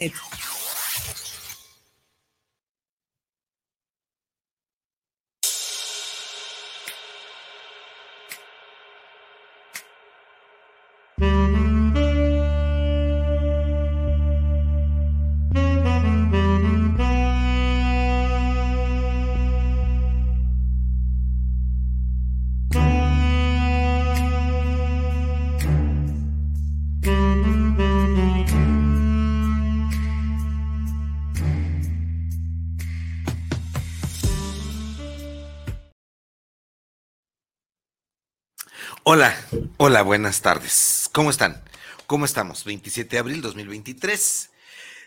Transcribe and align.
Eh. 0.00 0.10
Hola, 39.12 39.36
hola, 39.76 40.02
buenas 40.02 40.40
tardes. 40.40 41.10
¿Cómo 41.12 41.30
están? 41.30 41.64
¿Cómo 42.06 42.24
estamos? 42.24 42.62
27 42.64 43.10
de 43.10 43.18
abril 43.18 43.42
2023. 43.42 44.50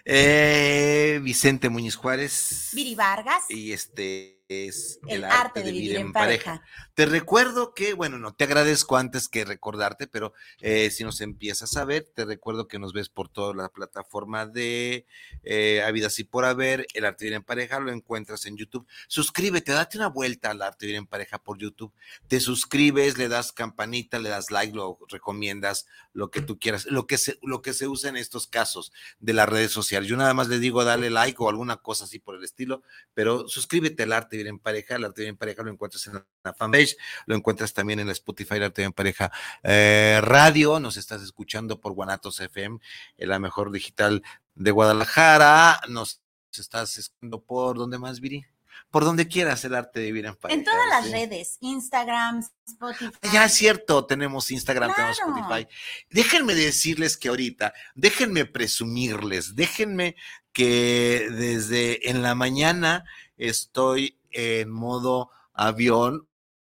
Eh, 0.03 1.21
Vicente 1.23 1.69
Muñiz 1.69 1.95
Juárez. 1.95 2.71
Viri 2.73 2.95
Vargas. 2.95 3.45
Y 3.47 3.71
este 3.71 4.42
es 4.47 4.99
el, 5.07 5.23
arte, 5.23 5.63
de 5.63 5.71
vivir, 5.71 5.95
en 5.95 6.11
pareja. 6.11 6.63
Te 6.93 7.05
recuerdo 7.05 7.73
que, 7.73 7.93
bueno, 7.93 8.17
no 8.17 8.33
te 8.33 8.43
agradezco 8.43 8.97
antes 8.97 9.27
que 9.27 9.45
recordarte, 9.45 10.07
pero 10.07 10.33
eh, 10.61 10.89
si 10.91 11.03
nos 11.03 11.21
empiezas 11.21 11.75
a 11.77 11.85
ver, 11.85 12.09
te 12.13 12.25
recuerdo 12.25 12.67
que 12.67 12.79
nos 12.79 12.93
ves 12.93 13.09
por 13.09 13.29
toda 13.29 13.53
la 13.53 13.69
plataforma 13.69 14.45
de 14.45 15.05
eh, 15.43 15.81
Habidas 15.85 16.19
y 16.19 16.23
por 16.23 16.45
Haber, 16.45 16.85
el 16.93 17.05
arte 17.05 17.25
de 17.25 17.29
vivir 17.29 17.37
en 17.37 17.43
pareja, 17.43 17.79
lo 17.79 17.91
encuentras 17.91 18.45
en 18.45 18.57
YouTube. 18.57 18.87
Suscríbete, 19.07 19.71
date 19.71 19.97
una 19.97 20.07
vuelta 20.07 20.51
al 20.51 20.61
arte 20.61 20.85
de 20.85 20.87
vivir 20.87 20.99
en 20.99 21.07
pareja 21.07 21.39
por 21.39 21.57
YouTube. 21.57 21.93
Te 22.27 22.39
suscribes, 22.39 23.17
le 23.17 23.27
das 23.27 23.51
campanita, 23.51 24.19
le 24.19 24.29
das 24.29 24.51
like, 24.51 24.75
lo 24.75 24.99
recomiendas, 25.09 25.87
lo 26.13 26.29
que 26.29 26.41
tú 26.41 26.59
quieras, 26.59 26.85
lo 26.85 27.07
que 27.07 27.17
se, 27.17 27.39
lo 27.41 27.61
que 27.61 27.73
se 27.73 27.87
usa 27.87 28.09
en 28.09 28.17
estos 28.17 28.47
casos 28.47 28.91
de 29.19 29.33
las 29.33 29.49
redes 29.49 29.71
sociales. 29.71 30.09
Yo 30.09 30.17
nada 30.17 30.33
más 30.33 30.47
le 30.47 30.59
digo 30.59 30.83
dale 30.83 31.09
like 31.09 31.37
o 31.39 31.49
alguna 31.49 31.77
cosa 31.77 32.05
así 32.05 32.19
por 32.19 32.35
el 32.35 32.43
estilo, 32.43 32.83
pero 33.13 33.47
suscríbete 33.47 34.03
al 34.03 34.13
arte 34.13 34.32
de 34.37 34.43
vivir 34.43 34.49
en 34.49 34.59
pareja, 34.59 34.95
el 34.95 35.05
arte 35.05 35.21
de 35.21 35.25
vivir 35.25 35.33
en 35.33 35.37
pareja 35.37 35.63
lo 35.63 35.71
encuentras 35.71 36.07
en 36.07 36.25
la 36.43 36.53
fanpage 36.53 36.97
lo 37.25 37.35
encuentras 37.35 37.73
también 37.73 37.99
en 37.99 38.07
la 38.07 38.13
Spotify, 38.13 38.59
la 38.59 38.69
TV 38.69 38.85
en 38.85 38.93
pareja 38.93 39.31
eh, 39.63 40.19
radio, 40.21 40.79
nos 40.79 40.97
estás 40.97 41.21
escuchando 41.21 41.79
por 41.79 41.93
Guanatos 41.93 42.39
FM, 42.39 42.79
la 43.17 43.39
mejor 43.39 43.71
digital 43.71 44.23
de 44.55 44.71
Guadalajara, 44.71 45.81
nos 45.89 46.21
estás 46.51 46.97
escuchando 46.97 47.41
por 47.41 47.77
¿dónde 47.77 47.97
más, 47.97 48.19
Viri? 48.19 48.45
por 48.93 49.05
donde 49.05 49.27
quieras 49.27 49.65
el 49.65 49.75
arte 49.75 49.99
de 49.99 50.05
vivir 50.07 50.25
en 50.27 50.35
pareja. 50.35 50.59
En 50.59 50.63
todas 50.63 50.87
las 50.87 51.11
redes, 51.11 51.57
Instagram, 51.61 52.43
Spotify. 52.67 53.11
Ya 53.31 53.45
es 53.45 53.53
cierto, 53.53 54.05
tenemos 54.05 54.51
Instagram, 54.51 54.93
tenemos 54.93 55.19
Spotify. 55.19 55.67
Déjenme 56.11 56.53
decirles 56.53 57.17
que 57.17 57.29
ahorita, 57.29 57.73
déjenme 57.95 58.45
presumirles, 58.45 59.55
déjenme 59.55 60.15
que 60.51 61.27
desde 61.31 62.09
en 62.09 62.21
la 62.21 62.35
mañana 62.35 63.03
estoy 63.35 64.19
en 64.33 64.69
modo 64.69 65.29
avión 65.53 66.27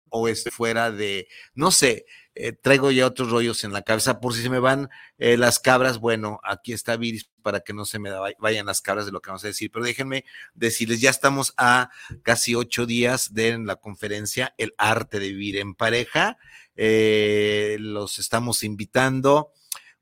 o 0.08 0.28
esté 0.28 0.50
fuera 0.50 0.90
de, 0.90 1.26
no 1.54 1.70
sé, 1.70 2.04
eh, 2.34 2.52
traigo 2.52 2.90
ya 2.90 3.06
otros 3.06 3.30
rollos 3.30 3.64
en 3.64 3.72
la 3.72 3.82
cabeza 3.82 4.20
por 4.20 4.34
si 4.34 4.42
se 4.42 4.50
me 4.50 4.58
van 4.58 4.88
eh, 5.18 5.36
las 5.36 5.58
cabras, 5.58 5.98
bueno, 5.98 6.40
aquí 6.44 6.72
está 6.72 6.96
Viris 6.96 7.30
para 7.42 7.60
que 7.60 7.72
no 7.72 7.84
se 7.84 7.98
me 7.98 8.10
vayan 8.38 8.66
las 8.66 8.80
cabras 8.80 9.06
de 9.06 9.12
lo 9.12 9.20
que 9.20 9.30
vamos 9.30 9.44
a 9.44 9.48
decir, 9.48 9.70
pero 9.70 9.84
déjenme 9.84 10.24
decirles, 10.54 11.00
ya 11.00 11.10
estamos 11.10 11.54
a 11.56 11.90
casi 12.22 12.54
ocho 12.54 12.86
días 12.86 13.34
de 13.34 13.58
la 13.58 13.76
conferencia 13.76 14.54
El 14.58 14.74
arte 14.78 15.18
de 15.18 15.28
vivir 15.28 15.56
en 15.56 15.74
pareja, 15.74 16.38
eh, 16.76 17.76
los 17.80 18.18
estamos 18.18 18.64
invitando 18.64 19.52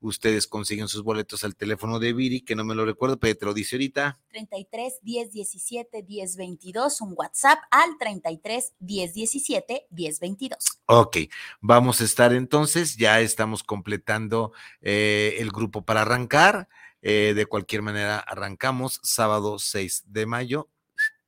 ustedes 0.00 0.46
consiguen 0.46 0.88
sus 0.88 1.02
boletos 1.02 1.44
al 1.44 1.56
teléfono 1.56 1.98
de 1.98 2.12
Viri, 2.12 2.40
que 2.40 2.54
no 2.54 2.64
me 2.64 2.74
lo 2.74 2.84
recuerdo, 2.84 3.18
pero 3.18 3.36
te 3.36 3.46
lo 3.46 3.54
dice 3.54 3.76
ahorita. 3.76 4.18
33 4.30 5.00
10 5.02 5.32
17 5.32 6.02
10 6.02 6.36
22, 6.36 7.00
un 7.00 7.14
WhatsApp 7.16 7.58
al 7.70 7.98
33 7.98 8.74
10 8.78 9.14
17 9.14 9.86
10 9.90 10.20
22. 10.20 10.58
Ok, 10.86 11.16
vamos 11.60 12.00
a 12.00 12.04
estar 12.04 12.32
entonces, 12.32 12.96
ya 12.96 13.20
estamos 13.20 13.62
completando 13.62 14.52
eh, 14.80 15.36
el 15.38 15.50
grupo 15.50 15.84
para 15.84 16.02
arrancar. 16.02 16.68
Eh, 17.02 17.32
de 17.34 17.46
cualquier 17.46 17.80
manera, 17.80 18.18
arrancamos 18.18 19.00
sábado 19.02 19.58
6 19.58 20.04
de 20.06 20.26
mayo. 20.26 20.68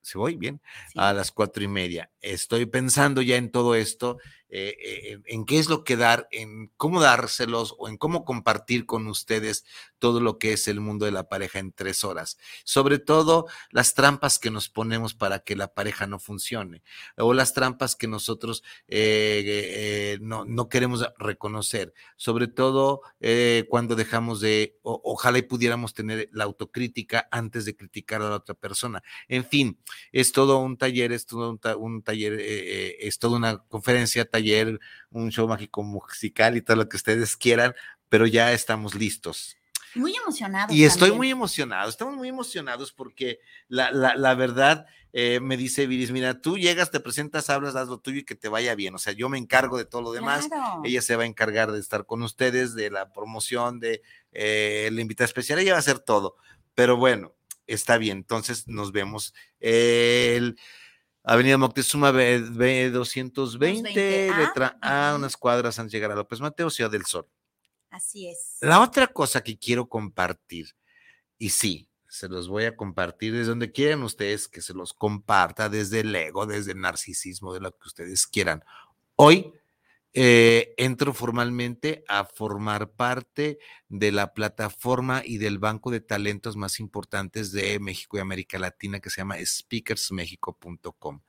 ¿Se 0.03 0.19
voy 0.19 0.37
bien? 0.37 0.61
A 0.97 1.13
las 1.13 1.31
cuatro 1.31 1.63
y 1.63 1.69
media. 1.69 2.12
Estoy 2.23 2.67
pensando 2.67 3.21
ya 3.21 3.37
en 3.37 3.51
todo 3.51 3.75
esto 3.75 4.19
eh, 4.55 4.77
eh, 4.85 5.19
en 5.29 5.47
qué 5.47 5.59
es 5.59 5.71
lo 5.71 5.83
que 5.83 5.97
dar, 5.97 6.29
en 6.31 6.71
cómo 6.77 7.01
dárselos 7.01 7.75
o 7.79 7.89
en 7.89 7.97
cómo 7.97 8.27
compartir 8.27 8.85
con 8.85 9.07
ustedes 9.07 9.65
todo 9.99 10.21
lo 10.21 10.39
que 10.39 10.53
es 10.53 10.69
el 10.69 10.79
mundo 10.79 11.07
de 11.07 11.11
la 11.11 11.27
pareja 11.27 11.59
en 11.59 11.73
tres 11.73 12.05
horas. 12.05 12.37
Sobre 12.65 12.99
todo 12.99 13.47
las 13.71 13.95
trampas 13.95 14.39
que 14.39 14.51
nos 14.51 14.69
ponemos 14.69 15.15
para 15.15 15.39
que 15.39 15.57
la 15.57 15.73
pareja 15.73 16.07
no 16.07 16.19
funcione 16.19 16.83
o 17.17 17.33
las 17.33 17.55
trampas 17.55 17.97
que 17.97 18.09
nosotros 18.09 18.63
eh, 18.89 20.19
no, 20.21 20.45
no, 20.45 20.69
queremos 20.69 21.03
reconocer. 21.17 21.95
Sobre 22.17 22.47
todo 22.47 23.01
cuando 23.71 23.97
dejamos 23.97 24.43
de, 24.43 24.79
ojalá 24.83 25.39
y 25.39 25.43
pudiéramos 25.43 25.95
tener 25.95 26.29
la 26.31 26.45
autocrítica 26.45 27.27
antes 27.31 27.65
de 27.65 27.75
criticar 27.75 28.21
a 28.21 28.29
la 28.29 28.37
otra 28.37 28.55
persona. 28.55 29.03
En 29.29 29.47
fin, 29.47 29.79
es 30.11 30.33
todo 30.33 30.59
un 30.59 30.77
taller, 30.77 31.13
es 31.13 31.25
todo 31.25 31.59
un, 31.79 32.03
taller, 32.03 32.12
es 32.13 33.19
toda 33.19 33.37
una 33.37 33.59
conferencia, 33.59 34.25
taller 34.25 34.79
un 35.11 35.31
show 35.31 35.49
mágico 35.49 35.83
musical 35.83 36.57
y 36.57 36.63
todo 36.63 36.77
lo 36.77 36.89
que 36.89 36.97
ustedes 36.97 37.37
quieran, 37.37 37.75
pero 38.09 38.27
ya 38.27 38.53
estamos 38.53 38.95
listos. 38.95 39.57
Muy 39.95 40.15
emocionados. 40.17 40.75
Y 40.75 40.85
estoy 40.85 41.13
muy 41.13 41.31
emocionado, 41.31 41.89
estamos 41.89 42.17
muy 42.17 42.29
emocionados 42.29 42.93
porque 42.93 43.41
la, 43.69 43.91
la, 43.93 44.35
verdad 44.35 44.87
eh, 45.13 45.39
me 45.41 45.57
dice 45.59 45.87
Viris, 45.87 46.11
mira, 46.13 46.41
tú 46.41 46.57
llegas, 46.57 46.91
te 46.91 47.01
presentas, 47.01 47.51
hablas, 47.51 47.77
haz 47.77 47.89
lo 47.89 47.99
tuyo 47.99 48.21
y 48.21 48.25
que 48.25 48.35
te 48.35 48.49
vaya 48.49 48.75
bien. 48.75 48.95
O 48.95 48.99
sea, 48.99 49.13
yo 49.13 49.29
me 49.29 49.37
encargo 49.37 49.77
de 49.77 49.85
todo 49.85 50.01
lo 50.01 50.13
demás. 50.13 50.49
Ella 50.85 51.03
se 51.03 51.17
va 51.17 51.25
a 51.25 51.27
encargar 51.27 51.73
de 51.73 51.81
estar 51.81 52.07
con 52.07 52.23
ustedes, 52.23 52.75
de 52.75 52.91
la 52.91 53.13
promoción, 53.13 53.81
de 53.81 54.03
eh, 54.33 54.89
la 54.93 55.01
invitada 55.01 55.27
especial, 55.27 55.59
ella 55.59 55.73
va 55.73 55.79
a 55.79 55.81
hacer 55.81 55.99
todo. 55.99 56.37
Pero 56.75 56.97
bueno, 56.97 57.35
está 57.67 57.99
bien. 57.99 58.19
Entonces 58.19 58.69
nos 58.69 58.93
vemos 58.93 59.35
el 59.61 60.59
Avenida 61.25 61.57
Moctezuma 61.57 62.11
B, 62.11 62.91
220, 62.91 64.31
letra 64.37 64.77
A, 64.81 65.15
unas 65.15 65.37
cuadras 65.37 65.79
antes 65.79 65.93
de 65.93 65.99
llegar 65.99 66.11
a 66.13 66.17
López 66.17 66.41
Mateo, 66.41 66.69
Ciudad 66.69 66.91
del 66.91 67.07
Sol. 67.07 67.29
Así 67.91 68.29
es. 68.29 68.59
La 68.61 68.81
otra 68.81 69.07
cosa 69.07 69.43
que 69.43 69.59
quiero 69.59 69.89
compartir, 69.89 70.69
y 71.39 71.51
sí, 71.51 71.89
se 72.09 72.29
los 72.29 72.49
voy 72.49 72.65
a 72.65 72.77
compartir 72.77 73.33
desde 73.33 73.51
donde 73.51 73.71
quieran 73.73 74.03
ustedes 74.03 74.49
que 74.49 74.61
se 74.61 74.75
los 74.75 74.93
comparta, 74.93 75.69
desde 75.69 76.01
el 76.01 76.15
ego, 76.15 76.45
desde 76.45 76.73
el 76.73 76.81
narcisismo, 76.81 77.55
de 77.55 77.61
lo 77.61 77.71
que 77.71 77.89
ustedes 77.89 78.27
quieran. 78.27 78.65
Hoy 79.17 79.53
eh, 80.15 80.75
entro 80.77 81.15
formalmente 81.15 82.05
a 82.07 82.27
formar 82.27 82.91
parte 82.91 83.59
de 83.89 84.13
la 84.13 84.35
plataforma 84.35 85.23
y 85.25 85.39
del 85.39 85.59
banco 85.59 85.91
de 85.91 86.01
talentos 86.01 86.55
más 86.55 86.81
importantes 86.81 87.51
de 87.51 87.79
México 87.81 88.19
y 88.19 88.21
América 88.21 88.59
Latina 88.59 89.01
que 89.01 89.09
se 89.09 89.23
llama 89.23 89.37
speakersmexico.com. 89.43 91.21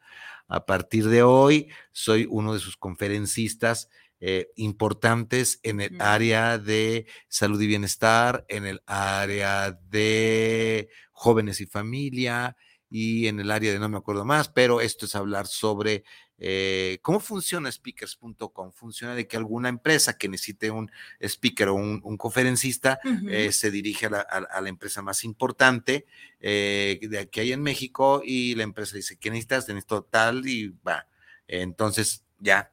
A 0.48 0.66
partir 0.66 1.08
de 1.08 1.24
hoy 1.24 1.70
soy 1.94 2.28
uno 2.30 2.54
de 2.54 2.60
sus 2.60 2.76
conferencistas 2.76 3.90
eh, 4.20 4.52
importantes 4.56 5.60
en 5.64 5.82
el 5.82 6.02
área 6.02 6.58
de 6.58 7.08
salud 7.28 7.62
y 7.62 7.68
bienestar, 7.68 8.46
en 8.50 8.66
el 8.66 8.82
área 8.86 9.72
de 9.72 10.90
jóvenes 11.12 11.62
y 11.62 11.66
familia 11.66 12.58
y 12.96 13.26
en 13.26 13.40
el 13.40 13.50
área 13.50 13.74
de 13.74 13.80
no 13.80 13.90
me 13.90 13.98
acuerdo 13.98 14.24
más, 14.24 14.50
pero 14.50 14.80
esto 14.80 15.08
es 15.08 15.16
hablar 15.16 15.48
sobre 15.48 16.04
eh, 16.38 17.00
¿Cómo 17.02 17.20
funciona 17.20 17.72
speakers.com? 17.72 18.72
Funciona 18.74 19.16
de 19.16 19.28
que 19.28 19.38
alguna 19.38 19.70
empresa 19.70 20.18
que 20.18 20.28
necesite 20.28 20.70
un 20.70 20.92
speaker 21.20 21.70
o 21.70 21.76
un, 21.76 22.18
conferencista 22.18 23.00
eh, 23.30 23.52
se 23.52 23.72
dirige 23.72 24.08
a 24.08 24.62
la, 24.62 24.70
empresa 24.70 25.02
más 25.02 25.24
importante 25.24 26.06
eh, 26.42 27.00
de 27.02 27.30
que 27.30 27.42
hay 27.42 27.54
en 27.54 27.62
México 27.62 28.22
y 28.26 28.56
la 28.56 28.64
empresa 28.64 28.96
dice, 28.96 29.18
¿qué 29.18 29.30
necesitas? 29.30 29.68
Necesito 29.70 30.04
tal 30.04 30.46
y 30.46 30.68
va. 30.86 31.08
Entonces, 31.48 32.26
ya. 32.40 32.72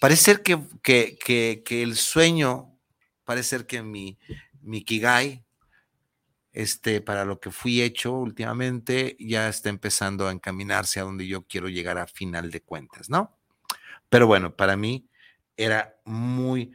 Parece 0.00 0.24
ser 0.24 0.42
que, 0.42 0.58
que, 0.82 1.62
que, 1.64 1.82
el 1.82 1.96
sueño, 1.96 2.76
parece 3.24 3.50
ser 3.50 3.66
que 3.66 3.80
mi, 3.82 4.18
mi 4.60 4.82
Kigai, 4.82 5.44
este, 6.58 7.00
para 7.00 7.24
lo 7.24 7.38
que 7.38 7.52
fui 7.52 7.82
hecho 7.82 8.14
últimamente, 8.14 9.16
ya 9.20 9.48
está 9.48 9.68
empezando 9.68 10.26
a 10.26 10.32
encaminarse 10.32 10.98
a 10.98 11.04
donde 11.04 11.24
yo 11.24 11.46
quiero 11.46 11.68
llegar 11.68 11.98
a 11.98 12.08
final 12.08 12.50
de 12.50 12.60
cuentas, 12.60 13.08
¿no? 13.08 13.38
Pero 14.08 14.26
bueno, 14.26 14.56
para 14.56 14.76
mí 14.76 15.08
era 15.56 16.00
muy 16.04 16.72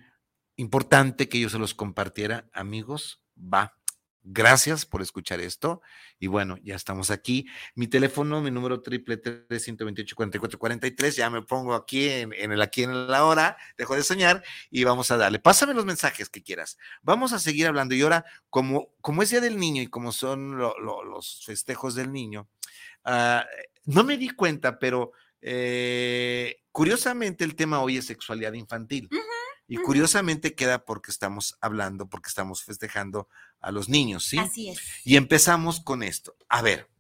importante 0.56 1.28
que 1.28 1.42
yo 1.42 1.50
se 1.50 1.60
los 1.60 1.74
compartiera, 1.74 2.50
amigos, 2.54 3.22
va, 3.38 3.78
Gracias 4.26 4.86
por 4.86 5.02
escuchar 5.02 5.42
esto. 5.42 5.82
Y 6.18 6.28
bueno, 6.28 6.58
ya 6.64 6.76
estamos 6.76 7.12
aquí. 7.12 7.46
Mi 7.76 7.88
teléfono, 7.88 8.42
mi 8.42 8.52
número 8.52 8.82
triple 8.82 9.18
tres 9.18 9.66
Ya 11.16 11.30
me 11.30 11.42
pongo 11.42 11.74
aquí 11.74 12.08
en, 12.08 12.34
el 12.34 12.62
aquí 12.62 12.84
en 12.84 13.08
la 13.08 13.26
hora. 13.26 13.58
Dejo 13.78 13.96
de 13.96 14.04
soñar 14.04 14.42
y 14.72 14.86
vamos 14.86 15.12
a 15.12 15.18
darle. 15.18 15.40
Pásame 15.40 15.74
los 15.74 15.86
mensajes 15.86 16.30
que 16.30 16.42
quieras. 16.42 16.78
Vamos 17.02 17.34
a 17.34 17.40
seguir 17.40 17.68
hablando. 17.68 17.96
Y 17.96 18.02
ahora, 18.02 18.24
como, 18.50 18.94
como 19.02 19.24
es 19.24 19.30
Día 19.30 19.42
del 19.42 19.58
Niño 19.58 19.82
y 19.82 19.88
como 19.88 20.14
son 20.14 20.58
los 20.58 21.44
festejos 21.46 21.94
del 21.96 22.14
niño, 22.14 22.48
ah, 23.04 23.46
no 23.86 24.06
me 24.06 24.18
di 24.18 24.30
cuenta, 24.30 24.80
pero 24.80 25.12
eh, 25.42 26.62
curiosamente 26.72 27.44
el 27.44 27.56
tema 27.56 27.82
hoy 27.82 27.98
es 27.98 28.06
sexualidad 28.06 28.54
infantil. 28.54 29.10
Y 29.74 29.78
curiosamente 29.78 30.54
queda 30.54 30.86
porque 30.86 31.10
estamos 31.10 31.58
hablando, 31.60 32.08
porque 32.08 32.28
estamos 32.28 32.64
festejando 32.64 33.28
a 33.60 33.72
los 33.72 33.90
niños, 33.90 34.24
¿sí? 34.24 34.38
Así 34.38 34.70
es. 34.70 34.80
Y 35.04 35.16
empezamos 35.16 35.80
con 35.80 36.04
esto. 36.04 36.36
A 36.48 36.62
ver, 36.62 36.92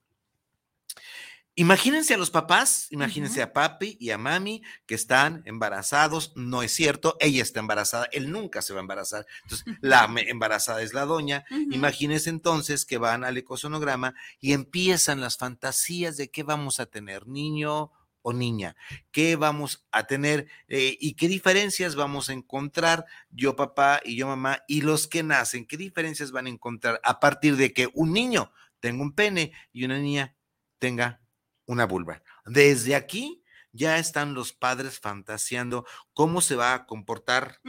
imagínense 1.53 2.15
a 2.15 2.17
los 2.17 2.31
papás, 2.31 2.87
imagínense 2.89 3.43
a 3.43 3.53
papi 3.53 3.95
y 3.99 4.09
a 4.09 4.17
mami 4.17 4.63
que 4.87 4.95
están 4.95 5.43
embarazados. 5.45 6.33
No 6.35 6.63
es 6.63 6.71
cierto, 6.71 7.15
ella 7.19 7.43
está 7.43 7.59
embarazada, 7.59 8.09
él 8.11 8.31
nunca 8.31 8.63
se 8.63 8.73
va 8.73 8.79
a 8.79 8.81
embarazar. 8.81 9.27
Entonces, 9.43 9.75
la 9.81 10.11
embarazada 10.25 10.81
es 10.81 10.95
la 10.95 11.05
doña. 11.05 11.45
Imagínense 11.69 12.31
entonces 12.31 12.85
que 12.85 12.97
van 12.97 13.23
al 13.23 13.37
ecosonograma 13.37 14.15
y 14.39 14.53
empiezan 14.53 15.21
las 15.21 15.37
fantasías 15.37 16.17
de 16.17 16.31
qué 16.31 16.41
vamos 16.41 16.79
a 16.79 16.87
tener, 16.87 17.27
niño 17.27 17.91
o 18.23 18.33
niña, 18.33 18.75
qué 19.11 19.35
vamos 19.35 19.85
a 19.91 20.07
tener 20.07 20.47
eh, 20.67 20.97
y 20.99 21.13
qué 21.13 21.27
diferencias 21.27 21.95
vamos 21.95 22.29
a 22.29 22.33
encontrar 22.33 23.05
yo 23.29 23.55
papá 23.55 24.01
y 24.03 24.15
yo 24.15 24.27
mamá 24.27 24.63
y 24.67 24.81
los 24.81 25.07
que 25.07 25.21
nacen, 25.21 25.67
qué 25.67 25.77
diferencias 25.77 26.31
van 26.31 26.47
a 26.47 26.49
encontrar 26.49 26.99
a 27.03 27.19
partir 27.19 27.55
de 27.57 27.73
que 27.73 27.89
un 27.93 28.13
niño 28.13 28.51
tenga 28.79 29.03
un 29.03 29.13
pene 29.13 29.51
y 29.71 29.85
una 29.85 29.99
niña 29.99 30.35
tenga 30.79 31.21
una 31.65 31.85
vulva. 31.85 32.23
Desde 32.45 32.95
aquí 32.95 33.43
ya 33.71 33.97
están 33.97 34.33
los 34.33 34.53
padres 34.53 34.99
fantaseando 34.99 35.85
cómo 36.13 36.41
se 36.41 36.55
va 36.55 36.73
a 36.73 36.85
comportar 36.85 37.59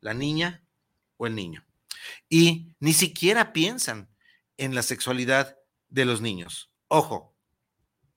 la 0.00 0.14
niña 0.14 0.64
o 1.16 1.26
el 1.26 1.34
niño. 1.34 1.64
Y 2.28 2.74
ni 2.80 2.92
siquiera 2.92 3.52
piensan 3.52 4.08
en 4.56 4.74
la 4.74 4.82
sexualidad 4.82 5.58
de 5.88 6.04
los 6.04 6.20
niños. 6.20 6.70
Ojo, 6.88 7.34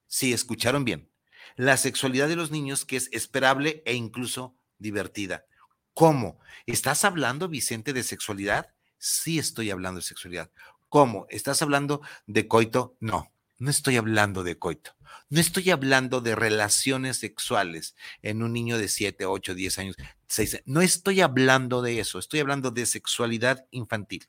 si 0.08 0.34
escucharon 0.34 0.86
bien, 0.86 1.10
la 1.56 1.78
sexualidad 1.78 2.28
de 2.28 2.36
los 2.36 2.52
niños 2.52 2.86
que 2.86 2.98
es 2.98 3.10
esperable 3.12 3.82
e 3.86 3.94
incluso 3.94 4.56
divertida. 4.78 5.46
¿Cómo? 5.94 6.40
¿Estás 6.66 7.06
hablando, 7.06 7.48
Vicente, 7.48 7.94
de 7.94 8.04
sexualidad? 8.04 8.74
Sí 8.98 9.40
estoy 9.40 9.72
hablando 9.72 10.00
de 10.00 10.06
sexualidad. 10.06 10.52
¿Cómo? 10.90 11.26
¿Estás 11.30 11.62
hablando 11.62 12.02
de 12.28 12.48
coito? 12.48 12.98
No, 13.00 13.32
no 13.58 13.70
estoy 13.70 13.96
hablando 13.98 14.44
de 14.44 14.58
coito. 14.58 14.92
No 15.30 15.40
estoy 15.40 15.72
hablando 15.72 16.22
de 16.22 16.36
relaciones 16.36 17.18
sexuales 17.18 17.96
en 18.22 18.44
un 18.44 18.54
niño 18.54 18.78
de 18.78 18.88
7, 18.88 19.26
8, 19.26 19.56
10 19.56 19.80
años, 19.80 19.96
6. 20.28 20.64
No 20.66 20.82
estoy 20.82 21.22
hablando 21.22 21.82
de 21.82 22.00
eso. 22.00 22.20
Estoy 22.20 22.42
hablando 22.42 22.72
de 22.72 22.86
sexualidad 22.86 23.66
infantil, 23.72 24.28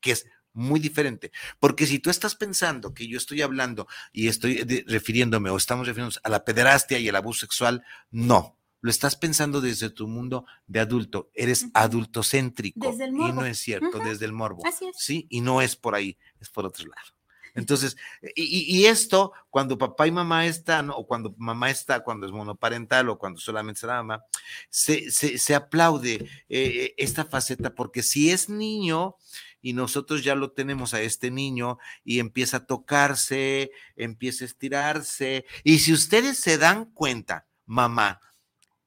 que 0.00 0.12
es 0.12 0.26
muy 0.52 0.80
diferente. 0.80 1.32
Porque 1.58 1.86
si 1.86 1.98
tú 1.98 2.10
estás 2.10 2.34
pensando 2.34 2.94
que 2.94 3.06
yo 3.06 3.18
estoy 3.18 3.42
hablando 3.42 3.86
y 4.12 4.28
estoy 4.28 4.62
refiriéndome 4.86 5.50
o 5.50 5.56
estamos 5.56 5.86
refiriéndonos 5.86 6.20
a 6.22 6.28
la 6.28 6.44
pederastia 6.44 6.98
y 6.98 7.08
el 7.08 7.16
abuso 7.16 7.40
sexual, 7.40 7.84
no. 8.10 8.58
Lo 8.80 8.90
estás 8.90 9.14
pensando 9.14 9.60
desde 9.60 9.90
tu 9.90 10.08
mundo 10.08 10.44
de 10.66 10.80
adulto. 10.80 11.30
Eres 11.34 11.66
adultocéntrico. 11.72 12.90
Desde 12.90 13.04
el 13.04 13.12
morbo. 13.12 13.28
Y 13.28 13.32
no 13.32 13.46
es 13.46 13.58
cierto, 13.58 13.98
desde 14.00 14.24
el 14.24 14.32
morbo. 14.32 14.66
Así 14.66 14.86
es. 14.86 14.96
Sí, 14.98 15.26
y 15.30 15.40
no 15.40 15.62
es 15.62 15.76
por 15.76 15.94
ahí, 15.94 16.18
es 16.40 16.50
por 16.50 16.66
otro 16.66 16.88
lado. 16.88 17.06
Entonces, 17.54 17.96
y, 18.34 18.86
esto, 18.86 19.32
cuando 19.50 19.76
papá 19.76 20.06
y 20.06 20.10
mamá 20.10 20.46
están, 20.46 20.90
o 20.90 21.06
cuando 21.06 21.34
mamá 21.36 21.70
está, 21.70 22.02
cuando 22.02 22.26
es 22.26 22.32
monoparental 22.32 23.10
o 23.10 23.18
cuando 23.18 23.40
solamente 23.40 23.80
es 23.80 23.84
la 23.84 24.02
mamá, 24.02 24.24
se, 24.70 25.10
se, 25.10 25.54
aplaude 25.54 26.26
eh, 26.48 26.94
esta 26.96 27.24
faceta, 27.26 27.74
porque 27.74 28.02
si 28.02 28.30
es 28.30 28.48
niño, 28.48 29.16
y 29.62 29.72
nosotros 29.72 30.22
ya 30.22 30.34
lo 30.34 30.50
tenemos 30.50 30.92
a 30.92 31.00
este 31.00 31.30
niño 31.30 31.78
y 32.04 32.18
empieza 32.18 32.58
a 32.58 32.66
tocarse, 32.66 33.70
empieza 33.96 34.44
a 34.44 34.48
estirarse. 34.48 35.46
Y 35.64 35.78
si 35.78 35.92
ustedes 35.92 36.38
se 36.38 36.58
dan 36.58 36.86
cuenta, 36.86 37.46
mamá, 37.64 38.20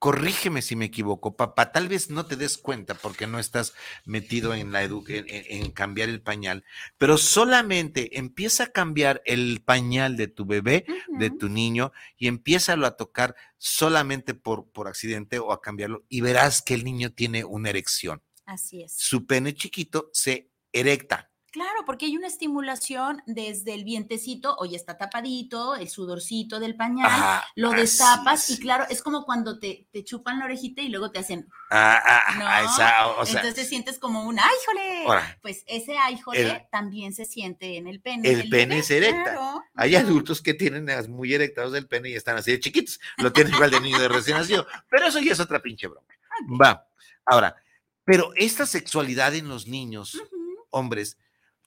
corrígeme 0.06 0.62
si 0.62 0.76
me 0.76 0.86
equivoco, 0.86 1.36
papá, 1.36 1.72
tal 1.72 1.88
vez 1.88 2.12
no 2.12 2.28
te 2.28 2.36
des 2.36 2.60
cuenta 2.60 2.94
porque 2.94 3.26
no 3.26 3.40
estás 3.40 3.74
metido 4.04 4.54
en, 4.54 4.72
la 4.72 4.84
en, 4.84 5.72
cambiar 5.72 6.10
el 6.10 6.22
pañal, 6.22 6.64
pero 7.00 7.18
solamente 7.18 8.20
empieza 8.20 8.66
a 8.66 8.72
cambiar 8.72 9.24
el 9.26 9.64
pañal 9.66 10.16
de 10.18 10.28
tu 10.28 10.46
bebé, 10.46 10.86
de 11.08 11.32
tu 11.32 11.50
niño, 11.50 11.92
y 12.18 12.28
empieza 12.28 12.74
a 12.74 12.92
tocar 12.92 13.36
solamente 13.58 14.36
por, 14.36 14.70
por 14.70 14.88
accidente 14.88 15.40
o 15.40 15.52
a 15.52 15.62
cambiarlo, 15.62 16.06
y 16.08 16.22
verás 16.22 16.62
que 16.62 16.76
el 16.76 16.84
niño 16.84 17.12
tiene 17.12 17.44
una 17.44 17.70
erección. 17.70 18.22
Así 18.46 18.84
es. 18.84 18.94
Su 18.96 19.26
pene 19.26 19.56
chiquito 19.56 20.12
se 20.14 20.52
erecta. 20.76 21.32
Claro, 21.56 21.86
porque 21.86 22.08
hay 22.08 22.18
una 22.18 22.28
estimulación 22.28 23.24
desde 23.26 23.76
el 23.76 23.86
vientecito, 23.86 24.58
hoy 24.58 24.76
está 24.76 24.98
tapadito, 24.98 25.76
el 25.76 25.88
sudorcito 25.88 26.60
del 26.60 26.76
pañal, 26.76 27.42
lo 27.56 27.72
destapas 27.72 28.50
y 28.50 28.60
claro, 28.60 28.86
es 28.90 29.02
como 29.02 29.24
cuando 29.24 29.58
te, 29.58 29.88
te, 29.90 30.04
chupan 30.04 30.38
la 30.38 30.46
orejita 30.46 30.82
y 30.82 30.90
luego 30.90 31.12
te 31.12 31.20
hacen. 31.20 31.48
Ah, 31.72 31.98
ah, 32.06 32.22
ah 32.28 33.16
¿no? 33.24 33.26
Entonces 33.26 33.70
sientes 33.70 34.00
como 34.00 34.26
un 34.26 34.38
¡ayjole! 34.38 35.24
Pues 35.42 35.64
ese 35.68 35.98
¡ayjole! 35.98 36.68
también 36.74 37.14
se 37.14 37.24
siente 37.24 37.78
en 37.78 37.88
el 37.88 38.02
pene. 38.02 38.30
El 38.30 38.50
pene 38.50 38.80
es 38.80 38.92
erecta. 38.92 39.64
Hay 39.76 39.96
adultos 39.96 40.42
que 40.42 40.56
tienen 40.56 40.90
muy 41.10 41.34
erectados 41.34 41.72
del 41.72 41.88
pene 41.88 42.10
y 42.10 42.16
están 42.16 42.36
así 42.36 42.52
de 42.52 42.60
chiquitos. 42.60 43.00
Lo 43.16 43.32
tienen 43.32 43.54
igual 43.54 43.72
de 43.72 43.80
niño 43.80 43.98
de 43.98 44.10
recién 44.10 44.36
nacido. 44.36 44.68
Pero 44.90 45.08
eso 45.08 45.20
ya 45.22 45.32
es 45.32 45.40
otra 45.40 45.62
pinche 45.62 45.88
broma. 45.88 46.06
Va. 46.62 46.86
Ahora, 47.26 47.56
pero 48.04 48.34
esta 48.36 48.66
sexualidad 48.66 49.34
en 49.36 49.48
los 49.48 49.68
niños 49.68 50.22
hombres, 50.76 51.18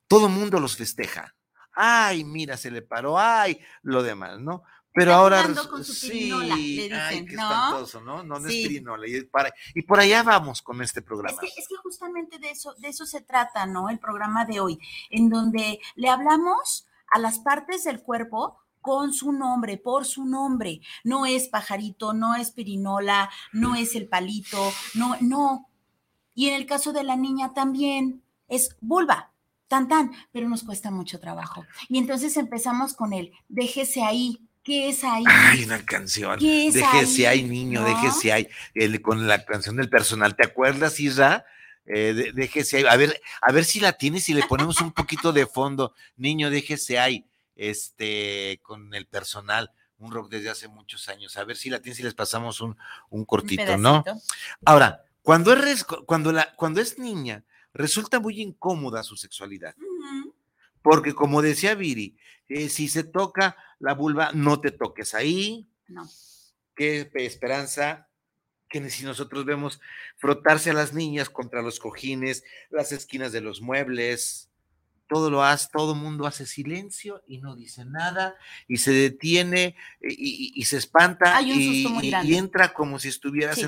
todo 0.06 0.28
mundo 0.28 0.60
los 0.60 0.76
festeja. 0.76 1.34
Ay, 1.72 2.25
mira, 2.25 2.56
se 2.56 2.70
le 2.70 2.82
paró, 2.82 3.19
ay, 3.19 3.60
lo 3.82 4.02
demás, 4.02 4.40
¿no? 4.40 4.62
Pero 4.93 5.14
ahora 5.14 5.44
con 5.70 5.84
su 5.84 5.93
sí, 5.93 6.32
le 6.32 6.93
ay, 6.93 7.25
qué 7.25 7.34
espantoso, 7.34 8.00
¿no? 8.00 8.25
No, 8.25 8.40
no 8.40 8.49
es 8.49 8.52
pirinola. 8.52 9.06
Y, 9.06 9.82
por 9.82 10.00
allá 10.00 10.25
vamos 10.25 10.60
con 10.60 10.82
este 10.82 11.02
programa. 11.02 11.38
Es 11.40 11.55
que, 11.55 11.60
es 11.60 11.69
que, 11.69 11.76
justamente 11.76 12.38
de 12.38 12.50
eso, 12.50 12.75
de 12.78 12.88
eso 12.88 13.06
se 13.06 13.20
trata, 13.20 13.64
¿no? 13.66 13.90
El 13.90 14.00
programa 14.00 14.44
de 14.44 14.58
hoy, 14.58 14.81
en 15.11 15.31
donde 15.31 15.78
le 15.94 16.08
hablamos 16.08 16.88
a 17.12 17.20
las 17.20 17.38
partes 17.38 17.84
del 17.84 18.02
cuerpo 18.02 18.59
con 18.80 19.12
su 19.12 19.32
nombre, 19.32 19.76
por 19.76 20.04
su 20.04 20.25
nombre. 20.25 20.80
No 21.04 21.26
es 21.26 21.49
pajarito, 21.49 22.12
no 22.12 22.35
es 22.35 22.50
pirinola, 22.50 23.30
no 23.52 23.76
es 23.76 23.94
el 23.94 24.09
palito, 24.09 24.73
no, 24.94 25.16
no. 25.21 25.68
Y 26.35 26.49
en 26.49 26.54
el 26.54 26.66
caso 26.66 26.92
de 26.92 27.04
la 27.04 27.16
niña 27.16 27.52
también, 27.52 28.23
es 28.49 28.76
vulva, 28.81 29.33
tan 29.69 29.88
tan, 29.88 30.12
pero 30.33 30.49
nos 30.49 30.62
cuesta 30.62 30.90
mucho 30.90 31.21
trabajo. 31.21 31.64
Y 31.88 31.99
entonces 31.99 32.37
empezamos 32.37 32.95
con 32.95 33.12
el 33.12 33.33
déjese 33.49 34.02
ahí. 34.02 34.40
¿Qué 34.64 34.90
es 34.90 35.02
ahí? 35.02 35.25
Hay 35.26 35.64
una 35.64 35.83
canción. 35.85 36.38
déjese 36.38 37.26
ahí, 37.26 37.43
niño, 37.43 37.83
déjese 37.85 38.33
ahí. 38.33 38.49
con 39.00 39.26
la 39.26 39.45
canción 39.45 39.76
del 39.76 39.88
personal. 39.88 40.37
¿Te 40.37 40.47
acuerdas, 40.47 41.00
Isra? 41.00 41.47
Eh, 41.87 42.33
déjese 42.35 42.78
ahí. 42.78 42.85
A 42.85 42.97
ver, 42.97 43.19
a 43.40 43.50
ver 43.52 43.64
si 43.64 43.81
la 43.81 43.95
tienes 43.95 44.28
y 44.28 44.35
le 44.35 44.43
ponemos 44.47 44.81
un 44.83 44.93
poquito 44.93 45.33
de 45.33 45.47
fondo. 45.47 45.95
Niño, 46.17 46.50
déjese 46.50 46.99
ahí. 46.99 47.25
Este, 47.57 48.61
con 48.62 48.95
el 48.95 49.07
personal 49.07 49.73
un 49.99 50.12
rock 50.12 50.31
desde 50.31 50.50
hace 50.50 50.69
muchos 50.69 51.09
años. 51.09 51.37
A 51.37 51.45
ver 51.45 51.57
si 51.57 51.71
la 51.71 51.81
tienes 51.81 52.00
y 52.00 52.02
les 52.02 52.14
pasamos 52.14 52.61
un, 52.61 52.76
un 53.11 53.25
cortito, 53.25 53.76
¿no? 53.76 54.05
Ahora, 54.64 55.05
cuando 55.23 55.52
es, 55.52 55.85
cuando, 55.85 56.33
la, 56.33 56.55
cuando 56.55 56.81
es 56.81 56.99
niña, 56.99 57.45
resulta 57.78 58.20
muy 58.20 58.42
incómoda 58.42 59.02
su 59.02 59.16
sexualidad. 59.16 59.75
Porque 60.82 61.14
como 61.14 61.40
decía 61.40 61.75
Viri, 61.75 62.18
eh, 62.49 62.68
si 62.68 62.88
se 62.88 63.04
toca 63.04 63.56
la 63.78 63.94
vulva, 63.94 64.32
no 64.35 64.61
te 64.61 64.70
toques 64.70 65.14
ahí. 65.14 65.66
No. 65.87 66.06
Qué 66.75 67.11
esperanza 67.14 68.08
que 68.68 68.90
si 68.90 69.04
nosotros 69.04 69.44
vemos 69.44 69.80
frotarse 70.16 70.70
a 70.70 70.75
las 70.75 70.92
niñas 70.92 71.30
contra 71.30 71.62
los 71.62 71.80
cojines, 71.80 72.44
las 72.68 72.92
esquinas 72.92 73.32
de 73.32 73.40
los 73.40 73.62
muebles, 73.62 74.48
todo 75.08 75.30
lo 75.30 75.42
hace, 75.42 75.68
todo 75.72 75.94
el 75.94 75.98
mundo 75.98 76.26
hace 76.26 76.46
silencio 76.46 77.22
y 77.26 77.38
no 77.38 77.56
dice 77.56 77.84
nada 77.84 78.36
y 78.66 78.78
se 78.78 78.92
detiene 78.92 79.74
y, 80.00 80.64
se 80.64 80.76
espanta 80.76 81.40
y, 81.42 82.34
entra 82.34 82.72
como 82.72 82.98
si 82.98 83.08
estuvieras 83.08 83.58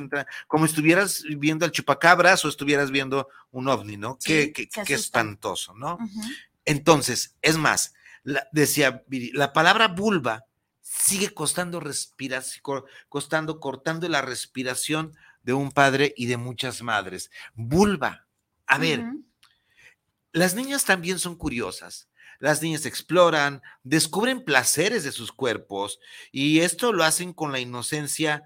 como 0.46 0.66
estuvieras 0.66 1.24
viendo 1.38 1.64
al 1.64 1.72
chupacabras 1.72 2.44
o 2.44 2.48
estuvieras 2.48 2.90
viendo 2.90 3.28
un 3.50 3.68
ovni, 3.68 3.96
¿no? 3.96 4.18
qué, 4.22 4.52
espantoso, 4.86 5.74
¿no? 5.74 5.98
Entonces, 6.64 7.36
es 7.42 7.56
más, 7.56 7.94
decía 8.52 9.02
la 9.32 9.52
palabra 9.52 9.88
vulva 9.88 10.44
sigue 10.80 11.32
costando 11.32 11.80
respiración, 11.80 12.84
costando, 13.08 13.60
cortando 13.60 14.08
la 14.08 14.22
respiración 14.22 15.16
de 15.42 15.52
un 15.52 15.70
padre 15.70 16.12
y 16.16 16.26
de 16.26 16.36
muchas 16.36 16.82
madres. 16.82 17.30
Vulva. 17.54 18.26
A 18.66 18.78
ver, 18.78 19.04
las 20.32 20.54
niñas 20.54 20.84
también 20.84 21.18
son 21.18 21.36
curiosas. 21.36 22.08
Las 22.38 22.62
niñas 22.62 22.86
exploran, 22.86 23.60
descubren 23.82 24.44
placeres 24.44 25.04
de 25.04 25.12
sus 25.12 25.30
cuerpos 25.30 26.00
y 26.32 26.60
esto 26.60 26.92
lo 26.92 27.04
hacen 27.04 27.34
con 27.34 27.52
la 27.52 27.60
inocencia, 27.60 28.44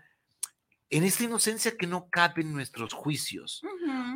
en 0.91 1.05
esta 1.05 1.25
inocencia 1.25 1.77
que 1.77 1.87
no 1.87 2.09
caben 2.11 2.53
nuestros 2.53 2.93
juicios, 2.93 3.63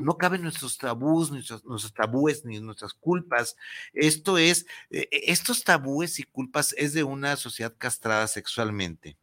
no 0.01 0.19
caben 0.19 0.43
nuestros 0.43 0.79
tabús, 0.79 1.31
nuestros, 1.31 1.65
nuestros, 1.65 1.95
tabúes 1.95 2.45
ni 2.45 2.61
nuestras 2.61 2.93
culpas. 2.93 3.57
Esto 3.93 4.37
es, 4.37 4.67
eh, 4.91 5.09
eh, 5.11 5.23
estos 5.27 5.63
tabúes 5.63 6.19
y 6.19 6.25
culpas 6.25 6.75
es 6.77 6.93
de 6.93 7.05
una 7.05 7.37
sociedad 7.37 7.75
castrada 7.79 8.27
sexualmente. 8.27 9.17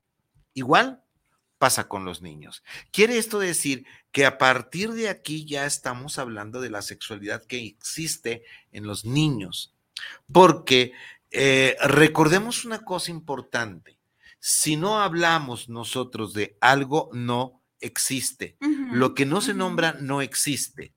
Igual 0.54 1.05
pasa 1.58 1.88
con 1.88 2.06
los 2.06 2.22
niños. 2.22 2.64
Quiere 2.92 3.18
esto 3.18 3.40
decir 3.40 3.86
que 4.12 4.26
a 4.26 4.38
partir 4.38 4.92
de 4.94 5.10
aquí 5.10 5.46
ya 5.46 5.66
estamos 5.66 6.20
hablando 6.20 6.62
de 6.62 6.70
la 6.70 6.82
sexualidad 6.82 7.46
que 7.46 7.66
existe 7.66 8.44
en 8.72 8.86
los 8.86 9.06
niños. 9.06 9.74
Porque 10.32 10.94
eh, 11.32 11.76
recordemos 11.84 12.66
una 12.66 12.80
cosa 12.80 13.12
importante. 13.12 13.98
Si 14.40 14.78
no 14.78 15.02
hablamos 15.02 15.70
nosotros 15.70 16.34
de 16.34 16.58
algo, 16.62 17.10
no 17.14 17.62
existe. 17.80 18.58
Lo 18.92 19.16
que 19.16 19.26
no 19.26 19.42
se 19.42 19.54
nombra 19.54 19.98
no 20.00 20.22
existe. 20.22 20.94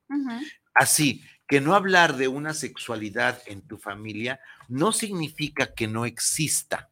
Así 0.74 1.24
que 1.46 1.60
no 1.60 1.74
hablar 1.74 2.16
de 2.16 2.28
una 2.28 2.52
sexualidad 2.52 3.40
en 3.46 3.62
tu 3.62 3.78
familia 3.78 4.38
no 4.68 4.92
significa 4.92 5.74
que 5.74 5.88
no 5.88 6.04
exista. 6.04 6.90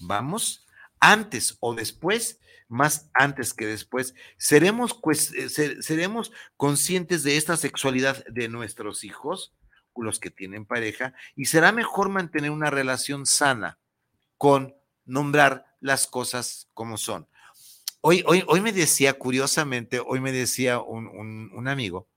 Vamos 0.00 0.66
antes 1.00 1.56
o 1.60 1.74
después, 1.74 2.38
más 2.68 3.10
antes 3.14 3.52
que 3.52 3.66
después, 3.66 4.14
seremos, 4.36 5.00
eh, 5.36 5.48
seremos 5.82 6.32
conscientes 6.56 7.22
de 7.24 7.36
esta 7.36 7.56
sexualidad 7.56 8.24
de 8.26 8.48
nuestros 8.48 9.02
hijos, 9.02 9.54
los 10.02 10.18
que 10.20 10.30
tienen 10.30 10.66
pareja, 10.66 11.14
y 11.36 11.46
será 11.46 11.72
mejor 11.72 12.08
mantener 12.08 12.50
una 12.50 12.70
relación 12.70 13.26
sana 13.26 13.78
con 14.36 14.74
nombrar 15.04 15.66
las 15.80 16.06
cosas 16.06 16.68
como 16.74 16.96
son. 16.96 17.28
Hoy, 18.00 18.24
hoy, 18.26 18.44
hoy 18.46 18.60
me 18.60 18.72
decía, 18.72 19.14
curiosamente, 19.14 20.00
hoy 20.00 20.20
me 20.20 20.32
decía 20.32 20.80
un, 20.80 21.06
un 21.52 21.68
amigo, 21.68 22.08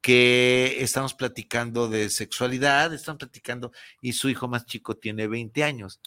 que 0.00 0.76
estamos 0.78 1.14
platicando 1.14 1.88
de 1.88 2.08
sexualidad, 2.08 2.94
estamos 2.94 3.18
platicando, 3.18 3.72
y 4.00 4.12
su 4.12 4.28
hijo 4.28 4.46
más 4.46 4.64
chico 4.64 4.96
tiene 4.96 5.26
20 5.26 5.64
años. 5.64 6.00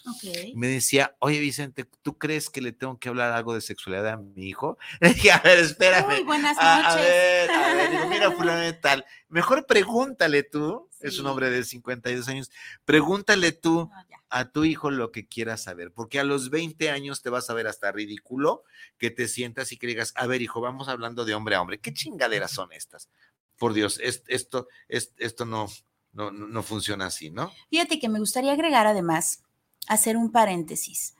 Me 0.54 0.68
decía, 0.68 1.14
oye 1.18 1.38
Vicente, 1.40 1.86
¿tú 2.02 2.16
crees 2.16 2.48
que 2.48 2.62
le 2.62 2.72
tengo 2.72 2.98
que 2.98 3.08
hablar 3.08 3.32
algo 3.32 3.54
de 3.54 3.60
sexualidad 3.60 4.08
a 4.08 4.16
mi 4.16 4.46
hijo? 4.48 4.78
Le 5.00 5.12
dije, 5.12 5.32
a 5.32 5.40
ver, 5.40 5.58
espérame. 5.58 6.06
Muy 6.06 6.24
buenas 6.24 6.56
noches. 6.56 6.86
A, 6.86 6.96
ver, 6.96 7.50
a 7.50 7.74
ver, 7.74 7.90
digo, 7.90 8.08
mira, 8.08 8.32
fulano 8.32 8.74
tal, 8.78 9.04
mejor 9.28 9.66
pregúntale 9.66 10.42
tú, 10.42 10.88
es 11.00 11.18
un 11.18 11.26
hombre 11.26 11.50
de 11.50 11.64
52 11.64 12.28
años, 12.28 12.50
pregúntale 12.84 13.52
tú 13.52 13.90
a 14.30 14.50
tu 14.50 14.64
hijo 14.64 14.90
lo 14.90 15.12
que 15.12 15.26
quieras 15.28 15.64
saber, 15.64 15.92
porque 15.92 16.18
a 16.18 16.24
los 16.24 16.48
20 16.48 16.90
años 16.90 17.20
te 17.20 17.28
vas 17.28 17.50
a 17.50 17.54
ver 17.54 17.66
hasta 17.66 17.92
ridículo 17.92 18.64
que 18.96 19.10
te 19.10 19.28
sientas 19.28 19.72
y 19.72 19.76
que 19.76 19.86
digas, 19.86 20.14
a 20.16 20.26
ver, 20.26 20.40
hijo, 20.40 20.62
vamos 20.62 20.88
hablando 20.88 21.26
de 21.26 21.34
hombre 21.34 21.54
a 21.54 21.60
hombre, 21.60 21.80
¿qué 21.80 21.92
chingaderas 21.92 22.52
son 22.52 22.72
estas? 22.72 23.10
Por 23.58 23.74
Dios, 23.74 24.00
esto, 24.28 24.68
esto 24.88 25.44
no, 25.44 25.68
no, 26.12 26.30
no 26.30 26.62
funciona 26.62 27.06
así, 27.06 27.30
¿no? 27.30 27.50
Fíjate 27.70 27.98
que 27.98 28.08
me 28.08 28.18
gustaría 28.18 28.52
agregar 28.52 28.86
además, 28.86 29.42
hacer 29.88 30.16
un 30.16 30.30
paréntesis. 30.30 31.14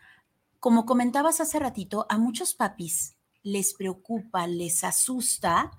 Como 0.60 0.86
comentabas 0.86 1.40
hace 1.40 1.58
ratito, 1.58 2.06
a 2.08 2.18
muchos 2.18 2.54
papis 2.54 3.16
les 3.42 3.74
preocupa, 3.74 4.46
les 4.46 4.84
asusta 4.84 5.72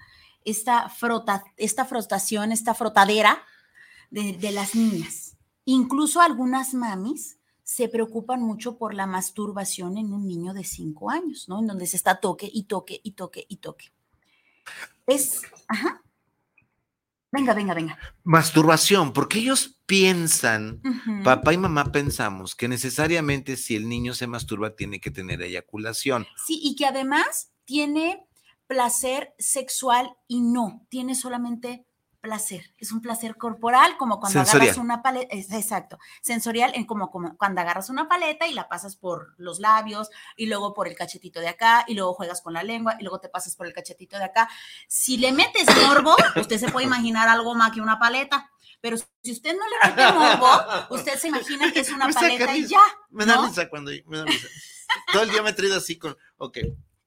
esta, 0.43 0.89
frota, 0.89 1.43
esta 1.57 1.85
frotación, 1.85 2.51
esta 2.51 2.73
frotadera 2.73 3.43
de, 4.11 4.51
las 4.51 4.75
niñas. 4.75 5.37
Incluso 5.65 6.21
algunas 6.21 6.73
mamis 6.73 7.39
se 7.63 7.87
preocupan 7.87 8.41
mucho 8.41 8.77
por 8.77 8.93
la 8.93 9.07
masturbación 9.07 9.97
en 9.97 10.13
un 10.13 10.27
niño 10.27 10.53
de 10.53 10.65
cinco 10.65 11.09
años, 11.09 11.47
¿no? 11.47 11.59
En 11.59 11.67
donde 11.67 11.87
se 11.87 11.95
está 11.95 12.19
toque 12.19 12.49
y 12.51 12.63
toque 12.63 12.99
y 13.01 13.11
toque 13.11 13.45
y 13.47 13.57
toque. 13.57 13.91
Es, 15.07 15.41
ajá, 15.67 16.02
Venga, 17.33 17.55
venga, 17.55 17.73
venga. 17.73 17.97
Masturbación, 18.23 19.11
porque 19.11 19.39
ellos 19.39 19.79
piensan, 19.87 20.83
papá 21.23 21.51
y 21.51 21.57
mamá 21.57 21.91
pensamos 21.91 22.53
que 22.53 22.67
necesariamente 22.67 23.57
si 23.57 23.75
el 23.75 23.89
niño 23.89 24.13
se 24.13 24.27
masturba 24.27 24.75
tiene 24.75 25.01
que 25.01 25.09
tener 25.09 25.41
eyaculación. 25.41 26.27
Sí, 26.45 26.59
y 26.61 26.75
que 26.75 26.85
además 26.85 27.51
tiene 27.65 28.27
placer 28.67 29.33
sexual 29.39 30.15
y 30.27 30.41
no, 30.41 30.85
tiene 30.89 31.15
solamente 31.15 31.87
placer, 32.23 32.73
es 32.77 32.93
un 32.93 33.01
placer 33.01 33.35
corporal, 33.35 33.97
como 33.97 34.21
cuando 34.21 34.39
agarras 34.39 34.77
una 34.77 35.03
paleta, 35.03 35.35
exacto, 35.35 35.99
sensorial, 36.21 36.71
en 36.73 36.85
como, 36.85 37.11
como 37.11 37.37
cuando 37.37 37.59
agarras 37.59 37.89
una 37.89 38.07
paleta 38.07 38.47
y 38.47 38.53
la 38.53 38.69
pasas 38.69 38.95
por 38.95 39.35
los 39.37 39.59
labios 39.59 40.09
y 40.37 40.45
luego 40.45 40.73
por 40.73 40.87
el 40.87 40.95
cachetito 40.95 41.41
de 41.41 41.49
acá 41.49 41.83
y 41.85 41.95
luego 41.95 42.13
juegas 42.13 42.41
con 42.41 42.53
la 42.53 42.63
lengua 42.63 42.95
y 42.97 43.03
luego 43.03 43.19
te 43.19 43.27
pasas 43.27 43.57
por 43.57 43.67
el 43.67 43.73
cachetito 43.73 44.17
de 44.17 44.23
acá. 44.23 44.49
Si 44.87 45.17
le 45.17 45.33
metes 45.33 45.67
morbo, 45.85 46.15
usted 46.37 46.57
se 46.57 46.71
puede 46.71 46.85
imaginar 46.85 47.27
algo 47.27 47.53
más 47.55 47.73
que 47.73 47.81
una 47.81 47.99
paleta. 47.99 48.49
Pero 48.79 48.95
si 48.97 49.31
usted 49.31 49.55
no 49.57 49.63
le 49.67 49.89
mete 49.89 50.13
morbo, 50.13 50.47
usted 50.91 51.19
se 51.19 51.27
imagina 51.27 51.73
que 51.73 51.81
es 51.81 51.91
una 51.91 52.07
paleta 52.13 52.55
y 52.55 52.65
ya. 52.67 52.81
Me 53.09 53.25
da 53.25 53.45
risa 53.45 53.67
cuando 53.69 53.91
me 54.07 54.17
da 54.17 54.25
risa. 54.25 54.47
Todo 55.11 55.23
el 55.23 55.29
día 55.29 55.43
me 55.43 55.49
he 55.49 55.53
traído 55.53 55.75
así 55.75 55.97
con, 55.97 56.15
ok, 56.37 56.57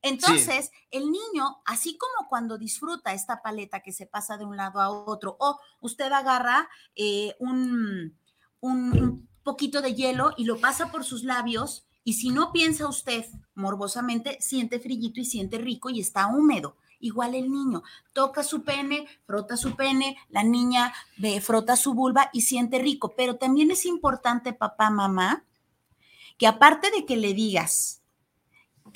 entonces, 0.08 0.70
el 0.90 1.10
niño, 1.10 1.58
así 1.64 1.96
como 1.96 2.28
cuando 2.28 2.58
disfruta 2.58 3.12
esta 3.12 3.42
paleta 3.42 3.80
que 3.80 3.92
se 3.92 4.06
pasa 4.06 4.36
de 4.36 4.44
un 4.44 4.56
lado 4.56 4.80
a 4.80 4.90
otro, 4.90 5.36
o 5.38 5.58
usted 5.80 6.10
agarra 6.12 6.68
eh, 6.94 7.34
un, 7.38 8.16
un, 8.60 9.28
poquito 9.42 9.80
de 9.80 9.94
hielo 9.94 10.32
y 10.36 10.44
lo 10.44 10.58
pasa 10.58 10.90
por 10.90 11.04
sus 11.04 11.22
labios, 11.22 11.86
y 12.02 12.14
si 12.14 12.30
no 12.30 12.52
piensa 12.52 12.88
usted 12.88 13.26
morbosamente, 13.54 14.38
siente 14.40 14.80
frillito 14.80 15.20
y 15.20 15.24
siente 15.24 15.58
rico 15.58 15.90
y 15.90 16.00
está 16.00 16.26
húmedo. 16.26 16.76
Igual 16.98 17.34
el 17.34 17.50
niño 17.50 17.82
toca 18.12 18.42
su 18.42 18.62
pene, 18.62 19.06
frota 19.26 19.56
su 19.56 19.76
pene, 19.76 20.16
la 20.30 20.42
niña 20.42 20.92
ve, 21.18 21.40
frota 21.40 21.76
su 21.76 21.94
vulva 21.94 22.30
y 22.32 22.42
siente 22.42 22.78
rico. 22.78 23.14
Pero 23.16 23.36
también 23.36 23.70
es 23.70 23.86
importante, 23.86 24.52
papá, 24.52 24.90
mamá, 24.90 25.44
que 26.38 26.46
aparte 26.46 26.90
de 26.90 27.04
que 27.04 27.16
le 27.16 27.34
digas, 27.34 28.02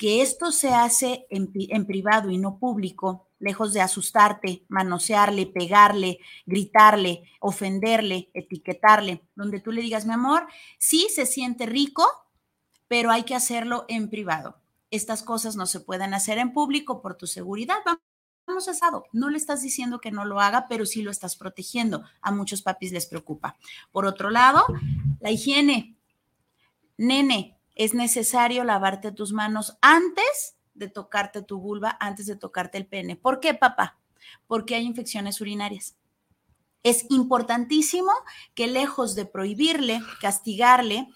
que 0.01 0.23
esto 0.23 0.51
se 0.51 0.69
hace 0.69 1.27
en, 1.29 1.85
privado 1.85 2.31
y 2.31 2.39
no 2.39 2.57
público, 2.57 3.27
lejos 3.37 3.71
de 3.71 3.81
asustarte, 3.81 4.65
manosearle, 4.67 5.45
pegarle, 5.45 6.17
gritarle, 6.47 7.29
ofenderle, 7.39 8.31
etiquetarle, 8.33 9.21
donde 9.35 9.59
tú 9.59 9.71
le 9.71 9.83
digas, 9.83 10.07
mi 10.07 10.13
amor, 10.13 10.47
sí 10.79 11.05
se 11.13 11.27
siente 11.27 11.67
rico, 11.67 12.03
pero 12.87 13.11
hay 13.11 13.25
que 13.25 13.35
hacerlo 13.35 13.85
en 13.89 14.09
privado. 14.09 14.57
Estas 14.89 15.21
cosas 15.21 15.55
no 15.55 15.67
se 15.67 15.81
pueden 15.81 16.15
hacer 16.15 16.39
en 16.39 16.51
público 16.51 17.03
por 17.03 17.13
tu 17.13 17.27
seguridad. 17.27 17.77
Vamos 18.47 18.67
asado. 18.67 19.05
No 19.13 19.29
le 19.29 19.37
estás 19.37 19.61
diciendo 19.61 20.01
que 20.01 20.09
no 20.09 20.25
lo 20.25 20.39
haga, 20.39 20.65
pero 20.67 20.87
sí 20.87 21.03
lo 21.03 21.11
estás 21.11 21.35
protegiendo. 21.35 22.03
A 22.23 22.31
muchos 22.31 22.63
papis 22.63 22.91
les 22.91 23.05
preocupa. 23.05 23.55
Por 23.91 24.07
otro 24.07 24.31
lado, 24.31 24.65
la 25.19 25.29
higiene. 25.29 25.95
Nene, 26.97 27.60
es 27.75 27.93
necesario 27.93 28.63
lavarte 28.63 29.11
tus 29.11 29.33
manos 29.33 29.77
antes 29.81 30.55
de 30.73 30.87
tocarte 30.87 31.41
tu 31.41 31.59
vulva, 31.59 31.97
antes 31.99 32.25
de 32.25 32.35
tocarte 32.35 32.77
el 32.77 32.85
pene. 32.85 33.15
¿Por 33.15 33.39
qué, 33.39 33.53
papá? 33.53 33.99
Porque 34.47 34.75
hay 34.75 34.85
infecciones 34.85 35.41
urinarias. 35.41 35.95
Es 36.83 37.05
importantísimo 37.09 38.11
que 38.55 38.67
lejos 38.67 39.15
de 39.15 39.25
prohibirle, 39.25 40.01
castigarle, 40.19 41.07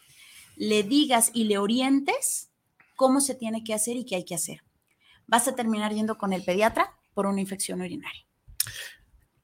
le 0.55 0.83
digas 0.83 1.31
y 1.33 1.45
le 1.45 1.57
orientes 1.57 2.49
cómo 2.95 3.19
se 3.19 3.35
tiene 3.35 3.63
que 3.63 3.73
hacer 3.73 3.97
y 3.97 4.05
qué 4.05 4.17
hay 4.17 4.25
que 4.25 4.35
hacer. 4.35 4.63
Vas 5.27 5.47
a 5.47 5.55
terminar 5.55 5.93
yendo 5.93 6.17
con 6.17 6.33
el 6.33 6.43
pediatra 6.43 6.95
por 7.13 7.25
una 7.25 7.41
infección 7.41 7.81
urinaria. 7.81 8.25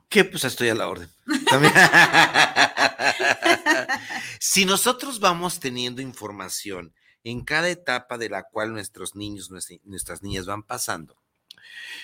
Que 0.09 0.25
pues 0.25 0.43
estoy 0.43 0.69
a 0.69 0.75
la 0.75 0.87
orden. 0.87 1.09
si 4.39 4.65
nosotros 4.65 5.19
vamos 5.19 5.59
teniendo 5.59 6.01
información 6.01 6.93
en 7.23 7.41
cada 7.41 7.69
etapa 7.69 8.17
de 8.17 8.29
la 8.29 8.43
cual 8.43 8.73
nuestros 8.73 9.15
niños, 9.15 9.49
nuestras 9.83 10.23
niñas 10.23 10.45
van 10.45 10.63
pasando. 10.63 11.21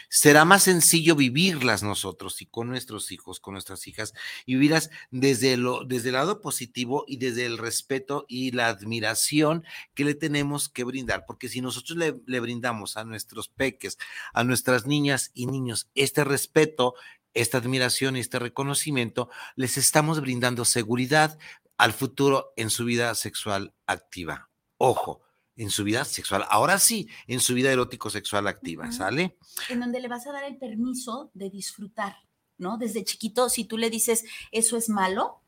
Será 0.10 0.46
más 0.46 0.64
sencillo 0.64 1.16
vivirlas 1.16 1.84
nosotros 1.84 2.42
y 2.42 2.46
con 2.46 2.70
nuestros 2.70 3.12
hijos, 3.12 3.40
con 3.40 3.54
nuestras 3.54 3.88
hijas, 3.88 4.14
y 4.46 4.54
vivirlas 4.54 4.90
desde, 5.12 5.58
lo, 5.58 5.84
desde 5.84 6.10
el 6.10 6.16
lado 6.16 6.42
positivo 6.42 7.04
y 7.08 7.18
desde 7.18 7.46
el 7.46 7.58
respeto 7.58 8.26
y 8.28 8.52
la 8.52 8.68
admiración 8.68 9.66
que 9.94 10.06
le 10.06 10.16
tenemos 10.16 10.70
que 10.70 10.84
brindar. 10.84 11.26
Porque 11.26 11.50
si 11.50 11.62
nosotros 11.62 11.98
le, 11.98 12.16
le 12.26 12.40
brindamos 12.40 12.98
a 12.98 13.04
nuestros 13.04 13.50
peques, 13.50 13.98
a 14.34 14.44
nuestras 14.44 14.86
niñas 14.86 15.32
y 15.34 15.48
niños 15.48 15.90
este 15.96 16.24
respeto, 16.24 16.96
esta 17.34 17.58
admiración 17.58 18.16
y 18.16 18.22
este 18.22 18.40
reconocimiento, 18.40 19.30
les 19.56 19.78
estamos 19.78 20.22
brindando 20.22 20.66
seguridad 20.66 21.38
al 21.78 21.94
futuro 21.94 22.54
en 22.56 22.70
su 22.70 22.86
vida 22.86 23.14
sexual 23.14 23.74
activa. 23.86 24.50
Ojo, 24.78 25.22
en 25.56 25.70
su 25.70 25.84
vida 25.84 26.06
sexual, 26.06 26.46
ahora 26.50 26.78
sí, 26.80 27.08
en 27.28 27.40
su 27.40 27.54
vida 27.54 27.72
erótico 27.72 28.10
sexual 28.10 28.48
activa, 28.48 28.92
¿sale? 28.92 29.38
En 29.70 29.80
donde 29.80 30.00
le 30.00 30.08
vas 30.08 30.28
a 30.28 30.32
dar 30.32 30.44
el 30.44 30.58
permiso 30.58 31.32
de 31.34 31.50
disfrutar. 31.50 32.16
¿no? 32.58 32.78
Desde 32.78 33.04
chiquito, 33.04 33.50
si 33.50 33.66
tú 33.66 33.78
le 33.78 33.90
dices, 33.90 34.26
eso 34.52 34.78
es 34.78 34.90
malo, 34.90 35.42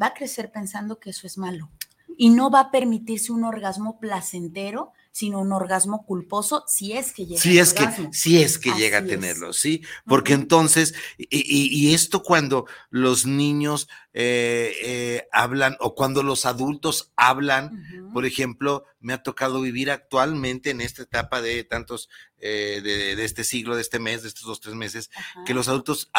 va 0.00 0.08
a 0.08 0.14
crecer 0.14 0.50
pensando 0.52 0.98
que 0.98 1.10
eso 1.10 1.26
es 1.26 1.38
malo 1.38 1.70
y 2.16 2.30
no 2.30 2.50
va 2.50 2.60
a 2.60 2.70
permitirse 2.70 3.32
un 3.32 3.44
orgasmo 3.44 4.00
placentero, 4.00 4.92
sino 5.12 5.40
un 5.40 5.52
orgasmo 5.52 6.04
culposo 6.04 6.64
si 6.66 6.92
es 6.92 7.12
que 7.12 7.26
llega 7.26 7.40
si 7.40 7.58
es 7.58 7.74
que 7.74 7.88
si 8.12 8.42
es 8.42 8.58
que 8.58 8.72
llega 8.72 8.98
a 8.98 9.04
tenerlo, 9.04 9.52
sí, 9.52 9.82
porque 10.06 10.32
entonces 10.32 10.94
y, 11.18 11.94
esto 11.94 12.22
cuando 12.22 12.66
los 12.90 13.26
niños 13.26 13.88
eh, 14.12 14.72
eh, 14.82 15.28
hablan 15.32 15.76
o 15.80 15.94
cuando 15.94 16.22
los 16.22 16.46
adultos 16.46 17.12
hablan, 17.16 18.10
por 18.12 18.26
ejemplo, 18.26 18.84
me 19.00 19.12
ha 19.12 19.22
tocado 19.22 19.60
vivir 19.60 19.90
actualmente 19.90 20.70
en 20.70 20.80
esta 20.80 21.02
etapa 21.02 21.40
de 21.40 21.64
tantos 21.64 22.08
eh, 22.38 22.80
de, 22.82 23.24
este 23.24 23.44
siglo, 23.44 23.76
de 23.76 23.82
este 23.82 23.98
mes, 23.98 24.22
de 24.22 24.28
estos 24.28 24.44
dos 24.44 24.60
tres 24.60 24.74
meses, 24.74 25.10
que 25.46 25.54
los 25.54 25.68
adultos 25.68 26.10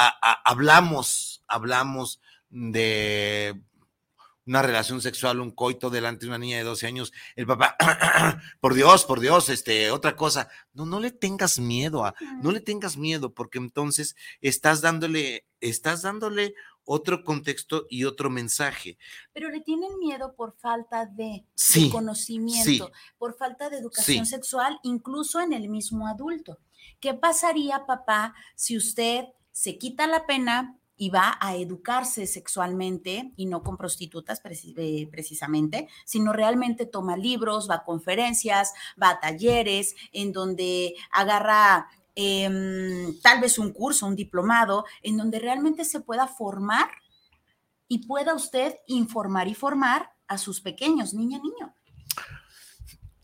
hablamos, 0.43 1.43
hablamos 1.48 2.22
de 2.50 3.62
una 4.46 4.62
relación 4.62 5.01
sexual, 5.01 5.39
un 5.39 5.51
coito 5.51 5.89
delante 5.89 6.25
de 6.25 6.29
una 6.29 6.38
niña 6.38 6.58
de 6.58 6.63
12 6.63 6.88
años, 6.88 7.13
el 7.36 7.46
papá, 7.46 7.75
por 8.60 8.74
Dios, 8.74 9.05
por 9.05 9.19
Dios, 9.19 9.50
este, 9.50 9.91
otra 9.91 10.15
cosa. 10.15 10.50
No, 10.74 10.86
no 10.86 11.00
le 11.00 11.12
tengas 11.12 11.60
miedo, 11.60 12.05
a, 12.05 12.15
no 12.41 12.51
le 12.51 12.62
tengas 12.62 12.98
miedo, 12.98 13.34
porque 13.34 13.60
entonces 13.60 14.15
estás 14.41 14.81
dándole, 14.81 15.46
estás 15.60 16.01
dándole 16.01 16.55
otro 16.91 17.24
contexto 17.24 17.86
y 17.88 18.05
otro 18.05 18.31
mensaje. 18.31 18.98
Pero 19.31 19.51
le 19.51 19.62
tienen 19.62 20.00
miedo 20.00 20.34
por 20.36 20.58
falta 20.58 21.05
de, 21.05 21.46
conocimiento, 21.91 22.91
por 23.19 23.38
falta 23.38 23.69
de 23.69 23.77
educación 23.77 24.25
sexual, 24.25 24.79
incluso 24.81 25.39
en 25.39 25.53
el 25.53 25.69
mismo 25.69 26.08
adulto. 26.08 26.58
¿Qué 27.00 27.13
pasaría, 27.13 27.86
papá, 27.86 28.34
si 28.55 28.75
usted 28.75 29.25
se 29.51 29.77
quita 29.77 30.08
la 30.08 30.25
pena, 30.25 30.78
y 31.00 31.10
va 31.10 31.38
a 31.39 31.56
educarse 31.56 32.27
sexualmente 32.27 33.32
y 33.38 33.46
no 33.46 33.63
con 33.63 33.77
prostitutas 33.77 34.41
eh, 34.44 35.08
precisamente, 35.10 35.88
sino 36.03 36.34
realmente 36.34 36.86
toma 36.86 37.15
libros, 37.15 37.70
va 37.70 37.75
a 37.75 37.84
conferencias, 37.84 38.74
va 39.01 39.12
a 39.12 39.20
talleres 39.22 39.96
en 40.12 40.34
donde 40.34 40.94
agarra 41.10 41.88
em, 42.15 43.18
tal 43.22 43.39
vez 43.39 43.58
un 43.58 43.72
curso, 43.72 44.06
un 44.06 44.15
diplomado, 44.18 44.84
en 45.01 45.15
donde 45.15 45.39
realmente 45.39 45.86
se 45.86 46.01
pueda 46.01 46.27
formar 46.27 46.89
y 47.88 48.06
pueda 48.06 48.36
usted 48.36 48.75
informar 48.86 49.48
y 49.48 49.56
formar 49.56 50.12
a 50.27 50.38
sus 50.38 50.60
pequeños, 50.60 51.13
niña, 51.13 51.39
niño 51.39 51.74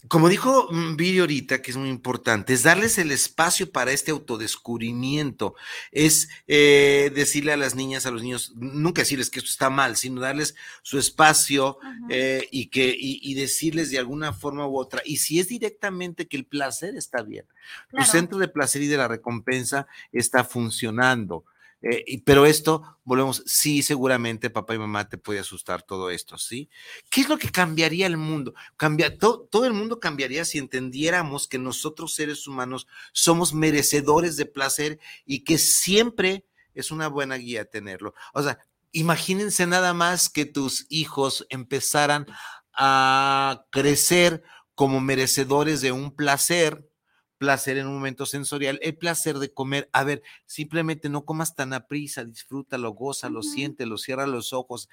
como 0.07 0.29
dijo 0.29 0.69
Viri 0.95 1.19
ahorita, 1.19 1.61
que 1.61 1.71
es 1.71 1.77
muy 1.77 1.89
importante, 1.89 2.53
es 2.53 2.63
darles 2.63 2.97
el 2.97 3.11
espacio 3.11 3.71
para 3.71 3.91
este 3.91 4.11
autodescubrimiento, 4.11 5.55
es 5.91 6.29
eh, 6.47 7.11
decirle 7.15 7.53
a 7.53 7.57
las 7.57 7.75
niñas, 7.75 8.05
a 8.05 8.11
los 8.11 8.21
niños, 8.21 8.53
nunca 8.55 9.01
decirles 9.01 9.29
que 9.29 9.39
esto 9.39 9.49
está 9.49 9.69
mal, 9.69 9.95
sino 9.95 10.21
darles 10.21 10.55
su 10.81 10.99
espacio 10.99 11.77
eh, 12.09 12.47
y, 12.51 12.67
que, 12.67 12.95
y, 12.97 13.33
decirles 13.35 13.89
de 13.89 13.99
alguna 13.99 14.33
forma 14.33 14.67
u 14.67 14.77
otra, 14.77 15.01
y 15.05 15.17
si 15.17 15.39
es 15.39 15.47
directamente 15.47 16.27
que 16.27 16.37
el 16.37 16.45
placer 16.45 16.95
está 16.95 17.21
bien, 17.21 17.45
el 17.93 18.05
centro 18.05 18.37
de 18.37 18.47
placer 18.47 18.81
y 18.81 18.87
de 18.87 18.97
la 18.97 19.07
recompensa 19.07 19.87
está 20.11 20.43
funcionando. 20.43 21.45
Eh, 21.81 22.21
pero 22.25 22.45
esto, 22.45 22.99
volvemos, 23.03 23.43
sí, 23.45 23.83
seguramente 23.83 24.49
papá 24.49 24.73
y 24.73 24.79
mamá 24.79 25.07
te 25.07 25.17
puede 25.17 25.39
asustar 25.39 25.83
todo 25.83 26.09
esto, 26.09 26.37
¿sí? 26.37 26.69
¿Qué 27.09 27.21
es 27.21 27.29
lo 27.29 27.37
que 27.37 27.51
cambiaría 27.51 28.07
el 28.07 28.17
mundo? 28.17 28.53
Cambia, 28.77 29.17
todo 29.17 29.65
el 29.65 29.73
mundo 29.73 29.99
cambiaría 29.99 30.45
si 30.45 30.57
entendiéramos 30.57 31.47
que 31.47 31.59
nosotros 31.59 32.15
seres 32.15 32.47
humanos 32.47 32.87
somos 33.13 33.53
merecedores 33.53 34.35
de 34.37 34.45
placer 34.45 34.99
y 35.25 35.43
que 35.43 35.57
siempre 35.57 36.45
es 36.73 36.91
una 36.91 37.07
buena 37.07 37.35
guía 37.35 37.65
tenerlo. 37.65 38.15
O 38.33 38.41
sea, 38.41 38.59
imagínense 38.91 39.67
nada 39.67 39.93
más 39.93 40.29
que 40.29 40.45
tus 40.45 40.85
hijos 40.89 41.45
empezaran 41.49 42.25
a 42.73 43.65
crecer 43.69 44.43
como 44.73 45.01
merecedores 45.01 45.81
de 45.81 45.91
un 45.91 46.15
placer 46.15 46.89
placer 47.37 47.77
en 47.77 47.87
un 47.87 47.95
momento 47.95 48.25
sensorial, 48.25 48.79
el 48.81 48.97
placer 48.97 49.39
de 49.39 49.53
comer. 49.53 49.89
A 49.91 50.03
ver, 50.03 50.23
simplemente 50.45 51.09
no 51.09 51.25
comas 51.25 51.55
tan 51.55 51.73
a 51.73 51.87
prisa, 51.87 52.23
disfrútalo, 52.23 52.91
gózalo, 52.91 53.43
siéntelo, 53.43 53.97
cierra 53.97 54.27
los 54.27 54.53
ojos, 54.53 54.89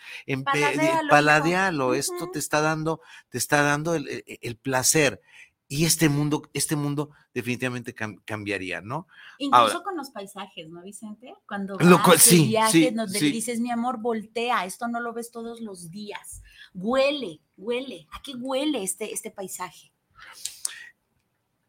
paladealo, 1.09 1.95
esto 1.95 2.31
te 2.33 2.39
está 2.39 2.61
dando, 2.61 3.01
te 3.29 3.39
está 3.39 3.63
dando 3.63 3.95
el, 3.95 4.09
e, 4.09 4.39
el, 4.43 4.57
placer. 4.57 5.21
Y 5.69 5.87
este 5.87 6.11
mundo, 6.11 6.43
este 6.53 6.77
mundo 6.77 7.11
definitivamente 7.33 7.95
cambiaría, 8.27 8.83
¿no? 8.83 9.07
Incluso 9.39 9.83
con 9.83 9.97
los 9.97 10.11
paisajes, 10.11 10.69
¿no, 10.69 10.83
Vicente? 10.83 11.35
Cuando 11.49 11.79
vas 11.79 12.29
de 12.29 12.37
viaje, 12.37 12.91
donde 12.91 13.19
dices, 13.19 13.59
mi 13.59 13.71
amor, 13.71 13.99
voltea, 13.99 14.67
esto 14.67 14.87
no 14.89 15.01
lo 15.01 15.15
ves 15.15 15.31
todos 15.31 15.63
los 15.63 15.91
días. 15.91 16.43
Huele, 16.75 17.41
huele. 17.57 18.07
¿A 18.13 18.21
qué 18.23 18.35
huele 18.35 18.83
este, 18.83 19.15
este 19.15 19.31
paisaje? 19.31 19.93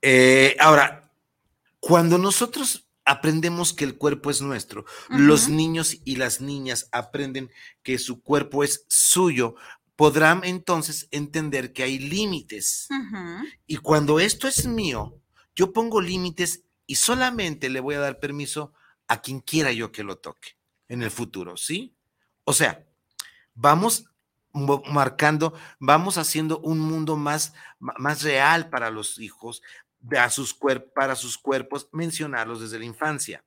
Eh, 0.05 0.57
ahora, 0.59 1.09
cuando 1.79 2.17
nosotros 2.17 2.89
aprendemos 3.05 3.73
que 3.73 3.85
el 3.85 3.97
cuerpo 3.97 4.29
es 4.29 4.41
nuestro, 4.41 4.85
los 5.07 5.47
niños 5.47 5.97
y 6.03 6.17
las 6.17 6.41
niñas 6.41 6.89
aprenden 6.91 7.49
que 7.83 7.97
su 7.97 8.21
cuerpo 8.21 8.65
es 8.65 8.85
suyo, 8.89 9.55
podrán 9.95 10.43
entonces 10.43 11.07
entender 11.11 11.71
que 11.71 11.83
hay 11.83 11.99
límites. 11.99 12.89
Y 13.65 13.77
cuando 13.77 14.19
esto 14.19 14.47
es 14.49 14.67
mío, 14.67 15.21
yo 15.55 15.71
pongo 15.71 16.01
límites 16.01 16.63
y 16.85 16.95
solamente 16.95 17.69
le 17.69 17.79
voy 17.79 17.95
a 17.95 17.99
dar 17.99 18.19
permiso 18.19 18.73
a 19.07 19.21
quien 19.21 19.39
quiera 19.39 19.71
yo 19.71 19.93
que 19.93 20.03
lo 20.03 20.17
toque 20.17 20.57
en 20.89 21.01
el 21.01 21.11
futuro, 21.11 21.55
¿sí? 21.55 21.95
O 22.43 22.51
sea, 22.51 22.85
vamos 23.53 24.05
marcando, 24.53 25.53
vamos 25.79 26.17
haciendo 26.17 26.59
un 26.59 26.79
mundo 26.79 27.17
más, 27.17 27.53
más 27.79 28.21
real 28.21 28.69
para 28.69 28.91
los 28.91 29.19
hijos, 29.19 29.63
a 30.17 30.29
sus 30.29 30.57
para 30.95 31.15
sus 31.15 31.37
cuerpos, 31.37 31.89
mencionarlos 31.91 32.61
desde 32.61 32.79
la 32.79 32.85
infancia. 32.85 33.43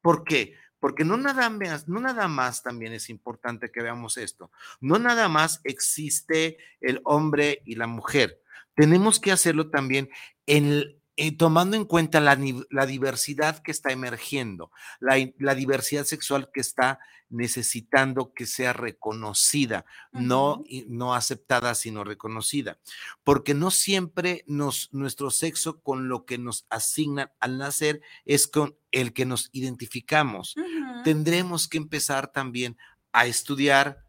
¿Por 0.00 0.24
qué? 0.24 0.54
Porque 0.78 1.04
no 1.04 1.16
nada, 1.16 1.48
más, 1.50 1.88
no 1.88 2.00
nada 2.00 2.28
más 2.28 2.62
también 2.62 2.92
es 2.92 3.10
importante 3.10 3.70
que 3.70 3.82
veamos 3.82 4.16
esto. 4.16 4.50
No 4.80 4.98
nada 4.98 5.28
más 5.28 5.60
existe 5.64 6.58
el 6.80 7.00
hombre 7.04 7.62
y 7.64 7.76
la 7.76 7.86
mujer. 7.86 8.40
Tenemos 8.74 9.18
que 9.18 9.32
hacerlo 9.32 9.70
también 9.70 10.10
en, 10.46 11.00
eh, 11.18 11.32
tomando 11.34 11.78
en 11.78 11.86
cuenta 11.86 12.20
la, 12.20 12.36
diversidad 12.36 13.62
que 13.62 13.70
está 13.70 13.90
emergiendo, 13.90 14.70
la, 15.00 15.54
diversidad 15.54 16.04
sexual 16.04 16.50
que 16.52 16.60
está 16.60 16.98
necesitando 17.30 18.34
que 18.34 18.44
sea 18.44 18.74
reconocida, 18.74 19.86
no, 20.12 20.62
no 20.88 21.14
aceptada, 21.14 21.74
sino 21.74 22.04
reconocida, 22.04 22.78
porque 23.24 23.54
no 23.54 23.70
siempre 23.70 24.44
nos, 24.46 24.92
nuestro 24.92 25.30
sexo 25.30 25.80
con 25.80 26.08
lo 26.08 26.26
que 26.26 26.36
nos 26.36 26.66
asignan 26.68 27.32
al 27.40 27.56
nacer 27.56 28.02
es 28.26 28.46
con 28.46 28.76
el 28.92 29.14
que 29.14 29.24
nos 29.24 29.48
identificamos. 29.52 30.54
Tendremos 31.02 31.66
que 31.66 31.78
empezar 31.78 32.30
también 32.30 32.76
a 33.12 33.24
estudiar, 33.24 34.04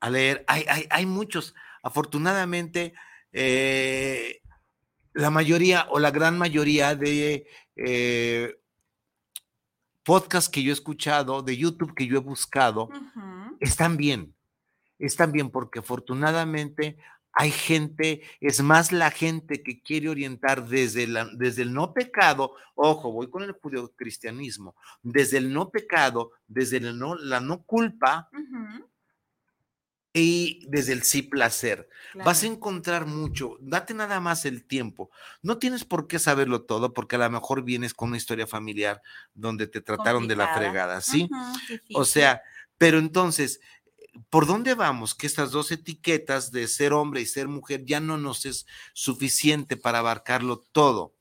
a 0.00 0.08
leer. 0.08 0.42
Hay, 0.48 0.64
hay, 0.70 0.86
hay 0.88 1.04
muchos, 1.04 1.54
afortunadamente, 1.82 2.94
eh, 3.32 4.40
la 5.16 5.30
mayoría 5.30 5.86
o 5.90 5.98
la 5.98 6.10
gran 6.10 6.36
mayoría 6.36 6.94
de 6.94 7.46
eh, 7.74 8.54
podcasts 10.04 10.50
que 10.50 10.62
yo 10.62 10.70
he 10.70 10.74
escuchado, 10.74 11.42
de 11.42 11.56
YouTube 11.56 11.94
que 11.94 12.06
yo 12.06 12.18
he 12.18 12.20
buscado, 12.20 12.90
están 13.58 13.96
bien. 13.96 14.34
Están 14.98 15.32
bien 15.32 15.50
porque 15.50 15.78
afortunadamente 15.78 16.98
hay 17.32 17.50
gente, 17.50 18.22
es 18.40 18.62
más 18.62 18.92
la 18.92 19.10
gente 19.10 19.62
que 19.62 19.80
quiere 19.80 20.08
orientar 20.08 20.68
desde, 20.68 21.06
la, 21.06 21.28
desde 21.34 21.62
el 21.62 21.72
no 21.72 21.92
pecado, 21.92 22.54
ojo, 22.74 23.12
voy 23.12 23.28
con 23.28 23.42
el 23.42 23.52
judio-cristianismo, 23.52 24.74
desde 25.02 25.38
el 25.38 25.52
no 25.52 25.70
pecado, 25.70 26.32
desde 26.46 26.78
el 26.78 26.98
no, 26.98 27.14
la 27.14 27.40
no 27.40 27.62
culpa, 27.62 28.30
y 30.18 30.64
desde 30.66 30.94
el 30.94 31.02
sí 31.02 31.20
placer. 31.20 31.90
Vas 32.14 32.42
a 32.42 32.46
encontrar 32.46 33.04
mucho, 33.04 33.58
date 33.60 33.92
nada 33.92 34.18
más 34.18 34.46
el 34.46 34.64
tiempo. 34.64 35.10
No 35.42 35.58
tienes 35.58 35.84
por 35.84 36.06
qué 36.06 36.18
saberlo 36.18 36.62
todo 36.62 36.94
porque 36.94 37.16
a 37.16 37.18
lo 37.18 37.30
mejor 37.30 37.62
vienes 37.62 37.92
con 37.92 38.08
una 38.08 38.16
historia 38.16 38.46
familiar 38.46 39.02
donde 39.34 39.66
te 39.66 39.82
trataron 39.82 40.26
de 40.26 40.36
la 40.36 40.54
fregada, 40.54 41.02
¿sí? 41.02 41.28
o 41.94 42.06
sea, 42.06 42.40
pero 42.78 42.98
entonces, 42.98 43.60
¿por 44.30 44.46
dónde 44.46 44.72
vamos? 44.72 45.14
Que 45.14 45.26
estas 45.26 45.50
dos 45.50 45.70
etiquetas 45.70 46.50
de 46.50 46.66
ser 46.66 46.94
hombre 46.94 47.20
y 47.20 47.26
ser 47.26 47.48
mujer 47.48 47.84
ya 47.84 48.00
no 48.00 48.16
nos 48.16 48.46
es 48.46 48.66
suficiente 48.94 49.76
para 49.76 49.98
abarcarlo 49.98 50.64
todo. 50.72 51.14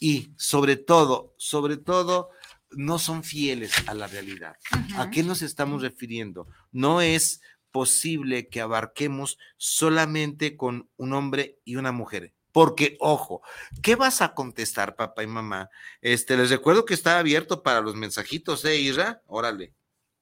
Y 0.00 0.32
sobre 0.36 0.76
todo, 0.76 1.34
sobre 1.36 1.76
todo, 1.76 2.30
no 2.72 2.98
son 2.98 3.22
fieles 3.22 3.72
a 3.86 3.94
la 3.94 4.06
realidad. 4.06 4.56
¿A 4.96 5.10
qué 5.10 5.22
nos 5.22 5.42
estamos 5.42 5.82
refiriendo? 5.82 6.48
No 6.72 7.00
es 7.00 7.42
posible 7.70 8.48
que 8.48 8.60
abarquemos 8.60 9.38
solamente 9.56 10.56
con 10.56 10.88
un 10.96 11.12
hombre 11.12 11.58
y 11.64 11.76
una 11.76 11.92
mujer. 11.92 12.32
Porque, 12.52 12.96
ojo, 13.00 13.42
¿qué 13.82 13.94
vas 13.94 14.22
a 14.22 14.34
contestar, 14.34 14.96
papá 14.96 15.22
y 15.22 15.26
mamá? 15.26 15.70
Este, 16.00 16.36
les 16.36 16.50
recuerdo 16.50 16.84
que 16.84 16.94
está 16.94 17.18
abierto 17.18 17.62
para 17.62 17.80
los 17.80 17.94
mensajitos, 17.94 18.64
¿eh, 18.64 18.76
Isra? 18.76 19.22
Órale. 19.26 19.72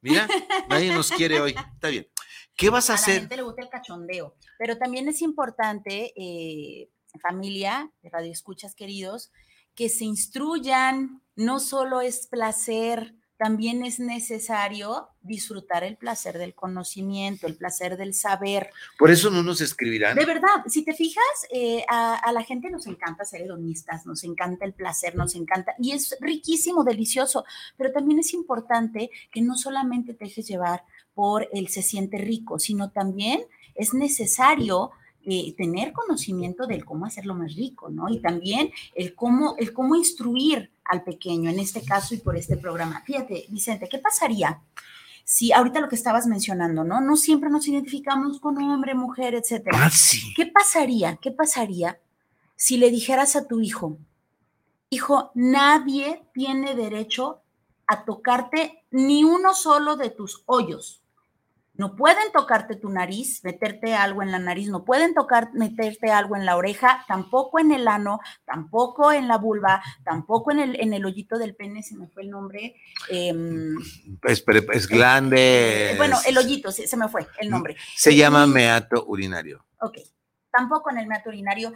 Mira, 0.00 0.28
nadie 0.68 0.92
nos 0.92 1.10
quiere 1.10 1.40
hoy. 1.40 1.54
Está 1.74 1.88
bien. 1.88 2.08
¿Qué 2.54 2.70
vas 2.70 2.90
a, 2.90 2.94
hacer? 2.94 3.12
A 3.12 3.14
la 3.14 3.20
gente 3.20 3.36
le 3.36 3.42
gusta 3.42 3.62
el 3.62 3.68
cachondeo, 3.68 4.36
pero 4.58 4.78
también 4.78 5.08
es 5.08 5.22
importante, 5.22 6.12
eh, 6.16 6.90
familia, 7.20 7.90
de 8.02 8.10
radio 8.10 8.32
escuchas 8.32 8.74
queridos, 8.74 9.32
que 9.74 9.88
se 9.88 10.04
instruyan. 10.04 11.22
No 11.36 11.60
solo 11.60 12.00
es 12.00 12.26
placer, 12.26 13.14
también 13.38 13.84
es 13.84 14.00
necesario 14.00 15.08
disfrutar 15.22 15.84
el 15.84 15.96
placer 15.96 16.38
del 16.38 16.54
conocimiento, 16.54 17.46
el 17.46 17.54
placer 17.54 17.96
del 17.96 18.12
saber. 18.12 18.70
Por 18.98 19.10
eso 19.10 19.30
no 19.30 19.44
nos 19.44 19.60
escribirán. 19.60 20.16
De 20.16 20.24
verdad, 20.24 20.64
si 20.66 20.84
te 20.84 20.92
fijas, 20.92 21.24
eh, 21.50 21.84
a, 21.88 22.32
la 22.32 22.42
gente 22.42 22.68
nos 22.68 22.86
encanta 22.88 23.24
ser 23.24 23.42
hedonistas, 23.42 24.04
nos 24.06 24.24
encanta 24.24 24.64
el 24.64 24.74
placer, 24.74 25.14
nos 25.14 25.36
encanta, 25.36 25.74
y 25.78 25.92
es 25.92 26.16
riquísimo, 26.20 26.82
delicioso, 26.82 27.44
pero 27.76 27.92
también 27.92 28.18
es 28.18 28.34
importante 28.34 29.10
que 29.30 29.40
no 29.40 29.56
solamente 29.56 30.14
te 30.14 30.24
dejes 30.24 30.48
llevar 30.48 30.82
por 31.14 31.48
el 31.52 31.68
se 31.68 31.82
siente 31.82 32.18
rico, 32.18 32.58
sino 32.58 32.90
también 32.90 33.42
es 33.76 33.94
necesario 33.94 34.90
eh, 35.24 35.54
tener 35.56 35.92
conocimiento 35.92 36.66
del 36.66 36.84
cómo 36.84 37.06
hacerlo 37.06 37.34
más 37.34 37.54
rico, 37.54 37.90
¿no? 37.90 38.08
Y 38.08 38.18
también 38.18 38.70
el 38.94 39.14
cómo, 39.14 39.56
el 39.58 39.72
cómo 39.72 39.94
instruir 39.94 40.70
al 40.88 41.04
pequeño, 41.04 41.50
en 41.50 41.58
este 41.58 41.82
caso 41.82 42.14
y 42.14 42.18
por 42.18 42.36
este 42.36 42.56
programa. 42.56 43.02
Fíjate, 43.06 43.46
Vicente, 43.48 43.88
¿qué 43.88 43.98
pasaría 43.98 44.62
si 45.24 45.52
ahorita 45.52 45.80
lo 45.80 45.90
que 45.90 45.96
estabas 45.96 46.26
mencionando, 46.26 46.84
¿no? 46.84 47.02
No 47.02 47.14
siempre 47.14 47.50
nos 47.50 47.68
identificamos 47.68 48.40
con 48.40 48.56
hombre, 48.56 48.94
mujer, 48.94 49.34
etcétera. 49.34 49.78
Ah, 49.84 49.90
sí. 49.90 50.32
¿Qué 50.34 50.46
pasaría? 50.46 51.16
¿Qué 51.16 51.30
pasaría 51.30 52.00
si 52.56 52.78
le 52.78 52.90
dijeras 52.90 53.36
a 53.36 53.46
tu 53.46 53.60
hijo, 53.60 53.98
hijo, 54.88 55.30
nadie 55.34 56.24
tiene 56.32 56.74
derecho 56.74 57.42
a 57.86 58.06
tocarte 58.06 58.84
ni 58.90 59.22
uno 59.22 59.52
solo 59.54 59.96
de 59.96 60.08
tus 60.08 60.42
hoyos? 60.46 60.97
No 61.78 61.94
pueden 61.94 62.32
tocarte 62.32 62.74
tu 62.74 62.90
nariz, 62.90 63.44
meterte 63.44 63.94
algo 63.94 64.24
en 64.24 64.32
la 64.32 64.40
nariz, 64.40 64.68
no 64.68 64.84
pueden 64.84 65.14
tocar, 65.14 65.50
meterte 65.54 66.10
algo 66.10 66.34
en 66.34 66.44
la 66.44 66.56
oreja, 66.56 67.04
tampoco 67.06 67.60
en 67.60 67.70
el 67.70 67.86
ano, 67.86 68.18
tampoco 68.44 69.12
en 69.12 69.28
la 69.28 69.38
vulva, 69.38 69.80
tampoco 70.04 70.50
en 70.50 70.58
el, 70.58 70.80
en 70.80 70.92
el 70.92 71.04
hoyito 71.04 71.38
del 71.38 71.54
pene, 71.54 71.84
se 71.84 71.96
me 71.96 72.08
fue 72.08 72.24
el 72.24 72.30
nombre. 72.30 72.74
Em, 73.08 73.76
es, 74.24 74.44
es, 74.72 74.88
grande. 74.88 75.92
Eh, 75.92 75.96
bueno, 75.96 76.18
el 76.26 76.36
hoyito, 76.36 76.72
se, 76.72 76.88
se, 76.88 76.96
me 76.96 77.06
fue 77.08 77.28
el 77.38 77.48
nombre. 77.48 77.76
Se 77.94 78.16
llama 78.16 78.44
meato 78.48 79.04
urinario. 79.06 79.64
Ok, 79.80 79.98
tampoco 80.50 80.90
en 80.90 80.98
el 80.98 81.06
meato 81.06 81.28
urinario, 81.28 81.72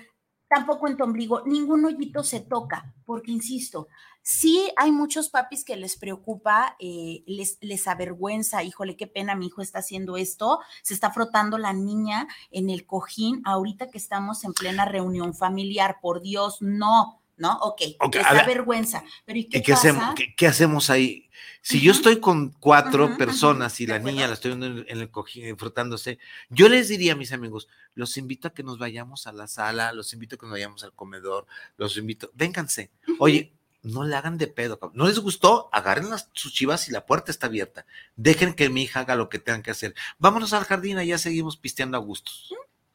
tampoco 0.52 0.88
en 0.88 0.96
tu 0.96 1.04
ombligo, 1.04 1.42
ningún 1.46 1.84
hoyito 1.84 2.22
se 2.22 2.40
toca, 2.40 2.94
porque 3.04 3.30
insisto, 3.30 3.88
Sí, 4.24 4.70
hay 4.76 4.92
muchos 4.92 5.30
papis 5.30 5.64
que 5.64 5.74
les 5.74 5.96
preocupa, 5.96 6.76
eh, 6.78 7.24
les, 7.26 7.58
les 7.60 7.88
avergüenza, 7.88 8.62
híjole, 8.62 8.96
qué 8.96 9.08
pena, 9.08 9.34
mi 9.34 9.48
hijo 9.48 9.62
está 9.62 9.80
haciendo 9.80 10.16
esto, 10.16 10.60
se 10.82 10.94
está 10.94 11.10
frotando 11.10 11.58
la 11.58 11.72
niña 11.72 12.28
en 12.52 12.70
el 12.70 12.86
cojín 12.86 13.42
ahorita 13.44 13.90
que 13.90 13.98
estamos 13.98 14.44
en 14.44 14.52
plena 14.52 14.84
reunión 14.84 15.34
familiar, 15.34 15.98
por 16.00 16.22
Dios, 16.22 16.58
no, 16.60 17.21
¿no? 17.42 17.58
Ok, 17.58 17.82
okay 17.98 18.22
vergüenza. 18.46 19.02
Pero 19.26 19.38
¿y 19.38 19.44
qué, 19.44 19.62
qué 19.62 19.72
Hacemos, 19.72 20.14
qué, 20.36 20.46
hacemos 20.46 20.88
ahí? 20.90 21.28
Si 21.60 21.80
yo 21.80 21.92
estoy 21.92 22.20
con 22.20 22.50
cuatro 22.50 23.16
personas 23.18 23.80
y 23.80 23.86
la 23.86 23.98
niña 23.98 24.28
la 24.28 24.34
estoy 24.34 24.54
viendo 24.54 24.84
en 24.86 25.00
el 25.00 25.10
cojín 25.10 25.58
frotándose, 25.58 26.18
yo 26.48 26.68
les 26.68 26.88
diría 26.88 27.12
a 27.12 27.16
mis 27.16 27.32
amigos, 27.32 27.68
los 27.94 28.16
invito 28.16 28.48
a 28.48 28.54
que 28.54 28.62
nos 28.62 28.78
vayamos 28.78 29.26
a 29.26 29.32
la 29.32 29.48
sala, 29.48 29.92
los 29.92 30.12
invito 30.12 30.36
a 30.36 30.38
que 30.38 30.46
nos 30.46 30.52
vayamos 30.52 30.84
al 30.84 30.92
comedor, 30.92 31.46
los 31.76 31.96
invito, 31.96 32.30
vénganse. 32.34 32.90
Oye, 33.18 33.52
no 33.82 34.04
le 34.04 34.14
hagan 34.14 34.38
de 34.38 34.46
pedo. 34.46 34.78
¿No 34.94 35.08
les 35.08 35.18
gustó? 35.18 35.68
Agarren 35.72 36.10
las, 36.10 36.30
sus 36.32 36.52
chivas 36.52 36.88
y 36.88 36.92
la 36.92 37.06
puerta 37.06 37.32
está 37.32 37.48
abierta. 37.48 37.84
Dejen 38.14 38.54
que 38.54 38.70
mi 38.70 38.82
hija 38.82 39.00
haga 39.00 39.16
lo 39.16 39.28
que 39.28 39.40
tengan 39.40 39.62
que 39.62 39.72
hacer. 39.72 39.94
Vámonos 40.18 40.52
al 40.52 40.64
jardín, 40.64 41.00
y 41.00 41.06
ya 41.06 41.18
seguimos 41.18 41.56
pisteando 41.56 41.96
a 41.96 42.00
gustos. 42.00 42.54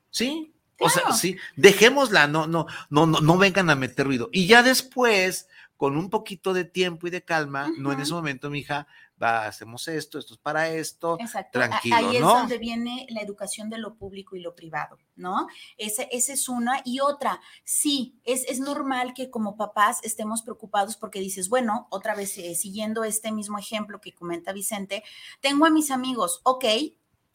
¿Sí? 0.09 0.53
O 0.79 0.89
sea, 0.89 1.11
sí, 1.13 1.37
dejémosla, 1.55 2.27
no, 2.27 2.47
no, 2.47 2.67
no, 2.89 3.07
no, 3.07 3.19
no 3.19 3.37
vengan 3.37 3.69
a 3.69 3.75
meter 3.75 4.05
ruido. 4.05 4.29
Y 4.31 4.47
ya 4.47 4.63
después, 4.63 5.47
con 5.75 5.97
un 5.97 6.09
poquito 6.09 6.53
de 6.53 6.65
tiempo 6.65 7.07
y 7.07 7.09
de 7.09 7.23
calma, 7.23 7.71
no 7.77 7.91
en 7.91 7.99
ese 7.99 8.13
momento, 8.13 8.49
mi 8.49 8.59
hija, 8.59 8.87
va, 9.21 9.45
hacemos 9.45 9.87
esto, 9.87 10.19
esto 10.19 10.33
es 10.33 10.39
para 10.39 10.69
esto, 10.69 11.17
Exacto. 11.19 11.59
tranquilo, 11.59 11.95
Ahí 11.95 12.17
es 12.17 12.21
donde 12.21 12.57
viene 12.57 13.07
la 13.09 13.21
educación 13.21 13.69
de 13.69 13.77
lo 13.77 13.95
público 13.95 14.35
y 14.35 14.41
lo 14.41 14.55
privado, 14.55 14.97
¿no? 15.15 15.47
Esa 15.77 16.03
ese 16.03 16.33
es 16.33 16.49
una. 16.49 16.81
Y 16.85 16.99
otra, 16.99 17.41
sí, 17.63 18.19
es, 18.23 18.43
es, 18.47 18.59
normal 18.59 19.13
que 19.13 19.29
como 19.29 19.55
papás 19.55 19.99
estemos 20.03 20.41
preocupados 20.41 20.97
porque 20.97 21.19
dices, 21.19 21.49
bueno, 21.49 21.87
otra 21.89 22.15
vez 22.15 22.37
eh, 22.37 22.55
siguiendo 22.55 23.03
este 23.03 23.31
mismo 23.31 23.57
ejemplo 23.57 24.01
que 24.01 24.13
comenta 24.13 24.53
Vicente, 24.53 25.03
tengo 25.41 25.65
a 25.65 25.69
mis 25.69 25.91
amigos, 25.91 26.41
ok, 26.43 26.65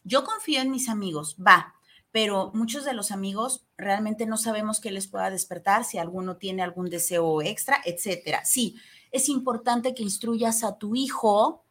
yo 0.05 0.25
confío 0.25 0.61
en 0.61 0.71
mis 0.71 0.89
amigos, 0.89 1.37
va, 1.37 1.75
pero 2.13 2.51
muchos 2.55 2.85
de 2.85 2.93
los 2.93 3.11
amigos 3.11 3.67
realmente 3.77 4.27
no 4.27 4.37
sabemos 4.37 4.81
qué 4.81 4.93
les 4.93 5.09
pueda 5.09 5.31
despertar, 5.31 5.85
si 5.85 5.99
alguno 5.99 6.37
tiene 6.37 6.63
algún 6.63 6.91
deseo 6.91 7.43
extra, 7.43 7.81
etcétera. 7.85 8.45
Sí, 8.45 8.77
es 9.11 9.29
importante 9.29 9.95
que 9.95 10.03
instruyas 10.03 10.63
a 10.63 10.77
tu 10.77 10.95
hijo 10.95 11.65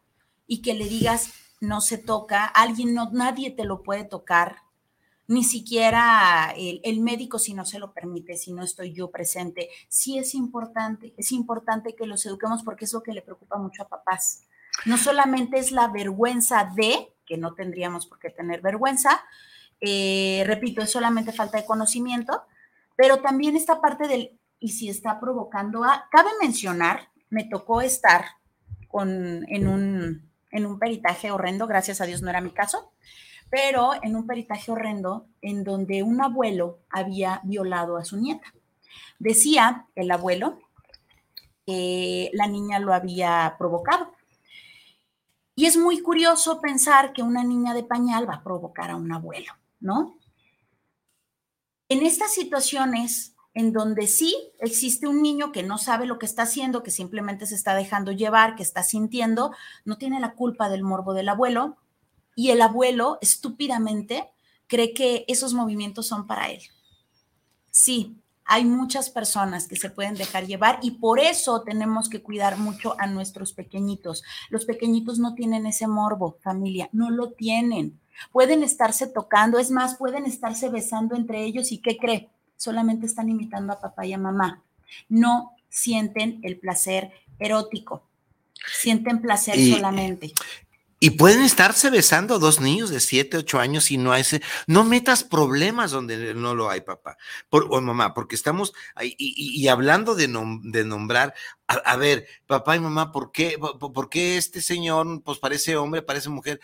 y 0.48 0.62
que 0.62 0.74
le 0.74 0.86
digas 0.90 1.32
no 1.62 1.80
se 1.80 2.00
toca, 2.00 2.46
alguien 2.46 2.96
no, 2.96 3.12
nadie 3.12 3.52
te 3.52 3.66
lo 3.66 3.84
puede 3.84 4.04
tocar, 4.04 4.58
ni 5.28 5.44
siquiera 5.44 6.54
el, 6.58 7.00
médico 7.00 7.40
si 7.40 7.54
no 7.54 7.64
se 7.64 7.80
lo 7.80 7.94
permite, 7.94 8.36
si 8.36 8.52
no 8.52 8.64
estoy 8.64 8.92
yo 8.92 9.12
presente. 9.12 9.70
Sí 9.88 10.18
es 10.18 10.36
importante, 10.36 11.14
es 11.18 11.32
importante 11.32 11.96
que 11.96 12.06
los 12.06 12.26
eduquemos 12.26 12.64
porque 12.64 12.84
es 12.84 12.92
lo 12.92 13.02
que 13.02 13.14
le 13.14 13.22
preocupa 13.22 13.58
mucho 13.58 13.84
a 13.84 13.88
papás. 13.88 14.44
No 14.86 14.98
solamente 14.98 15.58
es 15.58 15.72
la 15.72 15.88
vergüenza 15.88 16.70
de, 16.76 17.14
que 17.26 17.38
no 17.38 17.54
tendríamos 17.54 18.08
por 18.08 18.20
qué 18.20 18.30
tener 18.30 18.60
vergüenza, 18.62 19.24
eh, 19.82 20.44
repito, 20.46 20.82
es 20.82 20.92
solamente 20.92 21.34
falta 21.34 21.58
de 21.58 21.66
conocimiento, 21.66 22.44
pero 22.96 23.18
también 23.18 23.56
esta 23.56 23.82
parte 23.82 24.08
del, 24.08 24.40
y 24.60 24.70
si 24.70 24.90
está 24.90 25.20
provocando 25.20 25.84
a, 25.84 26.08
cabe 26.12 26.30
mencionar, 26.42 27.10
me 27.30 27.46
tocó 27.46 27.82
estar 27.82 28.26
con, 28.88 29.46
en 29.50 29.68
un 29.68 30.32
en 30.52 30.66
un 30.66 30.80
peritaje 30.80 31.32
horrendo, 31.32 31.68
gracias 31.68 32.02
a 32.02 32.06
Dios 32.06 32.22
no 32.22 32.30
era 32.30 32.42
mi 32.42 32.52
caso, 32.52 32.92
pero 33.50 33.92
en 34.02 34.16
un 34.16 34.28
peritaje 34.28 34.72
horrendo 34.72 35.28
en 35.42 35.64
donde 35.64 36.04
un 36.04 36.22
abuelo 36.22 36.80
había 36.90 37.42
violado 37.44 37.98
a 37.98 38.06
su 38.06 38.18
nieta. 38.18 38.54
Decía 39.20 39.88
el 39.96 40.12
abuelo 40.12 40.60
que 41.66 42.30
la 42.34 42.48
niña 42.48 42.80
lo 42.80 42.94
había 42.94 43.56
provocado. 43.58 44.14
Y 45.56 45.66
es 45.66 45.78
muy 45.78 46.02
curioso 46.02 46.62
pensar 46.62 47.14
que 47.14 47.22
una 47.22 47.44
niña 47.44 47.74
de 47.74 47.84
pañal 47.84 48.28
va 48.28 48.36
a 48.36 48.44
provocar 48.44 48.90
a 48.90 48.96
un 48.96 49.12
abuelo, 49.12 49.54
¿no? 49.82 50.18
En 51.90 52.06
estas 52.06 52.34
situaciones 52.34 53.36
en 53.54 53.74
donde 53.74 54.08
sí 54.08 54.34
existe 54.60 55.08
un 55.08 55.22
niño 55.22 55.52
que 55.52 55.64
no 55.64 55.78
sabe 55.78 56.06
lo 56.06 56.20
que 56.20 56.26
está 56.26 56.44
haciendo, 56.44 56.84
que 56.84 56.92
simplemente 56.92 57.46
se 57.46 57.56
está 57.56 57.76
dejando 57.76 58.14
llevar, 58.14 58.56
que 58.56 58.64
está 58.64 58.84
sintiendo, 58.84 59.54
no 59.84 59.98
tiene 59.98 60.22
la 60.22 60.34
culpa 60.34 60.70
del 60.70 60.84
morbo 60.84 61.14
del 61.14 61.28
abuelo 61.28 61.78
y 62.36 62.52
el 62.52 62.62
abuelo 62.62 63.18
estúpidamente 63.22 64.30
cree 64.68 64.94
que 64.94 65.26
esos 65.28 65.54
movimientos 65.54 66.08
son 66.08 66.28
para 66.28 66.50
él. 66.50 66.62
Sí, 67.72 68.22
hay 68.46 68.66
muchas 68.66 69.10
personas 69.10 69.66
que 69.66 69.78
se 69.78 69.90
pueden 69.90 70.16
dejar 70.16 70.46
llevar 70.46 70.80
y 70.82 70.92
por 70.92 71.22
eso 71.22 71.62
tenemos 71.62 72.10
que 72.10 72.22
cuidar 72.22 72.58
mucho 72.58 72.96
a 73.00 73.08
nuestros 73.08 73.54
pequeñitos. 73.54 74.24
Los 74.50 74.66
pequeñitos 74.66 75.20
no 75.20 75.36
tienen 75.36 75.66
ese 75.66 75.88
morbo, 75.88 76.38
familia, 76.42 76.90
no 76.92 77.10
lo 77.12 77.32
tienen. 77.32 78.01
Pueden 78.32 78.64
estarse 78.64 79.08
tocando, 79.08 79.60
es 79.60 79.72
más, 79.72 79.96
pueden 79.96 80.26
estarse 80.26 80.70
besando 80.70 81.16
entre 81.16 81.44
ellos 81.44 81.72
y 81.72 81.80
¿qué 81.80 81.98
cree? 81.98 82.30
solamente 82.62 83.08
están 83.08 83.30
imitando 83.30 83.74
a 83.74 83.82
papá 83.82 84.06
y 84.06 84.14
a 84.14 84.18
mamá. 84.18 84.62
No 85.10 85.56
sienten 85.70 86.40
el 86.44 86.60
placer 86.60 87.12
erótico, 87.40 88.08
sienten 88.82 89.22
placer 89.22 89.56
solamente. 89.58 90.34
Y 91.04 91.12
pueden 91.12 91.42
estarse 91.42 91.90
besando 91.90 92.38
dos 92.38 92.62
niños 92.62 92.92
de 92.92 93.00
7, 93.00 93.38
8 93.38 93.60
años 93.60 93.90
y 93.90 93.98
no 93.98 94.12
hay 94.12 94.22
ese, 94.22 94.44
no 94.68 94.84
metas 94.84 95.24
problemas 95.24 95.90
donde 95.90 96.36
no 96.36 96.54
lo 96.54 96.70
hay, 96.70 96.82
papá 96.82 97.18
por, 97.50 97.66
o 97.72 97.82
mamá, 97.82 98.14
porque 98.14 98.36
estamos 98.36 98.72
ahí, 98.94 99.16
y, 99.18 99.68
hablando 99.68 100.14
de, 100.14 100.28
de 100.28 100.86
nombrar, 100.86 101.34
a, 101.66 101.96
ver, 101.96 102.28
papá 102.46 102.76
y 102.76 102.82
mamá, 102.82 103.12
¿por 103.12 103.32
qué, 103.32 103.58
por, 103.58 104.10
qué 104.10 104.38
este 104.38 104.62
señor, 104.62 105.24
pues 105.24 105.40
parece 105.40 105.76
hombre, 105.76 106.04
parece 106.04 106.30
mujer? 106.30 106.62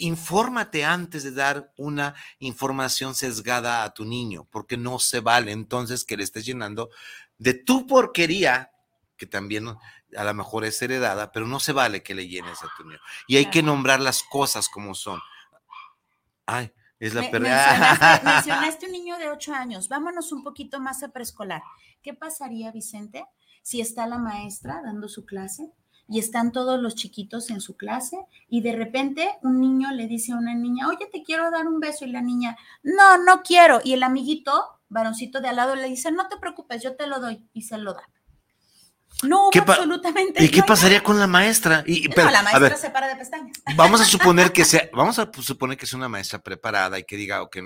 Infórmate 0.00 0.84
antes 0.84 1.22
de 1.22 1.32
dar 1.32 1.72
una 1.76 2.14
información 2.38 3.14
sesgada 3.14 3.84
a 3.84 3.94
tu 3.94 4.04
niño, 4.04 4.46
porque 4.50 4.76
no 4.76 4.98
se 4.98 5.20
vale 5.20 5.52
entonces 5.52 6.04
que 6.04 6.16
le 6.16 6.24
estés 6.24 6.44
llenando 6.44 6.90
de 7.38 7.54
tu 7.54 7.86
porquería, 7.86 8.72
que 9.16 9.26
también 9.26 9.68
a 9.68 10.24
lo 10.24 10.34
mejor 10.34 10.64
es 10.64 10.80
heredada, 10.82 11.32
pero 11.32 11.46
no 11.46 11.60
se 11.60 11.72
vale 11.72 12.02
que 12.02 12.14
le 12.14 12.28
llenes 12.28 12.62
a 12.62 12.68
tu 12.76 12.84
niño. 12.84 12.98
Y 13.26 13.36
hay 13.36 13.46
que 13.46 13.62
nombrar 13.62 14.00
las 14.00 14.22
cosas 14.22 14.68
como 14.68 14.94
son. 14.94 15.20
Ay, 16.46 16.72
es 16.98 17.14
la 17.14 17.30
pérdida. 17.30 18.20
Mencionaste, 18.24 18.86
un 18.86 18.92
niño 18.92 19.18
de 19.18 19.30
8 19.30 19.54
años. 19.54 19.88
Vámonos 19.88 20.32
un 20.32 20.42
poquito 20.42 20.80
más 20.80 21.02
a 21.02 21.08
preescolar. 21.08 21.62
¿Qué 22.02 22.14
pasaría, 22.14 22.72
Vicente, 22.72 23.24
si 23.62 23.80
está 23.80 24.06
la 24.06 24.18
maestra 24.18 24.80
dando 24.82 25.08
su 25.08 25.24
clase 25.24 25.72
y 26.10 26.18
están 26.18 26.50
todos 26.50 26.82
los 26.82 26.96
chiquitos 26.96 27.50
en 27.50 27.60
su 27.60 27.76
clase 27.76 28.18
y 28.48 28.62
de 28.62 28.72
repente 28.72 29.38
un 29.42 29.60
niño 29.60 29.92
le 29.92 30.08
dice 30.08 30.32
a 30.32 30.36
una 30.36 30.54
niña, 30.54 30.88
oye, 30.88 31.08
te 31.10 31.22
quiero 31.22 31.52
dar 31.52 31.68
un 31.68 31.78
beso 31.78 32.04
y 32.04 32.10
la 32.10 32.20
niña, 32.20 32.56
no, 32.82 33.18
no 33.18 33.42
quiero. 33.42 33.80
Y 33.84 33.92
el 33.92 34.02
amiguito, 34.02 34.80
varoncito 34.88 35.40
de 35.40 35.48
al 35.48 35.56
lado, 35.56 35.76
le 35.76 35.86
dice, 35.86 36.10
no 36.10 36.26
te 36.26 36.36
preocupes, 36.36 36.82
yo 36.82 36.96
te 36.96 37.06
lo 37.06 37.20
doy 37.20 37.48
y 37.52 37.62
se 37.62 37.78
lo 37.78 37.94
da. 37.94 38.02
No 39.22 39.48
hubo 39.48 39.60
absolutamente. 39.60 40.42
¿Y 40.42 40.50
qué 40.50 40.64
pasaría 40.64 41.00
con 41.00 41.20
la 41.20 41.28
maestra? 41.28 41.84
Y, 41.86 42.08
no, 42.08 42.28
la 42.28 42.42
maestra 42.42 42.76
se 42.76 42.90
para 42.90 43.06
de 43.06 43.14
pestañas. 43.14 43.56
Vamos 43.76 44.00
a 44.00 44.04
suponer 44.04 44.52
que 44.52 44.64
sea, 44.64 44.90
vamos 44.92 45.18
a 45.20 45.30
suponer 45.32 45.76
que 45.76 45.84
es 45.84 45.92
una 45.92 46.08
maestra 46.08 46.40
preparada 46.40 46.98
y 46.98 47.04
que 47.04 47.16
diga, 47.16 47.42
ok, 47.42 47.58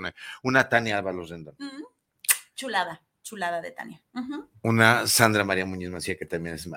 una 0.43 0.69
Tania 0.69 0.99
Álvaro 0.99 1.25
Rendón. 1.25 1.55
Chulada 2.55 3.01
chulada 3.25 3.59
de 3.59 3.71
Tania. 3.71 4.01
Una 4.61 5.07
Sandra 5.07 5.43
María 5.43 5.65
Muñoz 5.65 5.91
Macía, 5.91 6.15
que 6.15 6.25
también 6.25 6.55
es 6.55 6.69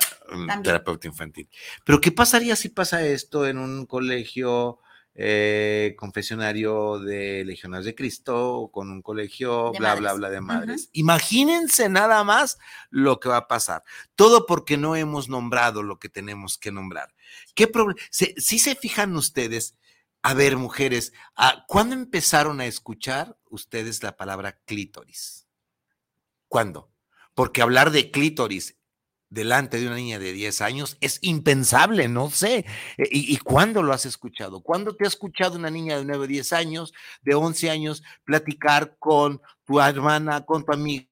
terapeuta 0.65 1.07
infantil. 1.07 1.49
Pero, 1.85 2.01
¿qué 2.01 2.11
pasaría 2.11 2.57
si 2.57 2.71
pasa 2.71 3.07
esto 3.07 3.47
en 3.47 3.59
un 3.59 3.87
colegio 3.87 4.81
eh, 5.15 5.95
confesionario 5.99 6.99
de 7.01 7.45
Legionarios 7.45 7.85
de 7.85 7.95
Cristo 7.95 8.55
o 8.55 8.73
con 8.73 8.91
un 8.91 9.03
colegio, 9.03 9.73
bla, 9.73 9.95
bla, 9.95 10.15
bla, 10.15 10.31
de 10.31 10.41
madres? 10.41 10.89
Imagínense 10.95 11.91
nada 11.91 12.25
más 12.25 12.59
lo 12.89 13.21
que 13.21 13.29
va 13.29 13.37
a 13.37 13.49
pasar. 13.49 13.85
Todo 14.17 14.47
porque 14.47 14.79
no 14.79 14.97
hemos 14.97 15.29
nombrado 15.29 15.83
lo 15.83 15.99
que 15.99 16.09
tenemos 16.09 16.57
que 16.57 16.73
nombrar. 16.73 17.15
¿Qué 17.55 17.69
problema? 17.69 18.01
Si 18.11 18.59
se 18.59 18.75
fijan 18.75 19.15
ustedes, 19.17 19.77
a 20.23 20.33
ver, 20.33 20.57
mujeres, 20.57 21.13
ah, 21.37 21.67
¿cuándo 21.69 21.95
empezaron 21.95 22.61
a 22.61 22.67
escuchar 22.67 23.37
ustedes 23.51 24.03
la 24.03 24.17
palabra 24.17 24.59
clítoris? 24.65 25.48
¿Cuándo? 26.49 26.91
Porque 27.35 27.63
hablar 27.63 27.91
de 27.91 28.11
clítoris 28.11 28.79
delante 29.31 29.79
de 29.79 29.87
una 29.87 29.97
niña 29.97 30.19
de 30.19 30.33
10 30.33 30.61
años 30.63 30.97
es 31.01 31.19
impensable, 31.23 32.09
no 32.09 32.31
sé. 32.31 32.65
E, 32.97 33.09
¿Y, 33.11 33.37
cuándo 33.39 33.83
lo 33.83 33.93
has 33.93 34.07
escuchado? 34.07 34.63
¿Cuándo 34.63 34.97
te 34.97 35.05
ha 35.05 35.09
escuchado 35.09 35.59
una 35.59 35.71
niña 35.71 35.99
de 35.99 36.05
9, 36.05 36.27
10 36.27 36.53
años, 36.55 36.95
de 37.23 37.35
11 37.35 37.71
años, 37.71 38.03
platicar 38.25 38.97
con 38.99 39.41
tu 39.65 39.81
hermana, 39.81 40.45
con 40.45 40.65
tu 40.65 40.73
amiga? 40.73 41.09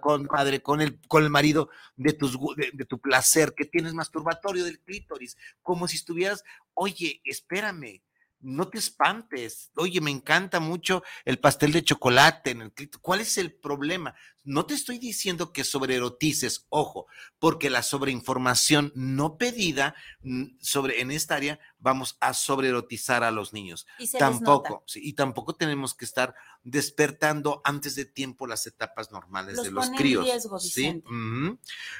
con 0.00 0.26
padre, 0.26 0.62
con 0.62 0.80
el, 0.80 0.98
con 1.08 1.22
el 1.22 1.28
marido 1.28 1.68
de, 1.94 2.14
tus, 2.14 2.38
de, 2.56 2.86
tu 2.86 2.98
placer, 2.98 3.52
que 3.54 3.66
tienes 3.66 3.92
masturbatorio 3.92 4.64
del 4.64 4.80
clítoris, 4.80 5.36
como 5.60 5.86
si 5.86 5.96
estuvieras, 5.96 6.42
oye, 6.72 7.20
espérame, 7.22 8.00
no 8.40 8.68
te 8.68 8.78
espantes. 8.78 9.70
Oye, 9.76 10.00
me 10.00 10.10
encanta 10.10 10.60
mucho 10.60 11.02
el 11.24 11.38
pastel 11.38 11.72
de 11.72 11.82
chocolate 11.82 12.50
en 12.50 12.62
el 12.62 12.72
¿Cuál 13.02 13.20
es 13.20 13.36
el 13.38 13.52
problema? 13.52 14.14
No 14.48 14.64
te 14.64 14.72
estoy 14.72 14.98
diciendo 14.98 15.52
que 15.52 15.62
sobreerotices, 15.62 16.66
ojo, 16.70 17.06
porque 17.38 17.68
la 17.68 17.82
sobreinformación 17.82 18.92
no 18.94 19.36
pedida 19.36 19.94
mm, 20.22 20.56
sobre 20.58 21.02
en 21.02 21.10
esta 21.10 21.34
área 21.36 21.60
vamos 21.78 22.16
a 22.20 22.32
sobreerotizar 22.32 23.22
a 23.24 23.30
los 23.30 23.52
niños. 23.52 23.86
tampoco, 24.18 24.84
y 24.94 25.12
tampoco 25.12 25.54
tenemos 25.54 25.94
que 25.94 26.06
estar 26.06 26.34
despertando 26.64 27.60
antes 27.64 27.94
de 27.94 28.04
tiempo 28.04 28.46
las 28.46 28.66
etapas 28.66 29.12
normales 29.12 29.62
de 29.62 29.70
los 29.70 29.90
críos. 29.90 30.26
¿sí? 30.60 31.02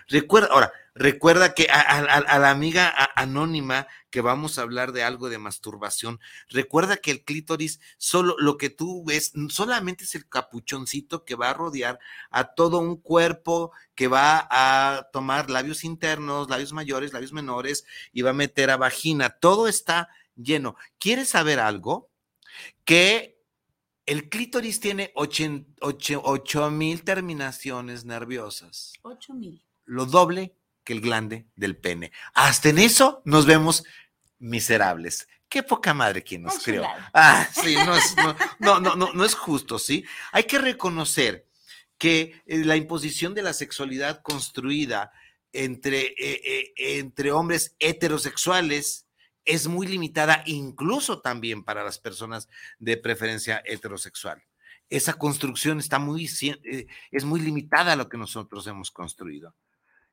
Recuerda, 0.08 0.48
ahora, 0.50 0.72
recuerda 0.94 1.54
que 1.54 1.68
a, 1.70 2.38
la 2.38 2.50
amiga 2.50 2.92
anónima 3.14 3.86
que 4.10 4.20
vamos 4.20 4.58
a 4.58 4.62
hablar 4.62 4.92
de 4.92 5.04
algo 5.04 5.28
de 5.28 5.38
masturbación, 5.38 6.18
recuerda 6.48 6.96
que 6.96 7.10
el 7.10 7.24
clítoris, 7.24 7.80
solo 7.98 8.34
lo 8.38 8.56
que 8.56 8.70
tú 8.70 9.04
ves, 9.04 9.32
solamente 9.50 10.04
es 10.04 10.14
el 10.14 10.28
capuchoncito 10.28 11.24
que 11.24 11.34
va 11.34 11.50
a 11.50 11.54
rodear 11.54 11.98
a 12.38 12.54
todo 12.54 12.78
un 12.78 12.96
cuerpo 12.96 13.72
que 13.94 14.08
va 14.08 14.48
a 14.50 15.08
tomar 15.12 15.50
labios 15.50 15.84
internos, 15.84 16.48
labios 16.48 16.72
mayores, 16.72 17.12
labios 17.12 17.32
menores 17.32 17.84
y 18.12 18.22
va 18.22 18.30
a 18.30 18.34
meter 18.34 18.70
a 18.70 18.76
vagina. 18.76 19.30
Todo 19.30 19.68
está 19.68 20.08
lleno. 20.36 20.76
¿Quieres 20.98 21.30
saber 21.30 21.60
algo? 21.60 22.10
Que 22.84 23.38
el 24.06 24.28
clítoris 24.28 24.80
tiene 24.80 25.12
8 25.14 26.70
mil 26.70 27.04
terminaciones 27.04 28.04
nerviosas. 28.04 28.94
8 29.02 29.34
mil. 29.34 29.62
Lo 29.84 30.06
doble 30.06 30.54
que 30.84 30.94
el 30.94 31.00
glande 31.00 31.46
del 31.56 31.76
pene. 31.76 32.12
Hasta 32.32 32.70
en 32.70 32.78
eso 32.78 33.20
nos 33.24 33.44
vemos 33.44 33.84
miserables. 34.38 35.28
Qué 35.48 35.62
poca 35.62 35.94
madre 35.94 36.22
quien 36.22 36.42
nos 36.42 36.58
creó. 36.58 36.84
Ah, 37.12 37.48
sí, 37.52 37.74
no 37.74 37.96
es, 37.96 38.14
no, 38.58 38.80
no, 38.80 38.96
no, 38.96 39.12
no, 39.12 39.24
es 39.24 39.34
justo, 39.34 39.78
¿sí? 39.78 40.04
Hay 40.32 40.44
que 40.44 40.58
reconocer 40.58 41.47
que 41.98 42.40
eh, 42.46 42.64
la 42.64 42.76
imposición 42.76 43.34
de 43.34 43.42
la 43.42 43.52
sexualidad 43.52 44.22
construida 44.22 45.12
entre, 45.52 46.14
eh, 46.18 46.40
eh, 46.44 46.72
entre 46.76 47.32
hombres 47.32 47.74
heterosexuales 47.78 49.06
es 49.44 49.66
muy 49.66 49.86
limitada 49.86 50.42
incluso 50.46 51.20
también 51.20 51.64
para 51.64 51.82
las 51.82 51.98
personas 51.98 52.48
de 52.78 52.96
preferencia 52.96 53.62
heterosexual. 53.64 54.42
Esa 54.90 55.14
construcción 55.14 55.78
está 55.80 55.98
muy, 55.98 56.30
es 57.10 57.24
muy 57.24 57.40
limitada 57.40 57.92
a 57.92 57.96
lo 57.96 58.08
que 58.08 58.16
nosotros 58.16 58.66
hemos 58.66 58.90
construido. 58.90 59.54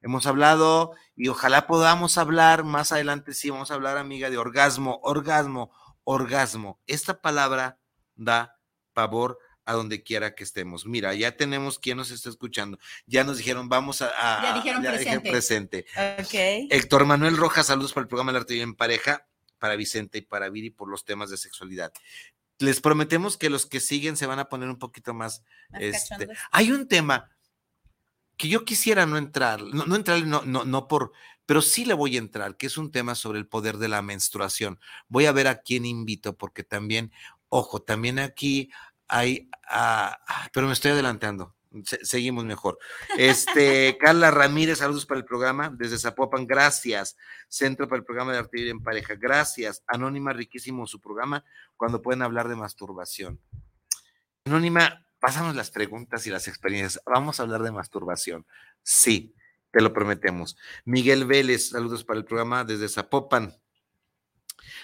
Hemos 0.01 0.25
hablado 0.25 0.93
y 1.15 1.29
ojalá 1.29 1.65
podamos 1.65 2.17
hablar 2.17 2.63
más 2.63 2.91
adelante, 2.91 3.33
sí, 3.33 3.49
vamos 3.49 3.71
a 3.71 3.75
hablar, 3.75 3.97
amiga, 3.97 4.29
de 4.29 4.37
orgasmo, 4.37 4.99
orgasmo, 5.01 5.71
orgasmo. 6.03 6.79
Esta 6.87 7.21
palabra 7.21 7.79
da 8.15 8.57
pavor 8.93 9.39
a 9.65 9.73
donde 9.73 10.03
quiera 10.03 10.35
que 10.35 10.43
estemos. 10.43 10.85
Mira, 10.85 11.13
ya 11.13 11.35
tenemos 11.35 11.79
quien 11.79 11.97
nos 11.97 12.11
está 12.11 12.29
escuchando. 12.29 12.77
Ya 13.07 13.23
nos 13.23 13.37
dijeron, 13.37 13.67
vamos 13.67 14.01
a. 14.01 14.11
ya 14.43 14.97
dijeron 14.97 15.23
presente. 15.23 15.85
Héctor 16.69 17.05
Manuel 17.05 17.37
Rojas, 17.37 17.67
saludos 17.67 17.93
para 17.93 18.03
el 18.03 18.07
programa 18.07 18.31
El 18.31 18.37
Arte 18.37 18.61
en 18.61 18.75
Pareja, 18.75 19.27
para 19.59 19.75
Vicente 19.75 20.19
y 20.19 20.21
para 20.21 20.49
Viri 20.49 20.69
por 20.69 20.89
los 20.89 21.03
temas 21.03 21.29
de 21.29 21.37
sexualidad. 21.37 21.91
Les 22.59 22.79
prometemos 22.79 23.37
que 23.37 23.49
los 23.49 23.65
que 23.65 23.79
siguen 23.79 24.15
se 24.15 24.27
van 24.27 24.39
a 24.39 24.47
poner 24.47 24.69
un 24.69 24.79
poquito 24.79 25.13
más. 25.13 25.43
este, 25.73 26.29
hay 26.51 26.71
un 26.71 26.87
tema 26.87 27.31
que 28.37 28.47
yo 28.47 28.65
quisiera 28.65 29.05
no 29.05 29.17
entrar, 29.17 29.61
no, 29.61 29.85
no 29.85 29.95
entrar, 29.95 30.21
no, 30.25 30.41
no, 30.43 30.65
no 30.65 30.87
por, 30.87 31.11
pero 31.45 31.61
sí 31.61 31.85
le 31.85 31.93
voy 31.93 32.15
a 32.15 32.19
entrar, 32.19 32.57
que 32.57 32.67
es 32.67 32.77
un 32.77 32.91
tema 32.91 33.15
sobre 33.15 33.39
el 33.39 33.47
poder 33.47 33.77
de 33.77 33.87
la 33.87 34.01
menstruación. 34.01 34.79
Voy 35.07 35.25
a 35.25 35.31
ver 35.31 35.47
a 35.47 35.61
quién 35.61 35.85
invito, 35.85 36.37
porque 36.37 36.63
también, 36.63 37.11
ojo, 37.49 37.81
también 37.81 38.19
aquí 38.19 38.69
hay, 39.07 39.49
ah, 39.69 40.17
pero 40.53 40.67
me 40.67 40.73
estoy 40.73 40.91
adelantando 40.91 41.55
seguimos 41.83 42.45
mejor. 42.45 42.77
Este, 43.17 43.97
Carla 43.99 44.31
Ramírez, 44.31 44.79
saludos 44.79 45.05
para 45.05 45.19
el 45.19 45.25
programa 45.25 45.69
desde 45.75 45.97
Zapopan, 45.97 46.47
gracias. 46.47 47.17
Centro 47.47 47.87
para 47.87 47.99
el 47.99 48.05
programa 48.05 48.33
de 48.33 48.39
Artillería 48.39 48.71
en 48.71 48.83
Pareja, 48.83 49.15
gracias. 49.15 49.83
Anónima, 49.87 50.33
riquísimo 50.33 50.87
su 50.87 51.01
programa, 51.01 51.43
cuando 51.75 52.01
pueden 52.01 52.21
hablar 52.21 52.47
de 52.47 52.55
masturbación. 52.55 53.39
Anónima, 54.45 55.05
pásanos 55.19 55.55
las 55.55 55.71
preguntas 55.71 56.25
y 56.27 56.29
las 56.29 56.47
experiencias. 56.47 57.01
Vamos 57.05 57.39
a 57.39 57.43
hablar 57.43 57.63
de 57.63 57.71
masturbación. 57.71 58.45
Sí, 58.83 59.35
te 59.71 59.81
lo 59.81 59.91
prometemos. 59.91 60.57
Miguel 60.85 61.25
Vélez, 61.25 61.69
saludos 61.69 62.03
para 62.03 62.19
el 62.19 62.25
programa 62.25 62.63
desde 62.63 62.87
Zapopan. 62.87 63.53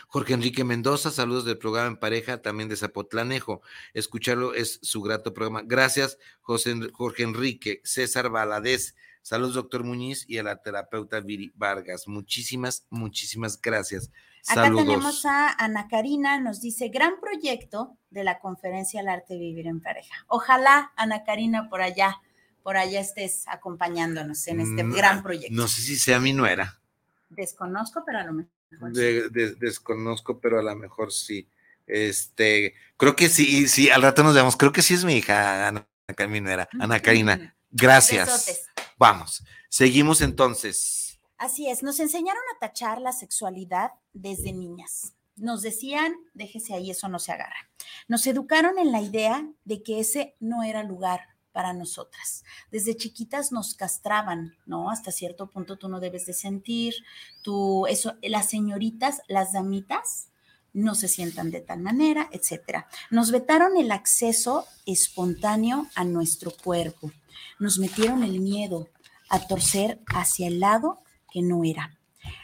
Jorge 0.07 0.33
Enrique 0.33 0.63
Mendoza, 0.63 1.11
saludos 1.11 1.45
del 1.45 1.57
programa 1.57 1.87
en 1.87 1.97
pareja, 1.97 2.41
también 2.41 2.69
de 2.69 2.75
Zapotlanejo. 2.75 3.61
Escucharlo 3.93 4.53
es 4.53 4.79
su 4.81 5.01
grato 5.01 5.33
programa. 5.33 5.61
Gracias, 5.65 6.17
José, 6.41 6.75
Jorge 6.93 7.23
Enrique. 7.23 7.81
César 7.83 8.29
Valadez, 8.29 8.95
saludos, 9.21 9.55
doctor 9.55 9.83
Muñiz, 9.83 10.25
y 10.27 10.37
a 10.37 10.43
la 10.43 10.61
terapeuta 10.61 11.19
Viri 11.19 11.51
Vargas. 11.55 12.07
Muchísimas, 12.07 12.85
muchísimas 12.89 13.59
gracias. 13.59 14.11
Acá 14.47 14.63
tenemos 14.63 15.25
a 15.25 15.51
Ana 15.63 15.87
Karina, 15.87 16.39
nos 16.39 16.61
dice, 16.61 16.89
gran 16.89 17.19
proyecto 17.19 17.97
de 18.09 18.23
la 18.23 18.39
conferencia 18.39 19.01
El 19.01 19.07
arte 19.07 19.35
de 19.35 19.39
vivir 19.39 19.67
en 19.67 19.81
pareja. 19.81 20.13
Ojalá, 20.27 20.91
Ana 20.95 21.23
Karina, 21.23 21.69
por 21.69 21.81
allá, 21.81 22.19
por 22.63 22.75
allá 22.75 22.99
estés 22.99 23.47
acompañándonos 23.47 24.47
en 24.47 24.61
este 24.61 24.83
mm, 24.83 24.93
gran 24.93 25.23
proyecto. 25.23 25.55
No 25.55 25.67
sé 25.67 25.81
si 25.81 25.95
sea 25.95 26.19
mi 26.19 26.33
nuera. 26.33 26.81
Desconozco, 27.29 28.03
pero 28.05 28.19
a 28.19 28.23
lo 28.23 28.33
mejor 28.33 28.60
desconozco, 28.79 30.39
pero 30.39 30.59
a 30.59 30.63
lo 30.63 30.75
mejor 30.75 31.11
sí. 31.11 31.47
Este, 31.87 32.73
creo 32.97 33.15
que 33.15 33.29
sí, 33.29 33.67
sí, 33.67 33.89
al 33.89 34.01
rato 34.01 34.23
nos 34.23 34.35
vemos. 34.35 34.55
Creo 34.55 34.71
que 34.71 34.81
sí 34.81 34.93
es 34.93 35.03
mi 35.03 35.15
hija, 35.15 35.67
Ana 35.67 35.87
Caminera, 36.15 36.69
Ana 36.79 36.99
Karina. 36.99 37.55
Gracias. 37.69 38.65
Vamos, 38.97 39.43
seguimos 39.69 40.21
entonces. 40.21 41.19
Así 41.37 41.67
es, 41.69 41.81
nos 41.81 41.99
enseñaron 41.99 42.43
a 42.55 42.59
tachar 42.59 43.01
la 43.01 43.13
sexualidad 43.13 43.91
desde 44.13 44.53
niñas. 44.53 45.15
Nos 45.35 45.63
decían, 45.63 46.15
déjese 46.33 46.75
ahí, 46.75 46.91
eso 46.91 47.07
no 47.07 47.17
se 47.17 47.31
agarra. 47.31 47.69
Nos 48.07 48.27
educaron 48.27 48.77
en 48.77 48.91
la 48.91 49.01
idea 49.01 49.49
de 49.65 49.81
que 49.81 49.99
ese 49.99 50.35
no 50.39 50.61
era 50.61 50.83
lugar 50.83 51.21
para 51.51 51.73
nosotras. 51.73 52.43
Desde 52.71 52.95
chiquitas 52.95 53.51
nos 53.51 53.75
castraban, 53.75 54.55
¿no? 54.65 54.89
Hasta 54.89 55.11
cierto 55.11 55.47
punto 55.47 55.77
tú 55.77 55.89
no 55.89 55.99
debes 55.99 56.25
de 56.25 56.33
sentir, 56.33 56.95
tú, 57.41 57.85
eso, 57.87 58.15
las 58.21 58.49
señoritas, 58.49 59.21
las 59.27 59.53
damitas, 59.53 60.29
no 60.73 60.95
se 60.95 61.07
sientan 61.07 61.51
de 61.51 61.61
tal 61.61 61.81
manera, 61.81 62.29
etcétera. 62.31 62.87
Nos 63.09 63.31
vetaron 63.31 63.77
el 63.77 63.91
acceso 63.91 64.65
espontáneo 64.85 65.87
a 65.95 66.03
nuestro 66.03 66.51
cuerpo. 66.51 67.11
Nos 67.59 67.77
metieron 67.77 68.23
el 68.23 68.39
miedo 68.39 68.87
a 69.29 69.47
torcer 69.47 69.99
hacia 70.07 70.47
el 70.47 70.59
lado 70.59 70.99
que 71.31 71.41
no 71.41 71.63
era. 71.63 71.97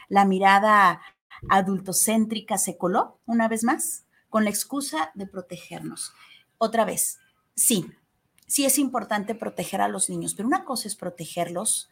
La 0.08 0.24
mirada 0.24 1.00
adultocéntrica 1.48 2.58
se 2.58 2.76
coló 2.76 3.18
una 3.26 3.48
vez 3.48 3.64
más 3.64 4.04
con 4.28 4.44
la 4.44 4.50
excusa 4.50 5.10
de 5.14 5.26
protegernos. 5.26 6.12
Otra 6.58 6.84
vez, 6.84 7.18
sí, 7.54 7.86
sí 8.48 8.64
es 8.64 8.78
importante 8.78 9.36
proteger 9.36 9.80
a 9.80 9.88
los 9.88 10.10
niños, 10.10 10.34
pero 10.34 10.48
una 10.48 10.64
cosa 10.64 10.88
es 10.88 10.96
protegerlos 10.96 11.88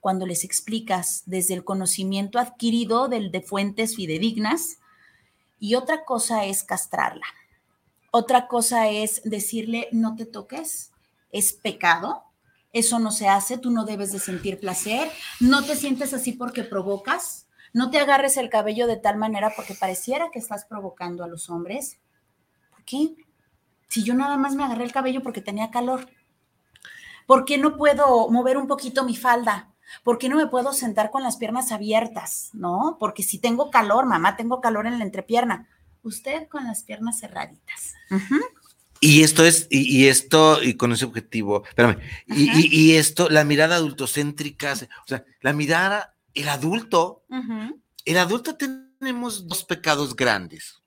cuando 0.00 0.26
les 0.26 0.44
explicas 0.44 1.22
desde 1.24 1.54
el 1.54 1.64
conocimiento 1.64 2.38
adquirido 2.38 3.08
del, 3.08 3.30
de 3.30 3.40
fuentes 3.40 3.96
fidedignas 3.96 4.78
y 5.58 5.76
otra 5.76 6.04
cosa 6.04 6.44
es 6.44 6.64
castrarla. 6.64 7.26
Otra 8.10 8.48
cosa 8.48 8.88
es 8.88 9.22
decirle, 9.24 9.88
no 9.92 10.16
te 10.16 10.26
toques, 10.26 10.90
es 11.30 11.52
pecado, 11.52 12.24
eso 12.72 12.98
no 12.98 13.12
se 13.12 13.28
hace, 13.28 13.56
tú 13.56 13.70
no 13.70 13.84
debes 13.84 14.10
de 14.10 14.18
sentir 14.18 14.58
placer, 14.58 15.10
no 15.38 15.64
te 15.64 15.76
sientes 15.76 16.12
así 16.12 16.32
porque 16.32 16.64
provocas, 16.64 17.46
no 17.72 17.90
te 17.90 17.98
agarres 17.98 18.36
el 18.36 18.50
cabello 18.50 18.88
de 18.88 18.96
tal 18.96 19.16
manera 19.16 19.52
porque 19.54 19.74
pareciera 19.74 20.30
que 20.32 20.40
estás 20.40 20.64
provocando 20.64 21.22
a 21.22 21.28
los 21.28 21.50
hombres. 21.50 21.98
¿Por 22.70 22.84
qué? 22.84 23.14
Si 23.90 24.04
yo 24.04 24.14
nada 24.14 24.36
más 24.36 24.54
me 24.54 24.64
agarré 24.64 24.84
el 24.84 24.92
cabello 24.92 25.22
porque 25.22 25.42
tenía 25.42 25.70
calor. 25.70 26.08
¿Por 27.26 27.44
qué 27.44 27.58
no 27.58 27.76
puedo 27.76 28.30
mover 28.30 28.56
un 28.56 28.68
poquito 28.68 29.04
mi 29.04 29.16
falda? 29.16 29.70
¿Por 30.04 30.18
qué 30.18 30.28
no 30.28 30.36
me 30.36 30.46
puedo 30.46 30.72
sentar 30.72 31.10
con 31.10 31.24
las 31.24 31.36
piernas 31.36 31.72
abiertas? 31.72 32.50
¿No? 32.52 32.96
Porque 33.00 33.24
si 33.24 33.38
tengo 33.38 33.70
calor, 33.70 34.06
mamá, 34.06 34.36
tengo 34.36 34.60
calor 34.60 34.86
en 34.86 34.98
la 34.98 35.04
entrepierna. 35.04 35.68
Usted 36.02 36.46
con 36.48 36.64
las 36.64 36.84
piernas 36.84 37.18
cerraditas. 37.18 37.94
Y 39.00 39.24
esto 39.24 39.44
es, 39.44 39.66
y, 39.70 40.06
esto, 40.06 40.62
y 40.62 40.74
con 40.74 40.92
ese 40.92 41.06
objetivo, 41.06 41.64
espérame, 41.66 41.98
y, 42.26 42.92
esto, 42.92 43.30
la 43.30 43.44
mirada 43.44 43.76
adultocéntrica, 43.76 44.74
o 44.74 45.08
sea, 45.08 45.24
la 45.40 45.54
mirada, 45.54 46.14
el 46.34 46.48
adulto, 46.50 47.24
el 48.04 48.18
adulto 48.18 48.56
tenemos 48.56 49.48
dos 49.48 49.64
pecados 49.64 50.14
grandes. 50.14 50.79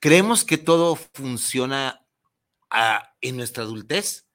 Creemos 0.00 0.44
que 0.44 0.56
todo 0.56 0.96
funciona 0.96 2.06
ah, 2.70 3.14
en 3.20 3.36
nuestra 3.36 3.64
adultez. 3.64 4.26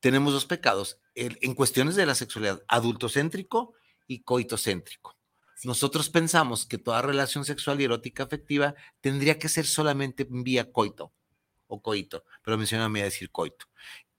Tenemos 0.00 0.32
dos 0.32 0.44
pecados 0.44 1.00
en 1.14 1.54
cuestiones 1.54 1.96
de 1.96 2.06
la 2.06 2.14
sexualidad, 2.14 2.62
adultocéntrico 2.68 3.74
y 4.06 4.20
coitocéntrico. 4.20 5.16
Nosotros 5.64 6.08
pensamos 6.08 6.66
que 6.66 6.78
toda 6.78 7.02
relación 7.02 7.44
sexual 7.44 7.80
y 7.80 7.84
erótica 7.84 8.22
afectiva 8.22 8.76
tendría 9.00 9.38
que 9.38 9.48
ser 9.48 9.66
solamente 9.66 10.26
vía 10.30 10.70
coito 10.70 11.12
o 11.66 11.82
coito, 11.82 12.24
pero 12.44 12.56
menciona 12.56 12.86
a 12.86 13.04
decir 13.04 13.30
coito. 13.30 13.66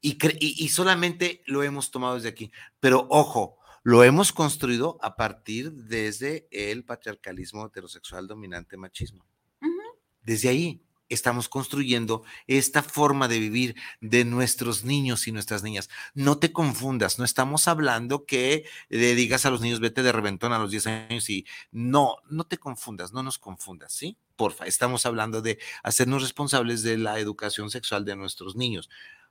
Y, 0.01 0.17
y, 0.39 0.69
solamente 0.69 1.43
lo 1.45 1.61
hemos 1.61 1.91
tomado 1.91 2.15
desde 2.15 2.29
aquí. 2.29 2.51
Pero 2.79 3.05
ojo, 3.09 3.57
lo 3.83 4.03
hemos 4.03 4.31
construido 4.31 4.97
a 5.01 5.15
partir 5.15 5.71
desde 5.71 6.47
el 6.51 6.85
patriarcalismo 6.85 7.65
heterosexual 7.65 8.27
dominante 8.27 8.77
machismo. 8.77 9.25
Desde 10.29 10.49
ahí 10.49 10.79
estamos 11.09 11.49
construyendo 11.49 12.21
esta 12.45 12.83
forma 12.83 13.27
de 13.27 13.39
vivir 13.39 13.75
de 13.99 14.25
nuestros 14.25 14.83
niños 14.83 15.27
y 15.27 15.31
nuestras 15.31 15.63
niñas. 15.63 15.89
No 16.13 16.37
te 16.37 16.53
confundas, 16.53 17.17
no 17.17 17.25
estamos 17.25 17.67
hablando 17.67 18.27
que 18.27 18.63
le 18.89 19.15
digas 19.15 19.47
a 19.47 19.49
los 19.49 19.61
niños 19.61 19.79
vete 19.79 20.03
de 20.03 20.11
reventón 20.11 20.53
a 20.53 20.59
los 20.59 20.69
10 20.69 20.85
años 20.85 21.31
y 21.31 21.47
no, 21.71 22.17
no 22.29 22.43
te 22.43 22.59
confundas, 22.59 23.11
no 23.11 23.23
nos 23.23 23.39
confundas, 23.39 23.91
¿sí? 23.91 24.19
Porfa, 24.35 24.67
estamos 24.67 25.07
hablando 25.07 25.41
de 25.41 25.57
hacernos 25.81 26.21
responsables 26.21 26.83
de 26.83 26.99
la 26.99 27.17
educación 27.17 27.71
sexual 27.71 28.05
de 28.05 28.15
nuestros 28.15 28.55
niños, 28.55 28.87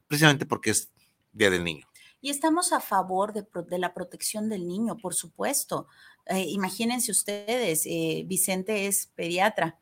precisamente 0.09 0.47
porque 0.47 0.71
es 0.71 0.91
Día 1.33 1.51
del 1.51 1.63
Niño. 1.63 1.87
Y 2.21 2.31
estamos 2.31 2.73
a 2.73 2.81
favor 2.81 3.33
de, 3.33 3.79
la 3.79 3.95
protección 3.95 4.49
del 4.49 4.67
niño, 4.67 4.97
por 4.97 5.15
supuesto. 5.15 5.87
Eh, 6.27 6.47
imagínense 6.49 7.13
ustedes, 7.13 7.87
eh, 7.87 8.25
Vicente 8.27 8.89
es 8.89 9.07
pediatra 9.15 9.79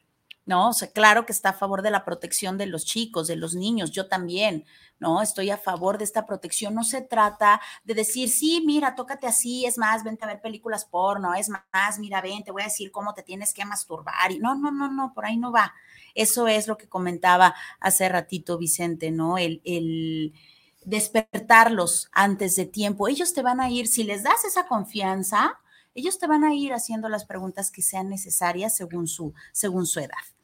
¿no? 0.47 0.71
O 0.71 0.73
sea, 0.73 0.91
claro 0.91 1.27
que 1.27 1.33
está 1.33 1.51
a 1.51 1.53
favor 1.53 1.83
de 1.83 1.91
la 1.91 2.05
protección 2.05 2.57
de 2.57 2.67
los 2.67 2.85
chicos, 2.85 3.27
de 3.27 3.37
los 3.37 3.55
niños, 3.55 3.91
yo 3.91 4.09
también, 4.09 4.65
¿no? 5.01 5.21
Estoy 5.21 5.51
a 5.51 5.59
favor 5.59 5.99
de 5.99 6.05
esta 6.05 6.25
protección. 6.25 6.75
No 6.75 6.85
se 6.85 7.03
trata 7.03 7.61
de 7.85 7.95
decir, 7.95 8.31
sí, 8.31 8.63
mira, 8.65 8.95
tócate 8.95 9.27
así, 9.27 9.67
es 9.67 9.77
más, 9.77 10.05
vente 10.05 10.25
a 10.25 10.29
ver 10.29 10.41
películas 10.41 10.85
porno, 10.85 11.35
es 11.35 11.49
más, 11.49 11.99
mira, 11.99 12.21
ven, 12.21 12.45
te 12.45 12.53
voy 12.53 12.63
a 12.63 12.67
decir 12.67 12.91
cómo 12.93 13.13
te 13.13 13.25
tienes 13.25 13.53
que 13.53 13.65
masturbar. 13.65 14.31
Y 14.31 14.39
no, 14.39 14.55
no, 14.55 14.71
no, 14.71 14.91
no, 14.91 15.13
por 15.15 15.27
ahí 15.27 15.37
no 15.37 15.53
va. 15.53 15.75
Eso 16.15 16.47
es 16.47 16.69
lo 16.69 16.79
que 16.79 16.89
comentaba 16.89 17.55
hace 17.81 18.09
ratito 18.09 18.57
Vicente, 18.57 19.11
¿no? 19.11 19.39
El, 19.39 19.61
el 19.65 20.33
despertarlos 20.85 22.09
antes 22.13 22.55
de 22.55 22.67
tiempo. 22.67 23.09
Ellos 23.09 23.35
te 23.35 23.43
van 23.43 23.61
a 23.61 23.69
ir, 23.69 23.89
si 23.89 24.05
les 24.05 24.23
das 24.23 24.45
esa 24.45 24.67
confianza, 24.67 25.59
ellos 25.97 26.19
te 26.19 26.27
van 26.27 26.45
a 26.45 26.55
ir 26.55 26.73
haciendo 26.73 27.09
las 27.09 27.25
preguntas 27.25 27.71
que 27.71 27.83
sean 27.83 28.09
necesarias 28.09 28.77
según 28.77 29.09
su, 29.09 29.35
según 29.53 29.87
su 29.87 29.99
edad. 30.01 30.36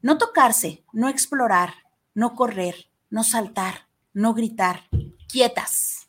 No 0.00 0.16
tocarse, 0.16 0.84
no 0.92 1.08
explorar, 1.08 1.74
no 2.14 2.34
correr, 2.34 2.90
no 3.10 3.24
saltar, 3.24 3.88
no 4.12 4.32
gritar, 4.32 4.88
quietas, 5.28 6.08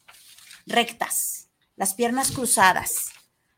rectas, 0.67 1.49
las 1.75 1.95
piernas 1.95 2.31
cruzadas, 2.31 3.09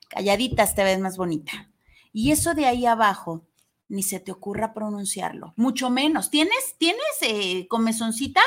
calladitas 0.08 0.74
te 0.76 0.84
ves 0.84 1.00
más 1.00 1.18
bonita. 1.18 1.70
Y 2.14 2.32
eso 2.32 2.54
de 2.54 2.66
ahí 2.66 2.86
abajo, 2.86 3.46
ni 3.90 4.04
se 4.04 4.20
te 4.22 4.32
ocurra 4.32 4.74
pronunciarlo, 4.74 5.54
mucho 5.58 5.90
menos. 5.90 6.30
¿Tienes, 6.30 6.76
tienes 6.78 7.02
eh, 7.22 7.68
comezoncita? 7.68 8.42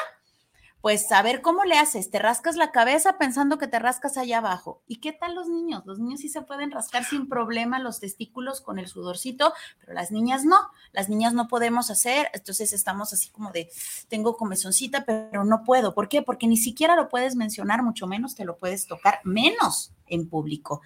Pues 0.84 1.10
a 1.12 1.22
ver 1.22 1.40
cómo 1.40 1.64
le 1.64 1.78
haces, 1.78 2.10
te 2.10 2.18
rascas 2.18 2.56
la 2.56 2.70
cabeza 2.70 3.16
pensando 3.16 3.56
que 3.56 3.66
te 3.66 3.78
rascas 3.78 4.18
allá 4.18 4.36
abajo. 4.36 4.82
¿Y 4.86 4.96
qué 4.96 5.14
tal 5.14 5.34
los 5.34 5.48
niños? 5.48 5.82
Los 5.86 5.98
niños 5.98 6.20
sí 6.20 6.28
se 6.28 6.42
pueden 6.42 6.70
rascar 6.70 7.06
sin 7.06 7.26
problema 7.26 7.78
los 7.78 8.00
testículos 8.00 8.60
con 8.60 8.78
el 8.78 8.86
sudorcito, 8.86 9.54
pero 9.80 9.94
las 9.94 10.10
niñas 10.10 10.44
no, 10.44 10.58
las 10.92 11.08
niñas 11.08 11.32
no 11.32 11.48
podemos 11.48 11.90
hacer, 11.90 12.28
entonces 12.34 12.74
estamos 12.74 13.14
así 13.14 13.30
como 13.30 13.50
de, 13.50 13.70
tengo 14.08 14.36
comezoncita, 14.36 15.06
pero 15.06 15.42
no 15.46 15.64
puedo. 15.64 15.94
¿Por 15.94 16.06
qué? 16.10 16.20
Porque 16.20 16.46
ni 16.46 16.58
siquiera 16.58 16.96
lo 16.96 17.08
puedes 17.08 17.34
mencionar, 17.34 17.82
mucho 17.82 18.06
menos 18.06 18.34
te 18.34 18.44
lo 18.44 18.58
puedes 18.58 18.86
tocar, 18.86 19.20
menos 19.24 19.94
en 20.06 20.28
público. 20.28 20.82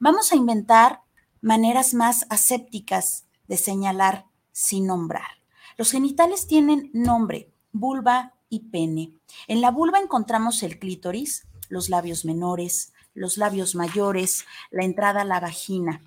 Vamos 0.00 0.32
a 0.32 0.36
inventar 0.36 1.02
maneras 1.42 1.92
más 1.92 2.24
asépticas 2.30 3.26
de 3.48 3.58
señalar 3.58 4.24
sin 4.50 4.86
nombrar. 4.86 5.42
Los 5.76 5.90
genitales 5.90 6.46
tienen 6.46 6.88
nombre, 6.94 7.52
vulva, 7.70 8.32
y 8.52 8.60
pene. 8.60 9.14
En 9.48 9.62
la 9.62 9.70
vulva 9.70 9.98
encontramos 9.98 10.62
el 10.62 10.78
clítoris, 10.78 11.48
los 11.70 11.88
labios 11.88 12.26
menores, 12.26 12.92
los 13.14 13.38
labios 13.38 13.74
mayores, 13.74 14.44
la 14.70 14.84
entrada 14.84 15.22
a 15.22 15.24
la 15.24 15.40
vagina. 15.40 16.02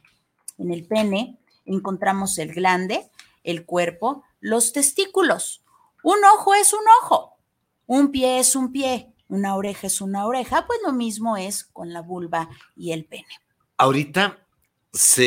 En 0.60 0.72
el 0.72 0.86
pene 0.86 1.40
encontramos 1.66 2.38
el 2.38 2.54
glande, 2.54 3.10
el 3.44 3.66
cuerpo, 3.66 4.24
los 4.42 4.74
testículos. 4.74 5.64
Un 6.04 6.18
ojo 6.36 6.54
es 6.54 6.72
un 6.72 6.86
ojo, 7.02 7.34
un 7.88 8.12
pie 8.12 8.38
es 8.38 8.56
un 8.56 8.72
pie, 8.72 9.12
una 9.28 9.56
oreja 9.56 9.88
es 9.88 10.00
una 10.00 10.28
oreja, 10.28 10.68
pues 10.68 10.78
lo 10.86 10.94
mismo 10.94 11.38
es 11.38 11.64
con 11.64 11.94
la 11.94 12.04
vulva 12.04 12.48
y 12.76 12.92
el 12.92 13.06
pene. 13.06 13.26
Ahorita, 13.78 14.38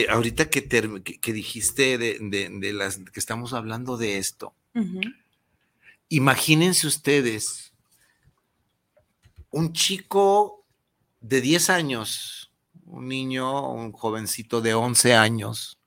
ahorita 0.08 0.50
que, 0.50 0.68
que, 0.68 1.32
dijiste 1.32 1.98
de, 1.98 2.72
las 2.72 2.98
que 2.98 3.18
estamos 3.18 3.54
hablando 3.54 3.96
de 3.96 4.18
esto, 4.18 4.54
Imagínense 6.08 6.86
ustedes 6.86 7.74
un 9.50 9.72
chico 9.72 10.64
de 11.20 11.40
10 11.40 11.70
años, 11.70 12.52
un 12.86 13.08
niño, 13.08 13.72
un 13.72 13.92
jovencito 13.92 14.60
de 14.60 14.74
11 14.74 15.14
años, 15.14 15.78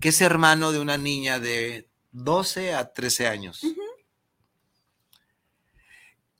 que 0.00 0.08
es 0.08 0.20
hermano 0.20 0.72
de 0.72 0.80
una 0.80 0.98
niña 0.98 1.38
de 1.38 1.88
12 2.12 2.74
a 2.74 2.92
13 2.92 3.26
años. 3.26 3.62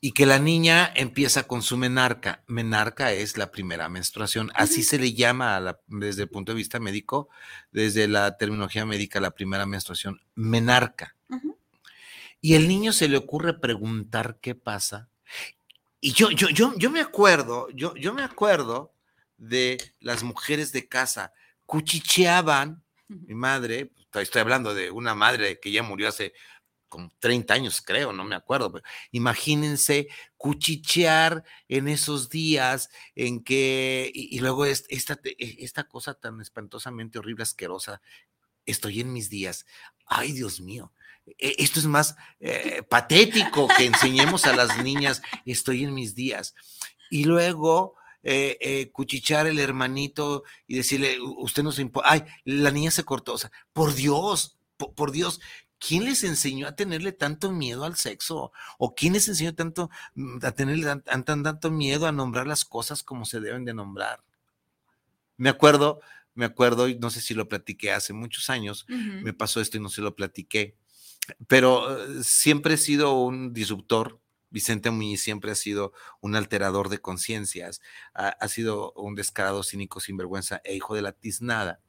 Y 0.00 0.12
que 0.12 0.26
la 0.26 0.38
niña 0.38 0.92
empieza 0.94 1.44
con 1.44 1.62
su 1.62 1.78
menarca. 1.78 2.44
Menarca 2.46 3.12
es 3.12 3.38
la 3.38 3.50
primera 3.50 3.88
menstruación. 3.88 4.50
Así 4.54 4.82
se 4.82 4.98
le 4.98 5.14
llama 5.14 5.78
desde 5.86 6.24
el 6.24 6.28
punto 6.28 6.52
de 6.52 6.56
vista 6.56 6.78
médico, 6.78 7.30
desde 7.72 8.06
la 8.06 8.36
terminología 8.36 8.84
médica, 8.84 9.18
la 9.18 9.30
primera 9.30 9.64
menstruación. 9.64 10.20
Menarca. 10.34 11.16
Y 12.44 12.56
el 12.56 12.68
niño 12.68 12.92
se 12.92 13.08
le 13.08 13.16
ocurre 13.16 13.58
preguntar 13.58 14.36
qué 14.38 14.54
pasa. 14.54 15.08
Y 15.98 16.12
yo, 16.12 16.30
yo, 16.30 16.50
yo, 16.50 16.74
yo 16.76 16.90
me 16.90 17.00
acuerdo, 17.00 17.70
yo, 17.70 17.94
yo 17.94 18.12
me 18.12 18.22
acuerdo 18.22 18.92
de 19.38 19.78
las 20.00 20.22
mujeres 20.22 20.70
de 20.70 20.86
casa, 20.86 21.32
cuchicheaban, 21.64 22.84
mi 23.08 23.34
madre, 23.34 23.92
estoy 24.12 24.42
hablando 24.42 24.74
de 24.74 24.90
una 24.90 25.14
madre 25.14 25.58
que 25.58 25.72
ya 25.72 25.82
murió 25.82 26.06
hace 26.06 26.34
como 26.90 27.10
30 27.18 27.54
años, 27.54 27.80
creo, 27.80 28.12
no 28.12 28.24
me 28.24 28.34
acuerdo, 28.34 28.70
pero 28.70 28.84
imagínense 29.10 30.08
cuchichear 30.36 31.44
en 31.66 31.88
esos 31.88 32.28
días 32.28 32.90
en 33.14 33.42
que, 33.42 34.12
y, 34.12 34.38
luego 34.40 34.66
esta, 34.66 35.18
esta 35.38 35.84
cosa 35.84 36.12
tan 36.12 36.42
espantosamente 36.42 37.18
horrible, 37.18 37.44
asquerosa, 37.44 38.02
estoy 38.66 39.00
en 39.00 39.14
mis 39.14 39.30
días, 39.30 39.64
ay 40.04 40.32
Dios 40.32 40.60
mío, 40.60 40.92
e, 40.92 41.03
esto 41.38 41.80
es 41.80 41.86
más 41.86 42.16
eh, 42.40 42.82
patético 42.88 43.68
que 43.76 43.86
enseñemos 43.86 44.44
a 44.46 44.54
las 44.54 44.82
niñas, 44.82 45.22
estoy 45.46 45.84
en 45.84 45.94
mis 45.94 46.14
días. 46.14 46.54
Y 47.10 47.24
luego 47.24 47.96
eh, 48.22 48.56
eh, 48.60 48.90
cuchichar 48.90 49.46
el 49.46 49.58
hermanito 49.58 50.44
y 50.66 50.76
decirle, 50.76 51.18
usted 51.20 51.62
no 51.62 51.72
se 51.72 51.82
importa, 51.82 52.10
ay, 52.10 52.24
la 52.44 52.70
niña 52.70 52.90
se 52.90 53.04
cortó, 53.04 53.34
o 53.34 53.38
sea, 53.38 53.52
por 53.72 53.94
Dios, 53.94 54.56
por, 54.76 55.12
Dios, 55.12 55.40
¿quién 55.78 56.06
les 56.06 56.24
enseñó 56.24 56.66
a 56.66 56.74
tenerle 56.74 57.12
tanto 57.12 57.52
miedo 57.52 57.84
al 57.84 57.96
sexo? 57.96 58.50
¿O 58.78 58.94
quién 58.94 59.12
les 59.12 59.28
enseñó 59.28 59.54
tanto 59.54 59.90
mm, 60.14 60.38
a 60.42 60.52
tenerle 60.52 61.02
tanto 61.04 61.70
miedo 61.70 62.06
a 62.06 62.12
nombrar 62.12 62.46
las 62.46 62.64
cosas 62.64 63.02
como 63.02 63.26
se 63.26 63.40
deben 63.40 63.66
de 63.66 63.74
nombrar? 63.74 64.22
Me 65.36 65.50
acuerdo, 65.50 66.00
me 66.34 66.46
acuerdo, 66.46 66.88
y 66.88 66.98
no 66.98 67.10
sé 67.10 67.20
si 67.20 67.34
lo 67.34 67.46
platiqué 67.46 67.92
hace 67.92 68.14
muchos 68.14 68.48
años, 68.48 68.86
me 68.88 69.34
pasó 69.34 69.60
esto 69.60 69.76
y 69.76 69.80
no 69.80 69.90
se 69.90 70.00
lo 70.00 70.16
platiqué, 70.16 70.76
pero 71.46 71.98
eh, 71.98 72.24
siempre 72.24 72.74
he 72.74 72.78
sido 72.78 73.18
un 73.20 73.52
disruptor 73.52 74.20
Vicente 74.54 74.92
Muñiz 74.92 75.20
siempre 75.20 75.50
ha 75.50 75.56
sido 75.56 75.92
un 76.20 76.36
alterador 76.36 76.88
de 76.88 76.98
conciencias, 76.98 77.80
ha, 78.14 78.46
sido 78.46 78.92
un 78.92 79.16
descarado, 79.16 79.64
cínico, 79.64 79.98
sinvergüenza 79.98 80.60
e 80.62 80.76
hijo 80.76 80.94
de 80.94 81.02
la 81.02 81.10
tiznada. 81.10 81.80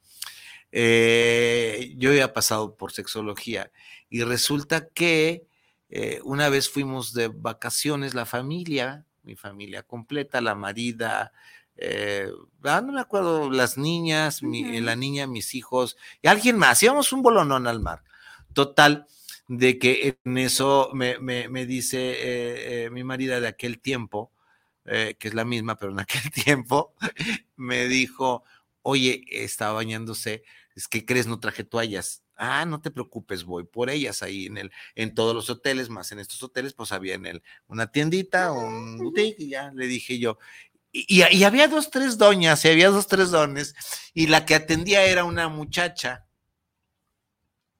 Eh, 0.71 1.93
yo 1.97 2.09
había 2.09 2.33
pasado 2.33 2.75
por 2.75 2.91
sexología 2.91 3.71
y 4.09 4.23
resulta 4.23 4.89
que 4.89 5.45
eh, 5.89 6.21
una 6.23 6.49
vez 6.49 6.67
fuimos 6.67 7.13
de 7.13 7.27
vacaciones, 7.27 8.15
la 8.15 8.25
familia, 8.25 9.05
mi 9.21 9.35
familia 9.35 9.83
completa, 9.83 10.41
la 10.41 10.55
marida, 10.55 11.33
eh, 11.77 12.31
ah, 12.63 12.81
no 12.81 12.93
me 12.93 12.99
acuerdo, 12.99 13.51
las 13.51 13.77
niñas, 13.77 14.41
la 14.41 14.95
niña, 14.95 15.27
mis 15.27 15.53
hijos 15.53 15.97
y 16.23 16.29
alguien 16.29 16.57
más, 16.57 16.81
íbamos 16.81 17.13
un 17.13 17.21
bolonón 17.21 17.67
al 17.67 17.79
mar. 17.79 18.03
Total, 18.53 19.05
de 19.47 19.77
que 19.77 20.17
en 20.23 20.37
eso 20.37 20.89
me, 20.93 21.65
dice 21.65 22.11
eh, 22.11 22.85
eh, 22.85 22.89
mi 22.89 23.03
marida 23.03 23.39
de 23.39 23.47
aquel 23.47 23.79
tiempo, 23.79 24.31
eh, 24.85 25.15
que 25.19 25.27
es 25.27 25.33
la 25.33 25.45
misma, 25.45 25.77
pero 25.77 25.91
en 25.91 25.99
aquel 25.99 26.31
tiempo, 26.45 26.93
me 27.55 27.87
dijo, 27.87 28.43
oye, 28.81 29.23
estaba 29.29 29.73
bañándose, 29.73 30.43
es 30.75 30.87
que 30.87 31.05
crees, 31.05 31.27
no 31.27 31.39
traje 31.39 31.63
toallas. 31.63 32.23
Ah, 32.37 32.65
no 32.65 32.81
te 32.81 32.91
preocupes, 32.91 33.45
voy 33.45 33.63
por 33.63 33.89
ellas 33.89 34.21
ahí 34.21 34.47
en 34.47 34.57
el, 34.57 34.71
en 34.95 35.15
todos 35.15 35.33
los 35.33 35.49
hoteles, 35.49 35.89
más 35.89 36.11
en 36.11 36.19
estos 36.19 36.43
hoteles, 36.43 36.73
pues 36.73 36.91
había 36.91 37.13
en 37.15 37.25
el, 37.25 37.43
una 37.67 37.91
tiendita, 37.91 38.51
un 38.51 38.97
boutique, 38.97 39.39
y 39.39 39.49
ya 39.49 39.71
le 39.73 39.87
dije 39.87 40.19
yo. 40.19 40.37
Y, 40.91 41.05
y, 41.07 41.43
había 41.43 41.67
dos, 41.67 41.91
tres 41.91 42.17
doñas, 42.17 42.63
y 42.65 42.69
había 42.69 42.89
dos, 42.89 43.07
tres 43.07 43.31
dones, 43.31 43.73
y 44.13 44.27
la 44.27 44.45
que 44.45 44.55
atendía 44.55 45.05
era 45.05 45.23
una 45.23 45.47
muchacha. 45.49 46.25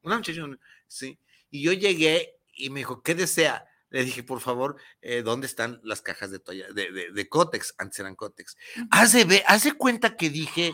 Una 0.02 0.18
muchacha, 0.18 0.42
sí. 0.88 1.18
Y 1.50 1.64
yo 1.64 1.74
llegué 1.74 2.40
y 2.56 2.70
me 2.70 2.80
dijo, 2.80 3.02
¿qué 3.02 3.16
desea? 3.16 3.66
Le 3.90 4.04
dije, 4.04 4.24
por 4.24 4.42
favor, 4.42 4.76
eh, 5.02 5.22
¿dónde 5.22 5.48
están 5.48 5.80
las 5.84 6.02
cajas 6.02 6.32
de 6.32 6.40
toalla? 6.40 6.68
De, 6.74 7.12
de, 7.12 7.30
Cotex, 7.30 7.76
antes 7.78 8.00
eran 8.00 8.16
Cotex. 8.16 8.58
Hace, 8.92 9.44
hace 9.48 9.72
cuenta 9.74 10.18
que 10.18 10.30
dije, 10.30 10.74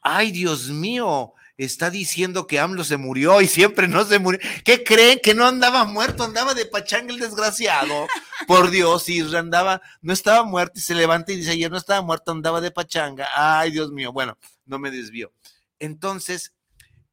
ay, 0.00 0.32
Dios 0.32 0.70
mío, 0.70 1.34
está 1.56 1.90
diciendo 1.90 2.46
que 2.46 2.58
AMLO 2.58 2.84
se 2.84 2.96
murió 2.96 3.40
y 3.40 3.48
siempre 3.48 3.88
no 3.88 4.04
se 4.04 4.18
murió. 4.18 4.40
¿Qué 4.64 4.84
creen? 4.84 5.20
Que 5.22 5.34
no 5.34 5.46
andaba 5.46 5.84
muerto, 5.84 6.24
andaba 6.24 6.54
de 6.54 6.66
pachanga 6.66 7.12
el 7.12 7.20
desgraciado. 7.20 8.06
Por 8.46 8.70
Dios, 8.70 9.08
y 9.08 9.20
andaba, 9.36 9.80
no 10.02 10.12
estaba 10.12 10.44
muerto 10.44 10.78
y 10.78 10.82
se 10.82 10.94
levanta 10.94 11.32
y 11.32 11.36
dice, 11.36 11.52
ayer 11.52 11.70
no 11.70 11.78
estaba 11.78 12.02
muerto, 12.02 12.32
andaba 12.32 12.60
de 12.60 12.70
pachanga. 12.70 13.28
Ay, 13.34 13.70
Dios 13.70 13.90
mío, 13.90 14.12
bueno, 14.12 14.36
no 14.66 14.78
me 14.78 14.90
desvío. 14.90 15.32
Entonces, 15.78 16.52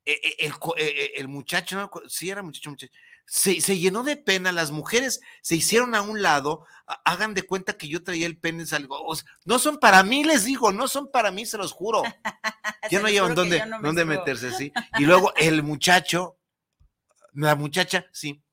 e, 0.06 0.14
e, 0.14 0.46
el, 0.46 0.54
e, 0.78 1.12
el, 1.18 1.28
muchacho, 1.28 1.90
sí 2.08 2.30
era 2.30 2.42
muchacho, 2.42 2.70
muchacho 2.72 2.92
se, 3.26 3.62
se, 3.62 3.78
llenó 3.78 4.04
de 4.04 4.18
pena, 4.18 4.52
las 4.52 4.72
mujeres 4.72 5.22
se 5.42 5.56
hicieron 5.56 5.96
a 5.96 6.02
un 6.02 6.22
lado, 6.22 6.66
hagan 7.06 7.34
de 7.34 7.44
cuenta 7.44 7.78
que 7.78 7.88
yo 7.88 8.04
traía 8.04 8.26
el 8.26 8.38
pene 8.38 8.66
algo, 8.74 9.16
no 9.46 9.58
son 9.58 9.78
para 9.78 10.04
mí, 10.04 10.26
les 10.26 10.44
digo, 10.44 10.74
no 10.74 10.90
son 10.90 11.10
para 11.10 11.32
mí, 11.32 11.46
se 11.46 11.58
los 11.58 11.72
juro. 11.72 12.04
ya 12.92 13.00
no 13.00 13.08
llevan 13.08 13.34
dónde, 13.34 13.64
dónde 13.82 14.04
meterse, 14.04 14.52
sí. 14.52 14.74
Y 15.00 15.04
luego 15.04 15.34
el 15.38 15.64
muchacho, 15.64 16.38
la 17.34 17.56
muchacha, 17.56 18.06
sí, 18.12 18.44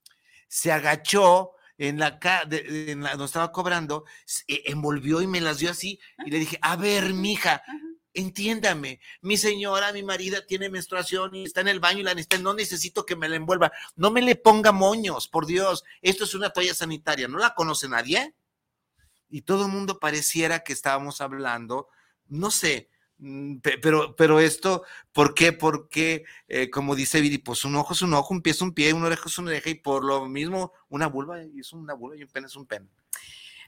se 0.46 0.70
agachó 0.70 1.52
en 1.76 1.98
la, 1.98 2.18
en 2.50 3.02
la 3.02 3.12
estaba 3.12 3.50
cobrando, 3.50 4.04
envolvió 4.46 5.22
y 5.22 5.26
me 5.26 5.40
las 5.40 5.58
dio 5.58 5.70
así, 5.70 5.98
y 6.24 6.30
le 6.30 6.38
dije, 6.38 6.58
a 6.62 6.76
ver, 6.76 7.14
mija, 7.14 7.62
entiéndame, 8.18 9.00
mi 9.20 9.36
señora, 9.36 9.92
mi 9.92 10.02
marida 10.02 10.44
tiene 10.44 10.68
menstruación 10.68 11.34
y 11.36 11.44
está 11.44 11.60
en 11.60 11.68
el 11.68 11.78
baño 11.78 12.00
y 12.00 12.02
la 12.02 12.14
necesita, 12.14 12.38
no 12.38 12.52
necesito 12.52 13.06
que 13.06 13.14
me 13.14 13.28
la 13.28 13.36
envuelva, 13.36 13.72
no 13.94 14.10
me 14.10 14.22
le 14.22 14.34
ponga 14.34 14.72
moños, 14.72 15.28
por 15.28 15.46
Dios, 15.46 15.84
esto 16.02 16.24
es 16.24 16.34
una 16.34 16.50
toalla 16.50 16.74
sanitaria, 16.74 17.28
¿no 17.28 17.38
la 17.38 17.54
conoce 17.54 17.88
nadie? 17.88 18.34
Y 19.30 19.42
todo 19.42 19.66
el 19.66 19.72
mundo 19.72 20.00
pareciera 20.00 20.64
que 20.64 20.72
estábamos 20.72 21.20
hablando, 21.20 21.88
no 22.26 22.50
sé, 22.50 22.88
mm, 23.18 23.58
pero, 23.80 24.16
pero 24.16 24.40
esto, 24.40 24.82
¿por 25.12 25.34
qué? 25.34 25.52
Porque, 25.52 26.24
eh, 26.48 26.70
como 26.70 26.96
dice 26.96 27.20
Viri, 27.20 27.38
pues 27.38 27.64
un 27.64 27.76
ojo 27.76 27.92
es 27.92 28.02
un 28.02 28.14
ojo, 28.14 28.34
un 28.34 28.42
pie 28.42 28.50
es 28.50 28.60
un 28.60 28.74
pie, 28.74 28.92
una 28.92 29.06
oreja 29.06 29.24
es 29.26 29.38
una 29.38 29.50
oreja, 29.50 29.70
y 29.70 29.74
por 29.74 30.04
lo 30.04 30.26
mismo, 30.26 30.72
una 30.88 31.06
vulva 31.06 31.40
es 31.40 31.72
una 31.72 31.94
vulva 31.94 32.16
y 32.16 32.24
un 32.24 32.28
pene 32.30 32.48
es 32.48 32.56
un 32.56 32.66
pene. 32.66 32.88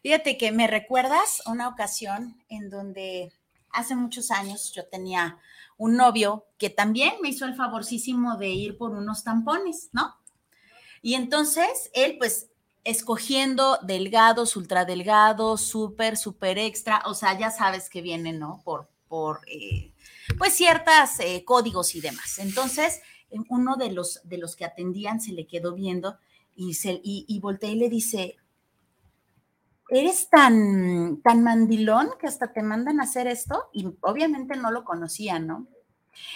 Fíjate 0.03 0.39
que 0.39 0.51
me 0.51 0.67
recuerdas 0.67 1.43
una 1.47 1.69
ocasión 1.69 2.43
en 2.49 2.71
donde 2.71 3.33
hace 3.73 3.95
muchos 3.95 4.31
años 4.31 4.73
yo 4.73 4.87
tenía 4.87 5.39
un 5.77 5.97
novio 5.97 6.47
que 6.59 6.71
también 6.71 7.15
me 7.23 7.31
hizo 7.31 7.47
el 7.47 7.55
favorcísimo 7.55 8.37
de 8.37 8.49
ir 8.49 8.77
por 8.77 8.93
unos 8.93 9.25
tampones, 9.25 9.89
¿no? 9.93 10.17
Y 11.03 11.15
entonces 11.15 11.91
él, 11.95 12.17
pues, 12.19 12.51
escogiendo 12.85 13.79
delgados, 13.83 14.57
ultradelgados, 14.57 15.63
súper, 15.63 16.17
súper 16.17 16.59
extra, 16.59 17.03
o 17.07 17.15
sea, 17.15 17.39
ya 17.39 17.51
sabes 17.51 17.89
que 17.89 18.03
vienen, 18.03 18.39
¿no? 18.39 18.61
Por, 18.65 18.89
por 19.09 19.41
eh, 19.47 19.93
pues, 20.39 20.55
ciertos 20.55 21.21
eh, 21.21 21.45
códigos 21.45 21.95
y 21.95 22.01
demás. 22.01 22.39
Entonces, 22.39 23.01
uno 23.49 23.77
de 23.77 23.93
los, 23.93 24.21
de 24.25 24.39
los 24.39 24.57
que 24.57 24.65
atendían 24.65 25.21
se 25.21 25.33
le 25.33 25.47
quedó 25.47 25.75
viendo 25.75 26.19
y, 26.55 26.75
se, 26.75 27.01
y, 27.03 27.39
volteé 27.41 27.73
y 27.73 27.77
le 27.77 27.89
dice, 27.89 28.37
eres 29.91 30.31
tan, 30.31 31.21
tan 31.23 31.43
mandilón 31.43 32.11
que 32.19 32.27
hasta 32.27 32.53
te 32.53 32.63
mandan 32.63 33.01
a 33.01 33.05
hacer 33.05 33.27
esto 33.27 33.69
y 33.73 33.89
obviamente 34.01 34.57
no 34.57 34.71
lo 34.71 34.85
conocía, 34.85 35.39
¿no? 35.39 35.67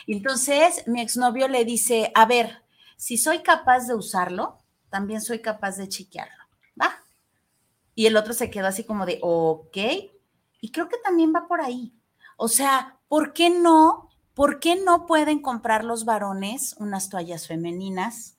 entonces 0.07 0.87
mi 0.87 1.01
exnovio 1.01 1.49
le 1.49 1.65
dice, 1.65 2.11
a 2.15 2.27
ver, 2.27 2.63
si 2.97 3.19
soy 3.19 3.41
capaz 3.41 3.87
de 3.87 3.95
usarlo, 3.95 4.59
también 4.89 5.21
soy 5.21 5.41
capaz 5.41 5.77
de 5.77 5.89
chiquearlo, 5.89 6.45
¿va? 6.81 7.05
Y 7.95 8.07
el 8.07 8.17
otro 8.17 8.33
se 8.33 8.51
quedó 8.51 8.69
así 8.69 8.85
como 8.85 9.05
de, 9.05 9.19
ok, 9.21 9.77
y 10.61 10.71
creo 10.73 10.89
que 10.89 10.99
también 10.99 11.33
va 11.35 11.47
por 11.47 11.61
ahí. 11.61 11.93
O 12.37 12.49
sea, 12.49 12.99
¿por 13.09 13.33
qué 13.33 13.51
no? 13.51 14.09
¿Por 14.35 14.59
qué 14.59 14.77
no 14.77 15.07
pueden 15.07 15.41
comprar 15.43 15.85
los 15.85 16.05
varones 16.05 16.75
unas 16.79 17.09
toallas 17.09 17.47
femeninas? 17.47 18.39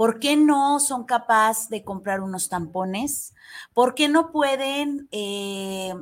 ¿Por 0.00 0.18
qué 0.18 0.34
no 0.34 0.80
son 0.80 1.04
capaces 1.04 1.68
de 1.68 1.84
comprar 1.84 2.22
unos 2.22 2.48
tampones? 2.48 3.34
¿Por 3.74 3.94
qué 3.94 4.08
no 4.08 4.32
pueden, 4.32 5.08
eh, 5.12 5.92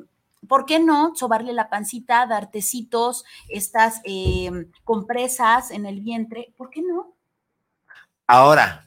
por 0.47 0.67
qué 0.67 0.79
no 0.79 1.17
sobarle 1.17 1.53
la 1.53 1.69
pancita, 1.69 2.25
dar 2.29 2.49
tecitos, 2.53 3.25
estas 3.49 4.01
eh, 4.05 4.69
compresas 4.85 5.73
en 5.73 5.85
el 5.85 6.01
vientre? 6.01 6.55
¿Por 6.57 6.71
qué 6.71 6.81
no? 6.81 7.17
Ahora, 8.29 8.85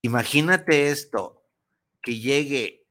imagínate 0.00 0.88
esto, 0.88 1.42
que 2.00 2.18
llegue 2.18 2.86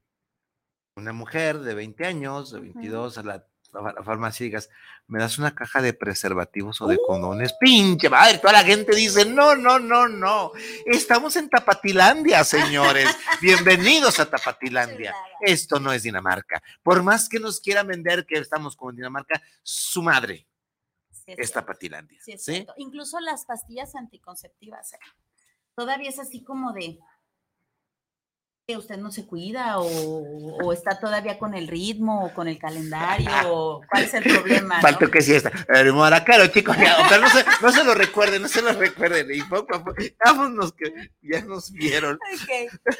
una 0.95 1.13
mujer 1.13 1.61
de 1.61 1.73
20 1.73 2.05
años, 2.05 2.51
de 2.51 2.59
22, 2.59 3.17
a 3.17 3.23
la 3.23 3.48
la 3.71 4.31
digas, 4.37 4.69
me 5.07 5.19
das 5.19 5.37
una 5.37 5.53
caja 5.53 5.81
de 5.81 5.93
preservativos 5.93 6.81
o 6.81 6.87
de 6.87 6.97
condones, 7.05 7.53
pinche 7.53 8.09
madre, 8.09 8.39
toda 8.39 8.53
la 8.53 8.63
gente 8.63 8.95
dice, 8.95 9.25
no, 9.25 9.55
no, 9.55 9.79
no, 9.79 10.07
no, 10.07 10.51
estamos 10.85 11.35
en 11.35 11.49
Tapatilandia, 11.49 12.43
señores, 12.43 13.09
bienvenidos 13.41 14.19
a 14.19 14.29
Tapatilandia, 14.29 15.13
esto 15.41 15.79
no 15.79 15.91
es 15.91 16.03
Dinamarca, 16.03 16.61
por 16.83 17.03
más 17.03 17.29
que 17.29 17.39
nos 17.39 17.59
quiera 17.59 17.83
vender 17.83 18.25
que 18.25 18.37
estamos 18.37 18.75
como 18.75 18.91
Dinamarca, 18.91 19.41
su 19.63 20.01
madre 20.01 20.47
es, 21.25 21.51
Tapatilandia. 21.51 22.19
Sí, 22.37 22.65
Incluso 22.77 23.19
las 23.19 23.45
pastillas 23.45 23.95
anticonceptivas, 23.95 24.93
¿eh? 24.93 24.99
todavía 25.75 26.09
es 26.09 26.19
así 26.19 26.43
como 26.43 26.73
de, 26.73 26.99
usted 28.77 28.97
no 28.97 29.11
se 29.11 29.25
cuida 29.25 29.79
o, 29.79 30.73
está 30.73 30.99
todavía 30.99 31.39
con 31.39 31.53
el 31.53 31.67
ritmo 31.67 32.25
o 32.25 32.33
con 32.33 32.47
el 32.47 32.57
calendario 32.57 33.29
o 33.45 33.81
cuál 33.89 34.03
es 34.03 34.13
el 34.13 34.23
problema. 34.23 34.81
Falto 34.81 35.09
que 35.09 35.21
sí 35.21 35.33
está. 35.33 35.51
El 35.67 35.93
maracaro, 35.93 36.47
chicos, 36.47 36.77
no 36.77 37.29
se, 37.29 37.45
no 37.61 37.71
se 37.71 37.83
lo 37.83 37.93
recuerden, 37.93 38.41
no 38.41 38.47
se 38.47 38.61
lo 38.61 38.73
recuerden. 38.73 39.27
Y 39.33 39.41
poco 39.43 39.75
a 39.75 39.83
poco, 39.83 39.95
vámonos 40.23 40.73
que 40.73 40.91
ya 41.21 41.41
nos 41.41 41.71
vieron. 41.71 42.19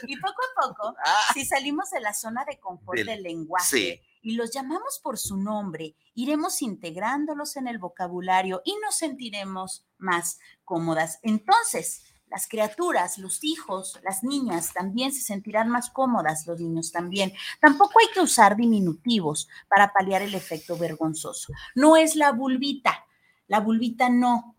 Y 0.07 0.17
poco 0.17 0.41
a 0.43 0.67
poco, 0.67 0.95
ah. 1.05 1.31
si 1.33 1.45
salimos 1.45 1.89
de 1.91 1.99
la 1.99 2.13
zona 2.13 2.45
de 2.45 2.59
confort 2.59 2.99
del, 2.99 3.23
lenguaje 3.23 4.01
y 4.21 4.33
los 4.33 4.51
llamamos 4.51 4.99
por 5.01 5.17
su 5.17 5.37
nombre, 5.37 5.95
iremos 6.13 6.61
integrándolos 6.61 7.55
en 7.57 7.67
el 7.67 7.77
vocabulario 7.77 8.61
y 8.65 8.75
nos 8.83 8.97
sentiremos 8.97 9.85
más 9.97 10.39
cómodas. 10.63 11.19
Entonces, 11.23 12.03
las 12.29 12.47
criaturas, 12.47 13.17
los 13.17 13.43
hijos, 13.43 13.99
las 14.03 14.23
niñas 14.23 14.73
también 14.73 15.11
se 15.11 15.21
sentirán 15.21 15.69
más 15.69 15.89
cómodas, 15.89 16.45
los 16.47 16.59
niños 16.59 16.91
también. 16.91 17.33
Tampoco 17.59 17.99
hay 17.99 18.13
que 18.13 18.21
usar 18.21 18.55
diminutivos 18.55 19.47
para 19.67 19.91
paliar 19.91 20.21
el 20.21 20.35
efecto 20.35 20.77
vergonzoso. 20.77 21.53
No 21.75 21.97
es 21.97 22.15
la 22.15 22.31
vulvita, 22.31 23.05
la 23.47 23.59
vulvita 23.59 24.09
no, 24.09 24.55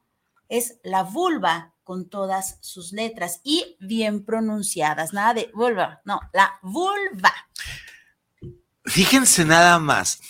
es 0.48 0.78
la 0.82 1.04
vulva 1.04 1.74
con 1.84 2.08
todas 2.08 2.58
sus 2.60 2.92
letras 2.92 3.40
y 3.42 3.76
bien 3.80 4.24
pronunciadas, 4.24 5.12
nada 5.12 5.34
de 5.34 5.50
vulva, 5.54 6.00
no, 6.04 6.20
la 6.32 6.58
vulva. 6.62 7.32
Fíjense 8.84 9.44
nada 9.44 9.78
más, 9.78 10.20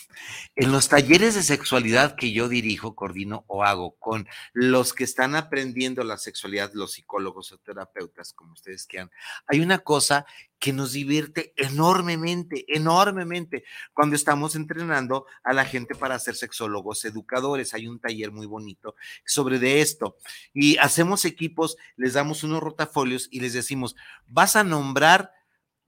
en 0.61 0.73
los 0.73 0.91
talleres 0.91 1.35
de 1.35 1.43
sexualidad 1.43 2.17
que 2.17 2.33
yo 2.33 2.47
dirijo, 2.47 2.95
coordino 2.95 3.45
o 3.47 3.65
hago 3.65 3.97
con 3.99 4.29
los 4.53 4.93
que 4.93 5.05
están 5.05 5.35
aprendiendo 5.35 6.05
la 6.05 6.19
sexualidad, 6.19 6.71
los 6.75 6.93
psicólogos 6.93 7.51
o 7.53 7.57
terapeutas, 7.57 8.35
como 8.35 8.53
ustedes 8.53 8.85
quieran, 8.85 9.11
hay 9.47 9.61
una 9.61 9.79
cosa 9.79 10.27
que 10.59 10.75
nos 10.75 10.93
divierte 10.93 11.55
enormemente, 11.57 12.67
enormemente, 12.69 13.65
cuando 13.95 14.17
estamos 14.17 14.55
entrenando 14.55 15.25
a 15.43 15.55
la 15.55 15.65
gente 15.65 15.95
para 15.95 16.19
ser 16.19 16.37
sexólogos, 16.37 17.07
educadores. 17.07 17.73
Hay 17.73 17.87
un 17.87 17.99
taller 17.99 18.31
muy 18.31 18.45
bonito 18.45 18.97
sobre 19.25 19.59
de 19.59 19.81
esto. 19.81 20.19
Y 20.53 20.77
hacemos 20.77 21.25
equipos, 21.25 21.79
les 21.97 22.13
damos 22.13 22.45
unos 22.45 22.63
rotafolios 22.63 23.29
y 23.31 23.41
les 23.41 23.55
decimos, 23.55 23.97
vas 24.27 24.57
a 24.57 24.63
nombrar 24.63 25.33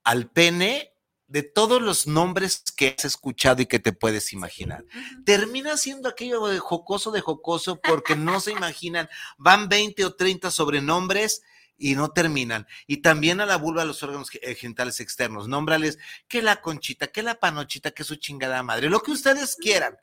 al 0.03 0.31
pene 0.31 0.92
de 1.27 1.43
todos 1.43 1.81
los 1.81 2.07
nombres 2.07 2.63
que 2.77 2.95
has 2.97 3.05
escuchado 3.05 3.63
y 3.63 3.67
que 3.67 3.79
te 3.79 3.93
puedes 3.93 4.33
imaginar. 4.33 4.85
Termina 5.25 5.77
siendo 5.77 6.09
aquello 6.09 6.47
de 6.47 6.59
jocoso 6.59 7.11
de 7.11 7.21
jocoso 7.21 7.81
porque 7.81 8.17
no 8.17 8.41
se 8.41 8.53
imaginan, 8.53 9.09
van 9.39 9.69
20 9.69 10.05
o 10.05 10.15
30 10.15 10.51
sobrenombres 10.51 11.43
y 11.79 11.95
no 11.95 12.11
terminan. 12.11 12.67
Y 12.87 12.99
también 12.99 13.41
a 13.41 13.47
la 13.47 13.57
vulva, 13.57 13.83
a 13.83 13.87
los 13.87 14.03
órganos 14.03 14.29
eh, 14.41 14.55
genitales 14.55 15.01
externos, 15.01 15.49
nómbrales 15.49 15.99
que 16.29 16.43
la 16.43 16.61
conchita, 16.61 17.09
que 17.09 17.23
la 17.23 17.41
panochita, 17.41 17.91
que 17.91 18.05
su 18.05 18.17
chingada 18.17 18.63
madre, 18.63 18.91
lo 18.91 19.01
que 19.01 19.11
ustedes 19.11 19.57
quieran. 19.57 19.97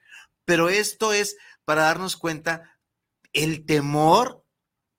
Pero 0.46 0.70
esto 0.70 1.14
es 1.14 1.38
para 1.64 1.84
darnos 1.84 2.18
cuenta 2.18 2.80
el 3.34 3.66
temor 3.66 4.44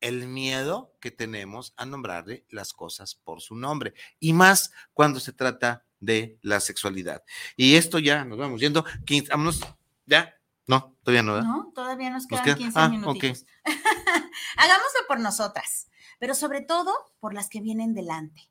el 0.01 0.27
miedo 0.27 0.97
que 1.01 1.11
tenemos 1.11 1.75
a 1.77 1.85
nombrarle 1.85 2.47
las 2.49 2.73
cosas 2.73 3.15
por 3.15 3.41
su 3.41 3.55
nombre 3.55 3.95
y 4.19 4.33
más 4.33 4.73
cuando 4.93 5.21
se 5.21 5.33
trata 5.33 5.85
de 6.01 6.39
la 6.43 6.61
sexualidad. 6.61 7.23
Y 7.57 7.77
esto 7.77 7.99
ya 7.99 8.25
nos 8.25 8.39
vamos 8.39 8.61
yendo. 8.61 8.85
15, 9.05 9.31
vámonos, 9.31 9.61
ya. 10.07 10.35
No, 10.67 10.97
todavía 11.03 11.23
no. 11.23 11.43
No, 11.43 11.73
todavía 11.75 12.11
nos 12.11 12.27
quedan 12.27 12.57
15 12.57 12.79
ah, 12.79 12.89
minutos. 12.89 13.45
Hagámoslo 14.57 15.01
por 15.09 15.21
nosotras, 15.21 15.89
pero 16.19 16.35
sobre 16.35 16.61
todo 16.61 16.93
por 17.19 17.35
las 17.35 17.49
que 17.49 17.61
vienen 17.61 17.95
delante, 17.95 18.51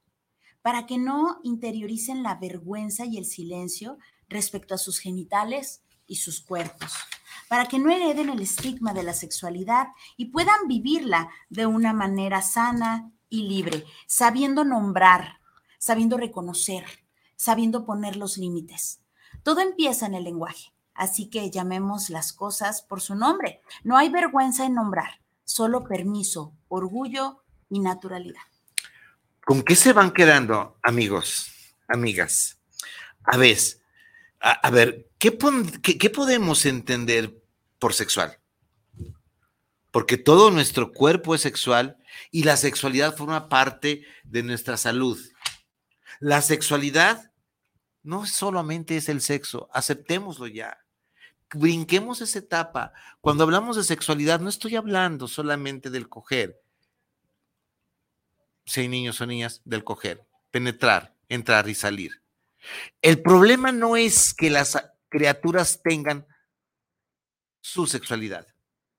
para 0.61 0.85
que 0.85 0.97
no 0.97 1.39
interioricen 1.43 2.23
la 2.23 2.35
vergüenza 2.35 3.05
y 3.05 3.17
el 3.17 3.25
silencio 3.25 3.97
respecto 4.27 4.75
a 4.75 4.77
sus 4.77 4.99
genitales 4.99 5.81
y 6.07 6.17
sus 6.17 6.41
cuerpos, 6.41 6.91
para 7.47 7.67
que 7.67 7.79
no 7.79 7.89
hereden 7.89 8.29
el 8.29 8.41
estigma 8.41 8.93
de 8.93 9.03
la 9.03 9.13
sexualidad 9.13 9.87
y 10.17 10.25
puedan 10.25 10.67
vivirla 10.67 11.29
de 11.49 11.67
una 11.67 11.93
manera 11.93 12.41
sana 12.41 13.11
y 13.29 13.47
libre, 13.47 13.85
sabiendo 14.07 14.65
nombrar, 14.65 15.39
sabiendo 15.77 16.17
reconocer, 16.17 16.85
sabiendo 17.39 17.85
poner 17.85 18.17
los 18.17 18.37
límites. 18.37 18.99
Todo 19.43 19.61
empieza 19.61 20.05
en 20.05 20.13
el 20.13 20.25
lenguaje, 20.25 20.73
así 20.93 21.29
que 21.29 21.49
llamemos 21.49 22.09
las 22.09 22.33
cosas 22.33 22.81
por 22.81 22.99
su 22.99 23.15
nombre. 23.15 23.61
No 23.81 23.97
hay 23.97 24.09
vergüenza 24.09 24.65
en 24.65 24.73
nombrar, 24.73 25.21
solo 25.45 25.85
permiso, 25.85 26.53
orgullo 26.67 27.41
y 27.69 27.79
naturalidad. 27.79 28.41
¿Con 29.45 29.63
qué 29.63 29.77
se 29.77 29.93
van 29.93 30.11
quedando, 30.11 30.77
amigos, 30.83 31.49
amigas? 31.87 32.59
A 33.23 33.37
ver, 33.37 33.57
a, 34.41 34.69
ver, 34.69 35.07
¿qué, 35.17 35.37
¿qué 35.97 36.09
podemos 36.09 36.65
entender 36.65 37.41
por 37.79 37.93
sexual? 37.93 38.37
Porque 39.91 40.17
todo 40.17 40.51
nuestro 40.51 40.91
cuerpo 40.91 41.35
es 41.35 41.41
sexual 41.41 41.97
y 42.31 42.43
la 42.43 42.57
sexualidad 42.57 43.15
forma 43.15 43.47
parte 43.47 44.05
de 44.25 44.43
nuestra 44.43 44.75
salud. 44.75 45.17
La 46.19 46.41
sexualidad 46.41 47.28
no 48.09 48.25
solamente 48.25 48.97
es 48.97 49.07
el 49.07 49.21
sexo, 49.21 49.69
aceptémoslo 49.71 50.47
ya. 50.47 50.83
Brinquemos 51.53 52.21
esa 52.21 52.39
etapa. 52.39 52.91
Cuando 53.21 53.43
hablamos 53.43 53.75
de 53.75 53.83
sexualidad, 53.83 54.39
no 54.39 54.49
estoy 54.49 54.77
hablando 54.77 55.27
solamente 55.27 55.91
del 55.91 56.09
coger. 56.09 56.59
Si 58.65 58.81
hay 58.81 58.87
niños 58.87 59.21
o 59.21 59.27
niñas, 59.27 59.61
del 59.63 59.83
coger, 59.83 60.25
penetrar, 60.49 61.15
entrar 61.27 61.69
y 61.69 61.75
salir. 61.75 62.23
El 62.99 63.21
problema 63.21 63.71
no 63.71 63.95
es 63.95 64.33
que 64.33 64.49
las 64.49 64.83
criaturas 65.09 65.79
tengan 65.83 66.25
su 67.61 67.85
sexualidad, 67.85 68.47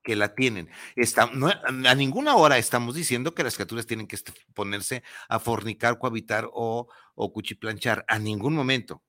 que 0.02 0.16
la 0.16 0.34
tienen. 0.34 0.68
a 1.16 1.94
ninguna 1.94 2.36
hora 2.36 2.58
estamos 2.58 2.94
diciendo 2.94 3.34
que 3.34 3.44
las 3.44 3.54
criaturas 3.54 3.86
tienen 3.86 4.06
que 4.06 4.18
ponerse 4.54 5.02
a 5.28 5.38
fornicar, 5.38 5.98
cohabitar 5.98 6.48
o 6.52 6.88
o 7.20 7.32
cuchiplanchar, 7.34 8.04
a 8.08 8.18
ningún 8.18 8.54
momento. 8.54 9.02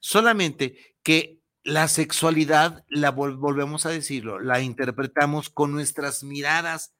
Solamente 0.00 0.96
que 1.04 1.40
la 1.62 1.86
sexualidad, 1.86 2.84
la 2.88 3.10
volvemos 3.12 3.86
a 3.86 3.90
decirlo, 3.90 4.40
la 4.40 4.60
interpretamos 4.60 5.48
con 5.48 5.70
nuestras 5.72 6.24
miradas 6.24 6.96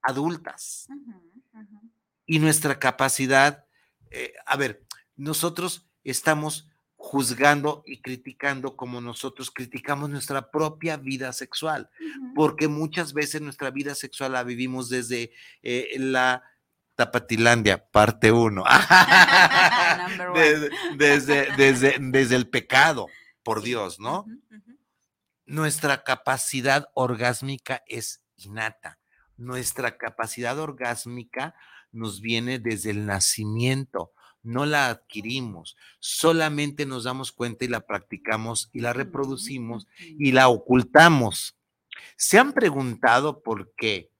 adultas 0.00 0.88
y 2.24 2.38
nuestra 2.38 2.78
capacidad. 2.78 3.66
Eh, 4.10 4.32
a 4.46 4.56
ver, 4.56 4.86
nosotros 5.16 5.90
estamos 6.04 6.70
juzgando 7.04 7.82
y 7.84 8.00
criticando 8.00 8.76
como 8.76 9.00
nosotros 9.00 9.50
criticamos 9.50 10.08
nuestra 10.08 10.52
propia 10.52 10.96
vida 10.96 11.32
sexual, 11.32 11.90
porque 12.32 12.68
muchas 12.68 13.12
veces 13.12 13.40
nuestra 13.42 13.72
vida 13.72 13.96
sexual 13.96 14.32
la 14.32 14.44
vivimos 14.44 14.88
desde 14.88 15.32
eh, 15.64 15.96
la 15.98 16.44
Tapatilandia, 16.94 17.84
parte 17.90 18.30
uno. 18.30 18.62
desde, 20.96 21.48
desde, 21.56 21.98
desde, 21.98 22.36
el 22.36 22.48
pecado, 22.48 23.08
por 23.42 23.62
Dios, 23.62 23.98
¿no? 23.98 24.24
Nuestra 25.44 26.04
capacidad 26.04 26.88
orgásmica 26.94 27.82
es 27.88 28.22
innata. 28.36 29.00
Nuestra 29.36 29.98
capacidad 29.98 30.56
orgásmica 30.56 31.56
nos 31.90 32.20
viene 32.20 32.60
desde 32.60 32.90
el 32.90 33.06
nacimiento, 33.06 34.12
no 34.42 34.66
la 34.66 34.88
adquirimos, 34.88 35.76
solamente 35.98 36.86
nos 36.86 37.04
damos 37.04 37.32
cuenta 37.32 37.64
y 37.64 37.68
la 37.68 37.80
practicamos 37.80 38.70
y 38.72 38.80
la 38.80 38.92
reproducimos 38.92 39.86
y 39.98 40.32
la 40.32 40.48
ocultamos. 40.48 41.56
¿Se 42.16 42.38
han 42.38 42.52
preguntado 42.52 43.42
por 43.42 43.74
qué? 43.74 44.12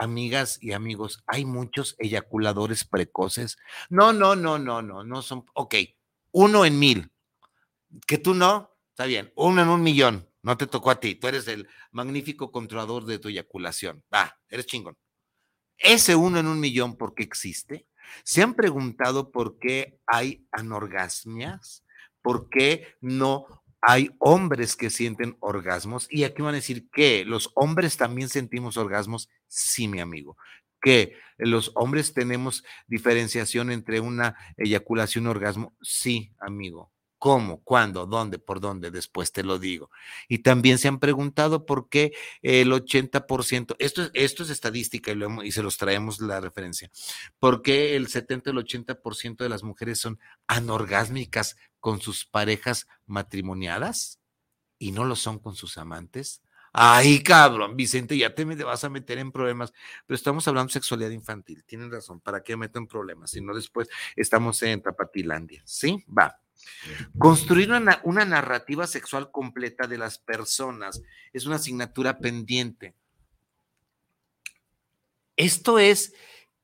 amigas 0.00 0.58
y 0.62 0.72
amigos, 0.72 1.22
hay 1.26 1.44
muchos 1.44 1.94
eyaculadores 1.98 2.84
precoces. 2.84 3.58
No, 3.90 4.12
no, 4.12 4.34
no, 4.34 4.58
no, 4.58 4.80
no, 4.80 5.04
no 5.04 5.22
son, 5.22 5.44
ok, 5.54 5.74
uno 6.32 6.64
en 6.64 6.78
mil. 6.78 7.12
Que 8.06 8.18
tú 8.18 8.34
no, 8.34 8.76
está 8.90 9.04
bien, 9.04 9.32
uno 9.36 9.62
en 9.62 9.68
un 9.68 9.82
millón, 9.82 10.28
no 10.42 10.56
te 10.56 10.66
tocó 10.66 10.90
a 10.90 11.00
ti, 11.00 11.16
tú 11.16 11.28
eres 11.28 11.46
el 11.48 11.68
magnífico 11.90 12.50
controlador 12.50 13.04
de 13.04 13.18
tu 13.18 13.28
eyaculación. 13.28 14.02
Va, 14.12 14.40
eres 14.48 14.66
chingón. 14.66 14.96
Ese 15.76 16.14
uno 16.14 16.38
en 16.38 16.46
un 16.46 16.60
millón, 16.60 16.96
¿por 16.96 17.14
qué 17.14 17.22
existe? 17.22 17.86
¿Se 18.24 18.42
han 18.42 18.54
preguntado 18.54 19.30
por 19.30 19.58
qué 19.58 19.98
hay 20.06 20.46
anorgasmias? 20.52 21.84
¿Por 22.22 22.48
qué 22.50 22.94
no 23.00 23.46
hay 23.82 24.10
hombres 24.18 24.76
que 24.76 24.90
sienten 24.90 25.36
orgasmos 25.40 26.06
y 26.10 26.24
aquí 26.24 26.42
van 26.42 26.54
a 26.54 26.58
decir 26.58 26.90
que 26.90 27.24
los 27.24 27.50
hombres 27.54 27.96
también 27.96 28.28
sentimos 28.28 28.76
orgasmos, 28.76 29.30
sí, 29.48 29.88
mi 29.88 30.00
amigo, 30.00 30.36
que 30.82 31.16
los 31.38 31.72
hombres 31.74 32.12
tenemos 32.12 32.64
diferenciación 32.86 33.70
entre 33.70 34.00
una 34.00 34.36
eyaculación 34.56 35.24
y 35.24 35.26
un 35.26 35.30
orgasmo, 35.30 35.76
sí, 35.80 36.32
amigo. 36.38 36.92
¿Cómo? 37.20 37.62
¿Cuándo? 37.64 38.06
¿Dónde? 38.06 38.38
¿Por 38.38 38.60
dónde? 38.60 38.90
Después 38.90 39.30
te 39.30 39.42
lo 39.42 39.58
digo. 39.58 39.90
Y 40.26 40.38
también 40.38 40.78
se 40.78 40.88
han 40.88 40.98
preguntado 40.98 41.66
por 41.66 41.90
qué 41.90 42.12
el 42.40 42.72
80%, 42.72 43.76
esto, 43.78 44.08
esto 44.14 44.42
es 44.42 44.48
estadística 44.48 45.12
y, 45.44 45.52
se 45.52 45.62
los 45.62 45.76
traemos 45.76 46.18
la 46.22 46.40
referencia, 46.40 46.90
por 47.38 47.60
qué 47.60 47.94
el 47.94 48.08
70 48.08 48.50
el 48.50 48.56
80% 48.56 49.36
de 49.36 49.50
las 49.50 49.62
mujeres 49.62 50.00
son 50.00 50.18
anorgásmicas 50.46 51.56
con 51.78 52.00
sus 52.00 52.24
parejas 52.24 52.88
matrimoniadas 53.04 54.18
y 54.78 54.92
no 54.92 55.04
lo 55.04 55.14
son 55.14 55.40
con 55.40 55.54
sus 55.54 55.76
amantes. 55.76 56.40
Ay, 56.72 57.22
cabrón, 57.22 57.76
Vicente, 57.76 58.16
ya 58.16 58.34
te 58.34 58.44
vas 58.46 58.82
a 58.84 58.88
meter 58.88 59.18
en 59.18 59.30
problemas, 59.30 59.74
pero 60.06 60.14
estamos 60.14 60.48
hablando 60.48 60.68
de 60.68 60.72
sexualidad 60.72 61.10
infantil. 61.10 61.64
Tienen 61.64 61.92
razón, 61.92 62.18
¿para 62.20 62.42
qué 62.42 62.56
meto 62.56 62.78
en 62.78 62.86
problemas? 62.86 63.32
Si 63.32 63.42
no, 63.42 63.54
después 63.54 63.90
estamos 64.16 64.62
en 64.62 64.80
Tapatilandia. 64.80 65.62
¿Sí? 65.66 66.02
Va. 66.08 66.40
Construir 67.18 67.70
una, 67.70 68.24
narrativa 68.24 68.86
sexual 68.86 69.30
completa 69.30 69.86
de 69.86 69.98
las 69.98 70.18
personas 70.18 71.02
es 71.32 71.46
una 71.46 71.56
asignatura 71.56 72.18
pendiente. 72.18 72.94
Esto 75.36 75.78
es 75.78 76.14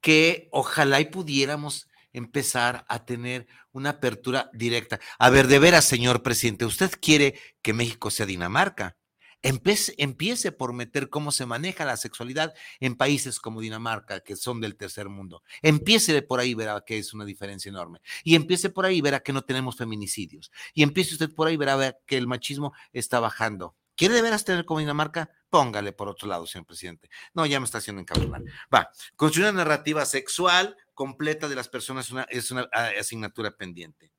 que 0.00 0.48
ojalá 0.52 1.00
y 1.00 1.06
pudiéramos 1.06 1.88
empezar 2.12 2.84
a 2.88 3.04
tener 3.04 3.46
una 3.72 3.90
apertura 3.90 4.50
directa. 4.52 5.00
A 5.18 5.30
ver, 5.30 5.46
de 5.48 5.58
veras, 5.58 5.84
señor 5.84 6.22
presidente, 6.22 6.64
¿usted 6.64 6.90
quiere 7.00 7.38
que 7.62 7.74
México 7.74 8.10
sea 8.10 8.26
Dinamarca? 8.26 8.96
Empiece, 9.42 10.52
por 10.52 10.72
meter 10.72 11.08
cómo 11.08 11.30
se 11.30 11.46
maneja 11.46 11.84
la 11.84 11.96
sexualidad 11.96 12.54
en 12.80 12.96
países 12.96 13.38
como 13.38 13.60
Dinamarca, 13.60 14.20
que 14.20 14.34
son 14.34 14.60
del 14.60 14.76
tercer 14.76 15.08
mundo. 15.08 15.42
Empiece 15.62 16.20
por 16.22 16.40
ahí, 16.40 16.54
verá 16.54 16.82
que 16.84 16.98
es 16.98 17.14
una 17.14 17.24
diferencia 17.24 17.68
enorme. 17.68 18.00
Y 18.24 18.34
empiece 18.34 18.70
por 18.70 18.86
ahí, 18.86 19.00
verá 19.00 19.20
que 19.20 19.32
no 19.32 19.42
tenemos 19.42 19.76
feminicidios. 19.76 20.50
Y 20.74 20.82
empiece 20.82 21.12
usted 21.12 21.32
por 21.32 21.46
ahí, 21.46 21.56
verá 21.56 21.96
que 22.06 22.16
el 22.16 22.26
machismo 22.26 22.72
está 22.92 23.20
bajando. 23.20 23.76
¿Quiere 23.96 24.14
de 24.14 24.22
veras 24.22 24.44
tener 24.44 24.64
como 24.66 24.80
Dinamarca? 24.80 25.30
Póngale 25.48 25.92
por 25.92 26.08
otro 26.08 26.28
lado, 26.28 26.46
señor 26.46 26.66
presidente. 26.66 27.08
No, 27.32 27.46
ya 27.46 27.60
me 27.60 27.64
está 27.64 27.78
haciendo 27.78 28.02
encabronar. 28.02 28.42
Va, 28.72 28.90
construir 29.16 29.48
una 29.48 29.64
narrativa 29.64 30.04
sexual 30.04 30.76
completa 30.92 31.48
de 31.48 31.54
las 31.54 31.68
personas 31.68 32.12
es 32.28 32.50
una 32.50 32.68
ah, 32.72 32.90
asignatura 33.00 33.56
pendiente. 33.56 34.12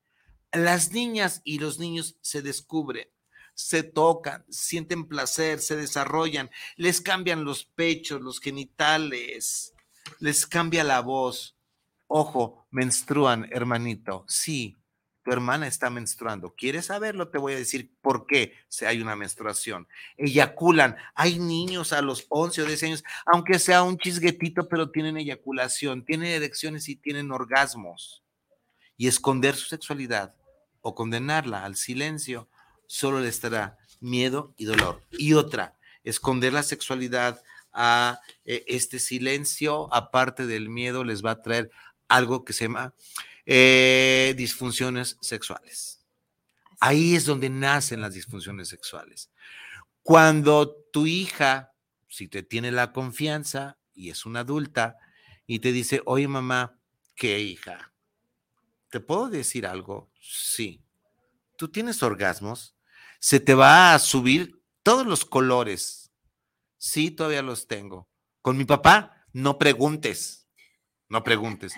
Las 0.52 0.92
niñas 0.92 1.42
y 1.44 1.58
los 1.58 1.78
niños 1.78 2.16
se 2.22 2.42
descubren 2.42 3.08
se 3.58 3.82
tocan, 3.82 4.44
sienten 4.48 5.04
placer, 5.04 5.58
se 5.58 5.74
desarrollan, 5.74 6.48
les 6.76 7.00
cambian 7.00 7.42
los 7.42 7.64
pechos, 7.64 8.20
los 8.20 8.38
genitales, 8.38 9.74
les 10.20 10.46
cambia 10.46 10.84
la 10.84 11.00
voz. 11.00 11.56
Ojo, 12.06 12.68
menstruan, 12.70 13.48
hermanito. 13.50 14.24
Sí, 14.28 14.76
tu 15.24 15.32
hermana 15.32 15.66
está 15.66 15.90
menstruando. 15.90 16.54
¿Quieres 16.54 16.86
saberlo? 16.86 17.30
Te 17.30 17.38
voy 17.38 17.54
a 17.54 17.56
decir 17.56 17.90
por 18.00 18.26
qué 18.26 18.54
si 18.68 18.84
hay 18.84 19.02
una 19.02 19.16
menstruación. 19.16 19.88
Eyaculan. 20.16 20.96
Hay 21.16 21.40
niños 21.40 21.92
a 21.92 22.00
los 22.00 22.26
11 22.28 22.62
o 22.62 22.64
10 22.64 22.82
años, 22.84 23.04
aunque 23.26 23.58
sea 23.58 23.82
un 23.82 23.98
chisguetito, 23.98 24.68
pero 24.68 24.92
tienen 24.92 25.16
eyaculación, 25.16 26.04
tienen 26.04 26.28
erecciones 26.28 26.88
y 26.88 26.94
tienen 26.94 27.32
orgasmos. 27.32 28.22
Y 28.96 29.08
esconder 29.08 29.56
su 29.56 29.66
sexualidad 29.66 30.36
o 30.80 30.94
condenarla 30.94 31.64
al 31.64 31.74
silencio 31.74 32.48
solo 32.88 33.20
le 33.20 33.28
estará 33.28 33.78
miedo 34.00 34.54
y 34.56 34.64
dolor. 34.64 35.06
Y 35.12 35.34
otra, 35.34 35.78
esconder 36.02 36.52
la 36.52 36.64
sexualidad 36.64 37.40
a 37.72 38.20
eh, 38.44 38.64
este 38.66 38.98
silencio, 38.98 39.92
aparte 39.94 40.48
del 40.48 40.68
miedo, 40.68 41.04
les 41.04 41.24
va 41.24 41.32
a 41.32 41.42
traer 41.42 41.70
algo 42.08 42.44
que 42.44 42.52
se 42.52 42.64
llama 42.64 42.94
eh, 43.46 44.34
disfunciones 44.36 45.16
sexuales. 45.20 46.04
Ahí 46.80 47.14
es 47.14 47.24
donde 47.24 47.50
nacen 47.50 48.00
las 48.00 48.14
disfunciones 48.14 48.68
sexuales. 48.68 49.30
Cuando 50.02 50.74
tu 50.92 51.06
hija, 51.06 51.72
si 52.08 52.28
te 52.28 52.42
tiene 52.42 52.72
la 52.72 52.92
confianza 52.92 53.78
y 53.92 54.10
es 54.10 54.26
una 54.26 54.40
adulta, 54.40 54.96
y 55.46 55.58
te 55.58 55.72
dice, 55.72 56.02
oye 56.04 56.28
mamá, 56.28 56.78
¿qué 57.14 57.40
hija? 57.40 57.92
¿Te 58.90 59.00
puedo 59.00 59.28
decir 59.28 59.66
algo? 59.66 60.10
Sí. 60.20 60.82
¿Tú 61.56 61.68
tienes 61.68 62.02
orgasmos? 62.02 62.77
Se 63.18 63.40
te 63.40 63.54
va 63.54 63.94
a 63.94 63.98
subir 63.98 64.62
todos 64.82 65.06
los 65.06 65.24
colores. 65.24 66.12
Sí, 66.76 67.10
todavía 67.10 67.42
los 67.42 67.66
tengo. 67.66 68.08
Con 68.42 68.56
mi 68.56 68.64
papá, 68.64 69.26
no 69.32 69.58
preguntes, 69.58 70.48
no 71.08 71.24
preguntes. 71.24 71.74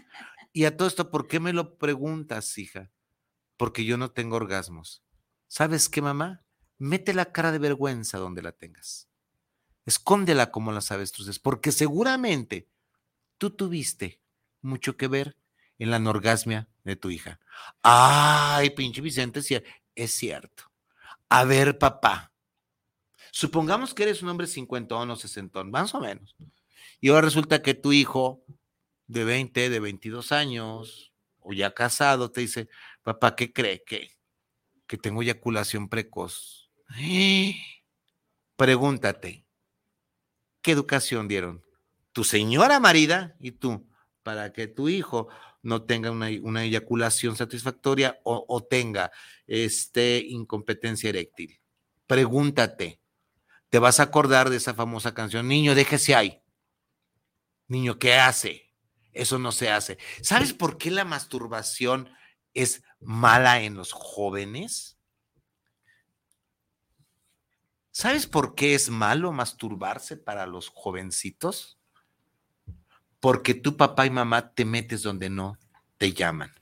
Y 0.53 0.65
a 0.65 0.77
todo 0.77 0.89
esto, 0.89 1.11
¿por 1.11 1.27
qué 1.27 1.41
me 1.41 1.53
lo 1.53 1.79
preguntas, 1.79 2.59
hija? 2.59 2.91
Porque 3.57 3.85
yo 3.85 3.97
no 3.97 4.11
tengo 4.11 4.37
orgasmos. 4.37 5.03
¿Sabes 5.47 5.89
qué, 5.89 6.03
mamá? 6.03 6.45
Mete 6.79 7.15
la 7.15 7.33
cara 7.33 7.53
de 7.53 7.59
vergüenza 7.59 8.19
donde 8.19 8.43
la 8.43 8.53
tengas. 8.53 9.09
Escóndela 9.87 10.51
como 10.51 10.73
las 10.73 10.93
avestruces, 10.93 11.39
porque 11.39 11.73
seguramente 11.73 12.69
tú 13.39 13.51
tuviste 13.51 14.21
mucho 14.61 14.97
que 14.97 15.09
ver 15.09 15.37
en 15.79 15.91
la 15.91 15.97
anorgasmia 15.97 16.69
de 16.85 16.97
tu 16.97 17.11
hija. 17.11 17.41
Ay, 17.83 18.71
pinche 18.71 19.01
Vicente, 19.01 19.41
es 19.95 20.11
cierto. 20.13 20.70
A 21.33 21.45
ver, 21.45 21.79
papá, 21.79 22.33
supongamos 23.31 23.95
que 23.95 24.03
eres 24.03 24.21
un 24.21 24.29
hombre 24.31 24.49
cincuentón 24.49 25.11
o 25.11 25.17
sesentón, 25.17 25.71
más 25.71 25.95
o 25.95 26.01
menos. 26.01 26.35
Y 27.01 27.09
ahora 27.09 27.23
resulta 27.23 27.63
que 27.63 27.75
tu 27.75 27.93
hijo 27.93 28.45
de 29.07 29.25
20, 29.25 29.71
de 29.71 29.81
22 29.81 30.33
años, 30.33 31.13
o 31.39 31.53
ya 31.53 31.73
casado, 31.73 32.33
te 32.33 32.41
dice, 32.41 32.69
papá, 33.05 33.37
¿qué 33.37 33.53
cree 33.53 33.85
que? 33.85 34.11
Que 34.89 34.99
tengo 34.99 35.23
eyaculación 35.23 35.89
precoz. 35.89 36.69
Pregúntate, 38.57 39.47
¿qué 40.63 40.73
educación 40.73 41.29
dieron? 41.29 41.65
Tu 42.13 42.25
señora 42.25 42.81
marida 42.81 43.37
y 43.39 43.53
tú, 43.53 43.89
para 44.25 44.53
que 44.53 44.67
tu 44.67 44.89
hijo 44.89 45.29
no 45.63 45.83
tenga 45.83 46.11
una, 46.11 46.65
eyaculación 46.65 47.37
satisfactoria 47.37 48.21
o, 48.25 48.63
tenga 48.65 49.11
este, 49.47 50.19
incompetencia 50.19 51.11
eréctil. 51.11 51.61
Pregúntate, 52.07 53.01
¿te 53.69 53.79
vas 53.79 54.01
a 54.01 54.05
acordar 54.05 54.51
de 54.51 54.57
esa 54.57 54.75
famosa 54.75 55.15
canción? 55.15 55.49
Niño, 55.49 55.75
déjese 55.75 56.15
ahí. 56.15 56.43
Niño, 57.69 57.99
¿qué 57.99 58.15
hace? 58.15 58.75
Eso 59.13 59.39
no 59.39 59.53
se 59.53 59.71
hace. 59.71 59.99
¿Sabes 60.23 60.53
por 60.53 60.79
qué 60.79 60.91
la 60.91 61.05
masturbación 61.05 62.09
es 62.55 62.83
mala 63.01 63.63
en 63.63 63.75
los 63.75 63.93
jóvenes? 63.93 64.99
¿Sabes 67.91 68.27
por 68.27 68.55
qué 68.55 68.75
es 68.75 68.89
malo 68.89 69.33
masturbarse 69.33 70.17
para 70.17 70.47
los 70.47 70.69
jovencitos? 70.69 71.80
Porque 73.21 73.55
tu 73.55 73.77
papá 73.77 74.07
y 74.07 74.11
mamá 74.11 74.53
te 74.55 74.65
metes 74.65 75.03
donde 75.03 75.31
no 75.31 75.59
te 75.99 76.13
llaman. 76.13 76.53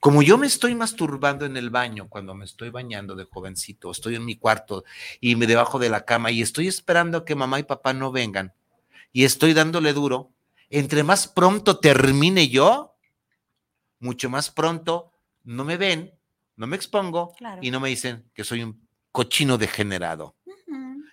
Como 0.00 0.22
yo 0.22 0.38
me 0.38 0.46
estoy 0.46 0.74
masturbando 0.74 1.44
en 1.44 1.56
el 1.56 1.70
baño 1.70 2.08
cuando 2.08 2.34
me 2.34 2.46
estoy 2.46 2.70
bañando 2.70 3.14
de 3.14 3.24
jovencito, 3.24 3.90
estoy 3.90 4.14
en 4.14 4.24
mi 4.24 4.36
cuarto 4.36 4.84
y 5.20 5.36
me 5.36 5.46
debajo 5.46 5.78
de 5.78 5.90
la 5.90 6.04
cama 6.04 6.30
y 6.30 6.40
estoy 6.40 6.68
esperando 6.68 7.24
que 7.24 7.34
mamá 7.34 7.60
y 7.60 7.64
papá 7.64 7.92
no 7.92 8.10
vengan 8.10 8.54
y 9.12 9.24
estoy 9.24 9.52
dándole 9.52 9.92
duro, 9.92 10.32
entre 10.70 11.02
más 11.02 11.28
pronto 11.28 11.78
termine 11.78 12.48
yo, 12.48 12.96
mucho 14.00 14.30
más 14.30 14.50
pronto 14.50 15.12
no 15.44 15.64
me 15.64 15.76
ven, 15.76 16.14
no 16.56 16.66
me 16.66 16.76
expongo 16.76 17.34
y 17.60 17.70
no 17.70 17.80
me 17.80 17.88
dicen 17.88 18.24
que 18.34 18.44
soy 18.44 18.62
un 18.62 18.86
cochino 19.12 19.58
degenerado. 19.58 20.36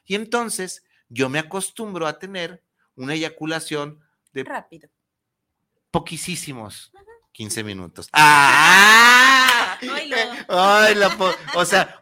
Y 0.05 0.15
entonces 0.15 0.83
yo 1.09 1.29
me 1.29 1.39
acostumbro 1.39 2.07
a 2.07 2.19
tener 2.19 2.63
una 2.95 3.13
eyaculación 3.13 4.04
Rápido. 4.43 4.89
Poquísimos. 5.91 6.91
15 7.31 7.63
minutos. 7.63 8.07
¡Ah! 8.13 9.77
o 11.55 11.65
sea, 11.65 11.99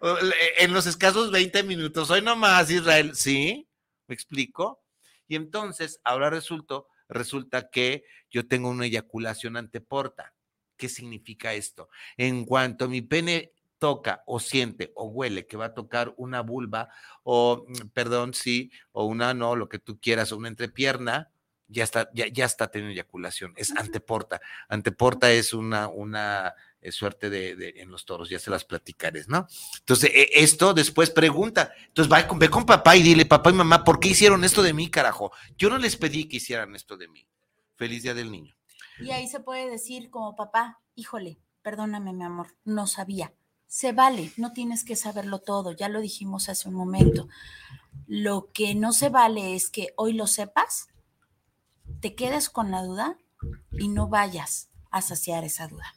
en 0.60 0.74
los 0.74 0.86
escasos 0.86 1.32
20 1.32 1.64
minutos, 1.64 2.12
hoy 2.12 2.22
nomás, 2.22 2.70
Israel, 2.70 3.16
¿sí? 3.16 3.68
¿Me 4.08 4.14
explico? 4.14 4.84
Y 5.28 5.36
entonces, 5.36 6.00
ahora 6.04 6.30
resulta, 6.30 6.84
resulta 7.10 7.70
que 7.72 8.06
yo 8.30 8.48
tengo 8.48 8.70
una 8.70 8.86
eyaculación 8.86 9.58
anteporta. 9.58 10.36
¿Qué 10.78 10.88
significa 10.88 11.54
esto? 11.54 11.90
En 12.18 12.46
cuanto 12.46 12.88
mi 12.88 13.02
pene 13.02 13.54
toca 13.80 14.24
o 14.28 14.40
siente 14.40 14.92
o 14.96 15.06
huele 15.06 15.46
que 15.46 15.58
va 15.58 15.66
a 15.66 15.74
tocar 15.74 16.14
una 16.18 16.42
vulva 16.42 16.90
o, 17.24 17.66
mm, 17.68 17.90
perdón, 17.90 18.34
sí, 18.34 18.72
o 18.92 19.06
una 19.06 19.34
no, 19.34 19.56
lo 19.56 19.68
que 19.68 19.80
tú 19.80 20.00
quieras, 20.00 20.32
o 20.32 20.38
una 20.38 20.48
entrepierna, 20.48 21.33
ya 21.74 21.84
está, 21.84 22.10
ya, 22.14 22.28
ya 22.28 22.46
está 22.46 22.70
teniendo 22.70 22.94
eyaculación, 22.94 23.54
es 23.58 23.72
anteporta. 23.72 24.40
Anteporta 24.70 25.32
es 25.32 25.54
una, 25.54 25.88
una 25.88 26.54
eh, 26.82 26.92
suerte 26.92 27.30
de, 27.30 27.74
en 27.78 27.90
los 27.90 28.06
toros, 28.06 28.30
ya 28.30 28.40
se 28.40 28.52
las 28.52 28.64
platicaré, 28.64 29.24
¿no? 29.28 29.48
Entonces, 29.80 30.12
e, 30.14 30.30
esto 30.34 30.74
después 30.74 31.10
pregunta, 31.10 31.74
entonces 31.88 32.12
va, 32.12 32.28
ve 32.36 32.50
con 32.50 32.66
papá 32.66 32.96
y 32.96 33.04
dile, 33.04 33.26
papá 33.26 33.50
y 33.50 33.54
mamá, 33.54 33.84
¿por 33.84 34.00
qué 34.00 34.10
hicieron 34.10 34.44
esto 34.44 34.62
de 34.62 34.74
mí, 34.74 34.90
carajo? 34.90 35.32
Yo 35.58 35.70
no 35.70 35.78
les 35.78 35.98
pedí 35.98 36.26
que 36.28 36.38
hicieran 36.38 36.76
esto 36.76 36.96
de 36.96 37.08
mí. 37.08 37.28
Feliz 37.76 38.04
día 38.04 38.14
del 38.14 38.32
niño. 38.32 38.56
Y 39.00 39.12
ahí 39.12 39.28
se 39.28 39.40
puede 39.40 39.70
decir 39.70 40.10
como 40.10 40.36
papá, 40.36 40.80
híjole, 40.96 41.40
perdóname, 41.62 42.14
mi 42.14 42.24
amor, 42.24 42.56
no 42.64 42.86
sabía. 42.86 43.34
Se 43.66 43.92
vale, 43.92 44.32
no 44.38 44.54
tienes 44.54 44.84
que 44.84 44.96
saberlo 44.96 45.40
todo, 45.40 45.72
ya 45.72 45.90
lo 45.90 46.00
dijimos 46.00 46.50
hace 46.50 46.70
un 46.70 46.76
momento. 46.76 47.28
Lo 48.06 48.52
que 48.54 48.76
no 48.76 48.94
se 48.94 49.10
vale 49.10 49.56
es 49.56 49.70
que 49.70 49.94
hoy 49.96 50.14
lo 50.14 50.28
sepas 50.28 50.90
te 52.02 52.16
quedes 52.16 52.50
con 52.50 52.72
la 52.72 52.84
duda 52.84 53.18
y 53.72 53.88
no 53.88 54.08
vayas 54.08 54.70
a 54.92 55.02
saciar 55.02 55.44
esa 55.44 55.68
duda. 55.68 55.96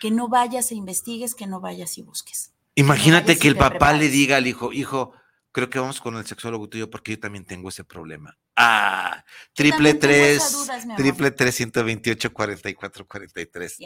Que 0.00 0.10
no 0.10 0.28
vayas 0.28 0.72
e 0.72 0.74
investigues, 0.74 1.34
que 1.34 1.46
no 1.46 1.60
vayas 1.60 1.98
y 1.98 2.02
busques. 2.02 2.52
Imagínate 2.74 3.38
que 3.38 3.48
el 3.48 3.56
papá 3.56 3.92
le 3.92 4.08
diga 4.08 4.36
al 4.36 4.46
hijo, 4.46 4.72
hijo, 4.72 5.12
creo 5.52 5.68
que 5.68 5.78
vamos 5.78 6.00
con 6.00 6.16
el 6.16 6.26
sexólogo 6.26 6.68
tuyo 6.68 6.88
porque 6.88 7.12
yo 7.12 7.20
también 7.20 7.44
tengo 7.44 7.68
ese 7.68 7.84
problema. 7.84 8.38
Ah, 8.56 9.24
triple 9.54 9.94
tres, 9.94 10.68
triple 10.96 11.30
tres, 11.30 11.54
ciento 11.54 11.82
veintiocho, 11.82 12.32
cuarenta 12.32 12.68
y 12.68 12.76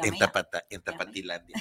en, 0.03 0.19
Tapata, 0.19 0.65
en 0.69 0.83
Tapatilandia. 0.83 1.57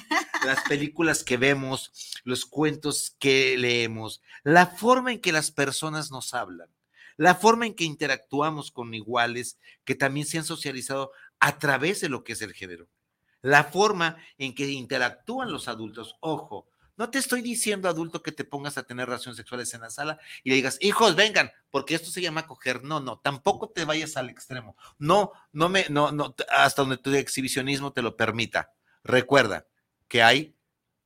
Las 0.46 0.62
películas 0.64 1.24
que 1.24 1.38
vemos, 1.38 2.22
los 2.24 2.46
cuentos 2.46 3.16
que 3.20 3.58
leemos, 3.58 4.22
la 4.44 4.68
forma 4.68 5.12
en 5.12 5.22
que 5.22 5.32
las 5.32 5.52
personas 5.52 6.12
nos 6.12 6.34
hablan 6.34 6.70
la 7.18 7.36
forma 7.36 7.66
en 7.66 7.76
que 7.76 7.84
interactuamos 7.84 8.72
con 8.72 8.94
iguales 8.94 9.58
que 9.84 9.96
también 9.96 10.26
se 10.26 10.38
han 10.38 10.46
socializado 10.46 11.12
a 11.40 11.58
través 11.60 12.02
de 12.02 12.10
lo 12.10 12.24
que 12.24 12.34
es 12.34 12.42
el 12.42 12.54
género. 12.54 12.88
La 13.42 13.66
forma 13.66 14.18
en 14.38 14.56
que 14.56 14.70
interactúan 14.70 15.52
los 15.52 15.68
adultos. 15.68 16.16
Ojo, 16.22 16.68
no 16.96 17.10
te 17.10 17.18
estoy 17.18 17.42
diciendo, 17.42 17.90
adulto, 17.90 18.22
que 18.22 18.32
te 18.32 18.44
pongas 18.44 18.78
a 18.78 18.84
tener 18.84 19.08
relaciones 19.08 19.38
sexuales 19.38 19.74
en 19.74 19.82
la 19.82 19.90
sala 19.90 20.20
y 20.44 20.50
le 20.50 20.56
digas, 20.56 20.78
hijos, 20.80 21.16
vengan, 21.16 21.52
porque 21.72 21.96
esto 21.96 22.12
se 22.12 22.22
llama 22.22 22.46
coger. 22.46 22.84
No, 22.84 23.00
no, 23.00 23.20
tampoco 23.20 23.70
te 23.70 23.84
vayas 23.84 24.16
al 24.16 24.30
extremo. 24.30 24.78
No, 25.00 25.32
no 25.52 25.70
me, 25.70 25.86
no, 25.90 26.12
no, 26.12 26.36
hasta 26.50 26.84
donde 26.84 26.98
tu 26.98 27.14
exhibicionismo 27.14 27.94
te 27.94 28.04
lo 28.04 28.16
permita. 28.16 28.74
Recuerda 29.04 29.66
que 30.08 30.22
hay 30.22 30.56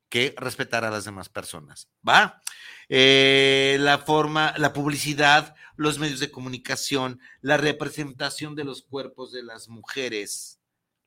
que 0.10 0.36
respetar 0.38 0.84
a 0.84 0.92
las 0.92 1.06
demás 1.06 1.30
personas. 1.30 1.90
¿Va? 2.08 2.42
Eh, 2.90 3.78
la 3.80 3.98
forma, 3.98 4.54
la 4.58 4.74
publicidad, 4.74 5.56
los 5.76 6.00
medios 6.00 6.20
de 6.20 6.32
comunicación, 6.32 7.20
la 7.42 7.58
representación 7.58 8.56
de 8.56 8.64
los 8.64 8.82
cuerpos 8.82 9.32
de 9.32 9.44
las 9.44 9.68
mujeres, 9.68 10.60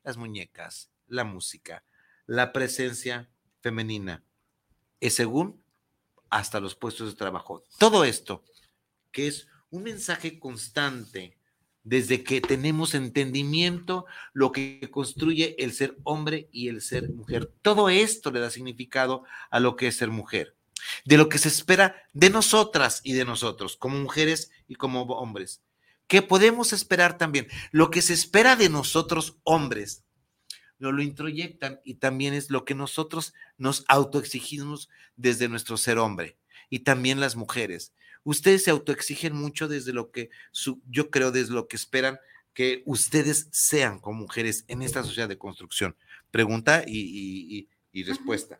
las 0.03 0.17
muñecas, 0.17 0.91
la 1.07 1.23
música, 1.23 1.83
la 2.25 2.53
presencia 2.53 3.29
femenina 3.61 4.23
es 4.99 5.15
según 5.15 5.61
hasta 6.29 6.59
los 6.59 6.75
puestos 6.75 7.09
de 7.09 7.17
trabajo. 7.17 7.63
Todo 7.77 8.05
esto, 8.05 8.43
que 9.11 9.27
es 9.27 9.47
un 9.69 9.83
mensaje 9.83 10.39
constante 10.39 11.37
desde 11.83 12.23
que 12.23 12.41
tenemos 12.41 12.93
entendimiento, 12.93 14.05
lo 14.33 14.51
que 14.51 14.89
construye 14.91 15.55
el 15.57 15.73
ser 15.73 15.97
hombre 16.03 16.47
y 16.51 16.67
el 16.67 16.81
ser 16.81 17.09
mujer. 17.09 17.51
Todo 17.61 17.89
esto 17.89 18.31
le 18.31 18.39
da 18.39 18.51
significado 18.51 19.23
a 19.49 19.59
lo 19.59 19.75
que 19.75 19.87
es 19.87 19.97
ser 19.97 20.09
mujer, 20.09 20.55
de 21.05 21.17
lo 21.17 21.29
que 21.29 21.37
se 21.37 21.47
espera 21.47 21.95
de 22.13 22.29
nosotras 22.29 23.01
y 23.03 23.13
de 23.13 23.25
nosotros, 23.25 23.77
como 23.77 23.99
mujeres 23.99 24.51
y 24.67 24.75
como 24.75 25.03
hombres. 25.03 25.61
¿Qué 26.07 26.21
podemos 26.21 26.73
esperar 26.73 27.17
también? 27.17 27.47
Lo 27.71 27.89
que 27.89 28.01
se 28.01 28.13
espera 28.13 28.55
de 28.55 28.69
nosotros 28.69 29.37
hombres 29.43 30.03
nos 30.77 30.93
lo 30.93 31.01
introyectan 31.03 31.79
y 31.85 31.95
también 31.95 32.33
es 32.33 32.49
lo 32.49 32.65
que 32.65 32.75
nosotros 32.75 33.33
nos 33.57 33.85
autoexigimos 33.87 34.89
desde 35.15 35.47
nuestro 35.47 35.77
ser 35.77 35.99
hombre 35.99 36.37
y 36.69 36.79
también 36.79 37.19
las 37.19 37.35
mujeres. 37.35 37.93
Ustedes 38.23 38.63
se 38.63 38.71
autoexigen 38.71 39.35
mucho 39.35 39.67
desde 39.67 39.93
lo 39.93 40.11
que 40.11 40.29
su, 40.51 40.81
yo 40.89 41.09
creo 41.09 41.31
desde 41.31 41.53
lo 41.53 41.67
que 41.67 41.75
esperan 41.75 42.19
que 42.53 42.83
ustedes 42.85 43.47
sean 43.51 43.99
como 43.99 44.21
mujeres 44.21 44.65
en 44.67 44.81
esta 44.81 45.03
sociedad 45.03 45.29
de 45.29 45.37
construcción. 45.37 45.95
Pregunta 46.31 46.83
y, 46.85 47.67
respuesta. 48.05 48.59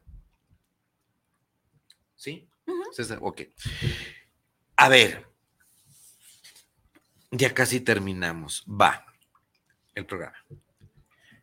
¿Sí? 2.21 2.47
César, 2.91 3.17
ok. 3.19 3.41
A 4.75 4.89
ver, 4.89 5.25
ya 7.31 7.51
casi 7.51 7.79
terminamos. 7.79 8.63
Va 8.69 9.07
el 9.95 10.05
programa. 10.05 10.37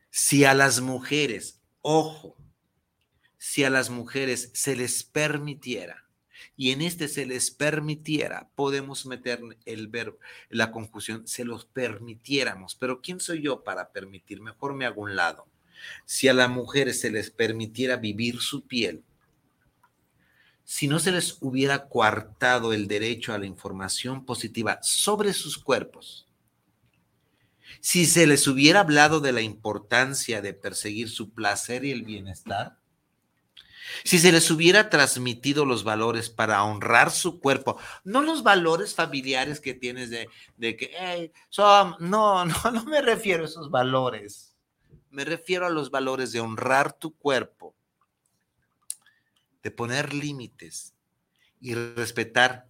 Si 0.08 0.44
a 0.44 0.54
las 0.54 0.80
mujeres, 0.80 1.60
ojo, 1.80 2.36
si 3.38 3.64
a 3.64 3.70
las 3.70 3.90
mujeres 3.90 4.52
se 4.54 4.76
les 4.76 5.02
permitiera, 5.02 6.04
y 6.56 6.70
en 6.70 6.82
este 6.82 7.08
se 7.08 7.26
les 7.26 7.50
permitiera, 7.50 8.48
podemos 8.54 9.04
meter 9.04 9.40
el 9.64 9.88
verbo, 9.88 10.18
la 10.48 10.70
conjunción, 10.70 11.26
se 11.26 11.44
los 11.44 11.64
permitiéramos, 11.64 12.76
pero 12.76 13.00
¿quién 13.00 13.18
soy 13.18 13.42
yo 13.42 13.64
para 13.64 13.90
permitir? 13.90 14.40
Mejor 14.40 14.74
me 14.74 14.86
hago 14.86 15.02
un 15.02 15.16
lado. 15.16 15.48
Si 16.04 16.28
a 16.28 16.34
las 16.34 16.48
mujeres 16.48 17.00
se 17.00 17.10
les 17.10 17.32
permitiera 17.32 17.96
vivir 17.96 18.38
su 18.38 18.64
piel, 18.64 19.02
si 20.70 20.86
no 20.86 20.98
se 20.98 21.12
les 21.12 21.38
hubiera 21.40 21.88
coartado 21.88 22.74
el 22.74 22.88
derecho 22.88 23.32
a 23.32 23.38
la 23.38 23.46
información 23.46 24.26
positiva 24.26 24.78
sobre 24.82 25.32
sus 25.32 25.56
cuerpos, 25.56 26.28
si 27.80 28.04
se 28.04 28.26
les 28.26 28.46
hubiera 28.46 28.80
hablado 28.80 29.20
de 29.20 29.32
la 29.32 29.40
importancia 29.40 30.42
de 30.42 30.52
perseguir 30.52 31.08
su 31.08 31.30
placer 31.32 31.86
y 31.86 31.90
el 31.90 32.02
bienestar, 32.02 32.76
si 34.04 34.18
se 34.18 34.30
les 34.30 34.50
hubiera 34.50 34.90
transmitido 34.90 35.64
los 35.64 35.84
valores 35.84 36.28
para 36.28 36.62
honrar 36.62 37.12
su 37.12 37.40
cuerpo, 37.40 37.78
no 38.04 38.20
los 38.20 38.42
valores 38.42 38.94
familiares 38.94 39.60
que 39.60 39.72
tienes 39.72 40.10
de, 40.10 40.28
que, 40.76 41.32
no, 41.56 41.96
no, 41.98 42.44
no 42.44 42.84
me 42.84 43.00
refiero 43.00 43.44
a 43.44 43.46
esos 43.46 43.70
valores, 43.70 44.54
me 45.08 45.24
refiero 45.24 45.64
a 45.64 45.70
los 45.70 45.90
valores 45.90 46.30
de 46.30 46.40
honrar 46.40 46.92
tu 46.92 47.16
cuerpo, 47.16 47.74
de 49.62 49.70
poner 49.70 50.12
límites 50.14 50.94
y 51.60 51.74
respetar 51.74 52.68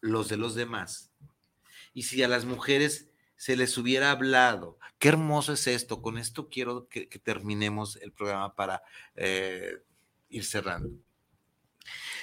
los 0.00 0.28
de 0.28 0.36
los 0.36 0.54
demás. 0.54 1.10
Y 1.92 2.04
si 2.04 2.22
a 2.22 2.28
las 2.28 2.44
mujeres 2.44 3.10
se 3.40 3.56
les 3.56 3.78
hubiera 3.78 4.10
hablado. 4.10 4.78
Qué 4.98 5.08
hermoso 5.08 5.54
es 5.54 5.66
esto. 5.66 6.02
Con 6.02 6.18
esto 6.18 6.50
quiero 6.50 6.88
que, 6.88 7.06
terminemos 7.06 7.96
el 7.96 8.12
programa 8.12 8.54
para 8.54 8.82
eh, 9.16 9.82
ir 10.28 10.44
cerrando. 10.44 10.90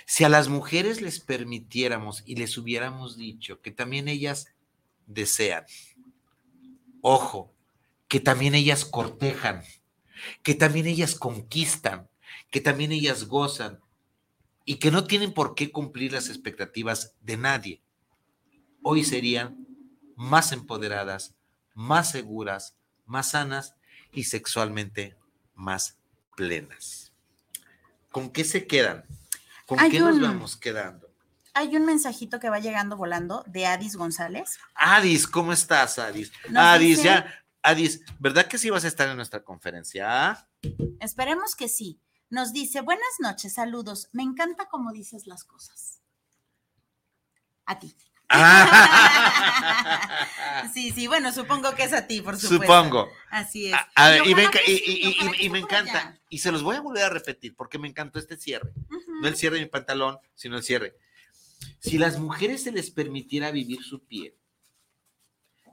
Si 0.05 0.23
a 0.23 0.29
las 0.29 0.47
mujeres 0.47 1.01
les 1.01 1.19
permitiéramos 1.19 2.21
y 2.23 2.35
les 2.35 2.55
hubiéramos 2.55 3.17
dicho 3.17 3.61
que 3.61 3.71
también 3.71 4.07
ellas 4.07 4.53
desean, 5.07 5.65
ojo, 7.01 7.51
que 8.07 8.19
también 8.19 8.53
ellas 8.53 8.85
cortejan, 8.85 9.63
que 10.43 10.53
también 10.53 10.85
ellas 10.85 11.15
conquistan, 11.15 12.07
que 12.49 12.61
también 12.61 12.91
ellas 12.91 13.25
gozan 13.25 13.79
y 14.65 14.75
que 14.75 14.91
no 14.91 15.05
tienen 15.05 15.33
por 15.33 15.55
qué 15.55 15.71
cumplir 15.71 16.13
las 16.13 16.29
expectativas 16.29 17.15
de 17.21 17.37
nadie, 17.37 17.81
hoy 18.83 19.03
serían 19.03 19.65
más 20.15 20.51
empoderadas, 20.51 21.35
más 21.73 22.11
seguras, 22.11 22.75
más 23.05 23.31
sanas 23.31 23.75
y 24.11 24.25
sexualmente 24.25 25.15
más 25.55 25.97
plenas. 26.35 27.11
¿Con 28.11 28.29
qué 28.29 28.43
se 28.43 28.67
quedan? 28.67 29.05
¿Con 29.65 29.77
qué 29.89 29.99
nos 29.99 30.19
vamos 30.19 30.55
quedando? 30.55 31.07
Hay 31.53 31.75
un 31.75 31.85
mensajito 31.85 32.39
que 32.39 32.49
va 32.49 32.59
llegando 32.59 32.95
volando 32.95 33.43
de 33.47 33.65
Adis 33.65 33.95
González. 33.95 34.59
Adis, 34.75 35.27
¿cómo 35.27 35.53
estás, 35.53 35.97
Adis? 35.97 36.31
Adis, 36.55 37.01
ya, 37.01 37.43
Adis, 37.63 38.01
¿verdad 38.19 38.47
que 38.47 38.57
sí 38.57 38.69
vas 38.69 38.85
a 38.85 38.87
estar 38.87 39.09
en 39.09 39.15
nuestra 39.17 39.43
conferencia? 39.43 40.47
Esperemos 40.99 41.55
que 41.55 41.67
sí. 41.67 41.99
Nos 42.29 42.51
dice, 42.51 42.81
buenas 42.81 43.07
noches, 43.19 43.53
saludos. 43.53 44.09
Me 44.11 44.23
encanta 44.23 44.67
cómo 44.69 44.91
dices 44.91 45.27
las 45.27 45.43
cosas. 45.43 46.01
A 47.65 47.79
ti. 47.79 47.95
sí, 50.73 50.91
sí, 50.91 51.07
bueno, 51.07 51.31
supongo 51.31 51.73
que 51.75 51.83
es 51.83 51.93
a 51.93 52.07
ti, 52.07 52.21
por 52.21 52.37
supuesto. 52.37 52.65
Supongo. 52.65 53.09
Así 53.29 53.71
es. 53.71 53.77
y, 54.25 54.35
me, 54.35 55.59
encanta, 55.59 56.19
y 56.29 56.39
se 56.39 56.51
los 56.51 56.61
voy 56.61 56.75
a 56.75 56.81
volver 56.81 57.05
a 57.05 57.09
repetir 57.09 57.55
porque 57.55 57.79
me 57.79 57.87
encantó 57.87 58.19
este 58.19 58.35
cierre. 58.35 58.73
No 59.21 59.27
el 59.27 59.37
cierre 59.37 59.55
de 59.55 59.63
mi 59.63 59.69
pantalón, 59.69 60.19
sino 60.35 60.57
el 60.57 60.63
cierre. 60.63 60.97
Si 61.79 61.97
las 61.97 62.19
mujeres 62.19 62.63
se 62.63 62.73
les 62.73 62.91
permitiera 62.91 63.51
vivir 63.51 63.81
su 63.83 64.03
piel, 64.03 64.35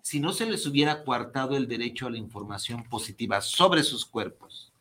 si 0.03 0.21
no 0.21 0.33
se 0.33 0.47
les 0.47 0.65
hubiera 0.67 1.03
coartado 1.03 1.57
el 1.57 1.67
derecho 1.67 2.07
a 2.07 2.11
la 2.11 2.19
información 2.19 2.85
positiva 2.85 3.41
sobre 3.41 3.83
sus 3.83 4.05
cuerpos, 4.05 4.74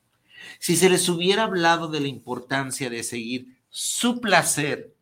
si 0.59 0.75
se 0.75 0.89
les 0.89 1.07
hubiera 1.09 1.43
hablado 1.43 1.87
de 1.87 1.99
la 1.99 2.07
importancia 2.07 2.89
de 2.89 3.03
seguir 3.03 3.61
su 3.69 4.21
placer 4.21 4.95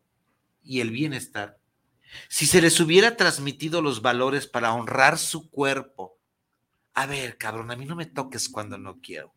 y 0.62 0.80
el 0.80 0.90
bienestar, 0.90 1.58
si 2.28 2.46
se 2.46 2.60
les 2.60 2.78
hubiera 2.80 3.16
transmitido 3.16 3.82
los 3.82 4.02
valores 4.02 4.46
para 4.46 4.72
honrar 4.72 5.18
su 5.18 5.50
cuerpo, 5.50 6.18
a 6.94 7.06
ver, 7.06 7.38
cabrón, 7.38 7.70
a 7.70 7.76
mí 7.76 7.86
no 7.86 7.96
me 7.96 8.06
toques 8.06 8.48
cuando 8.48 8.76
no 8.76 9.00
quiero. 9.00 9.34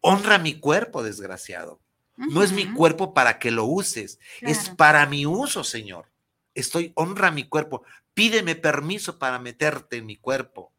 Honra 0.00 0.38
mi 0.38 0.58
cuerpo, 0.58 1.02
desgraciado. 1.02 1.80
No 2.16 2.42
es 2.42 2.52
mi 2.52 2.72
cuerpo 2.72 3.12
para 3.12 3.38
que 3.38 3.50
lo 3.50 3.64
uses, 3.64 4.20
es 4.40 4.70
para 4.70 5.04
mi 5.06 5.26
uso, 5.26 5.64
Señor. 5.64 6.12
Estoy, 6.54 6.92
honra 6.94 7.30
mi 7.30 7.48
cuerpo. 7.48 7.82
Pídeme 8.12 8.54
permiso 8.54 9.18
para 9.18 9.40
meterte 9.40 9.96
en 9.96 10.06
mi 10.06 10.16
cuerpo. 10.16 10.72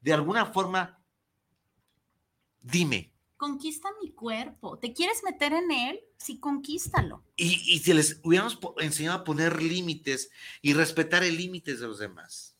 De 0.00 0.12
alguna 0.12 0.46
forma, 0.46 1.00
dime, 2.60 3.13
conquista 3.36 3.88
mi 4.02 4.12
cuerpo. 4.12 4.78
¿Te 4.78 4.92
quieres 4.92 5.22
meter 5.24 5.52
en 5.52 5.70
él? 5.70 6.00
Sí, 6.16 6.38
conquístalo. 6.38 7.22
Y, 7.36 7.60
y 7.66 7.78
si 7.80 7.92
les 7.92 8.20
hubiéramos 8.22 8.58
enseñado 8.78 9.18
a 9.18 9.24
poner 9.24 9.62
límites 9.62 10.30
y 10.62 10.74
respetar 10.74 11.24
el 11.24 11.36
límite 11.36 11.74
de 11.74 11.86
los 11.86 11.98
demás. 11.98 12.56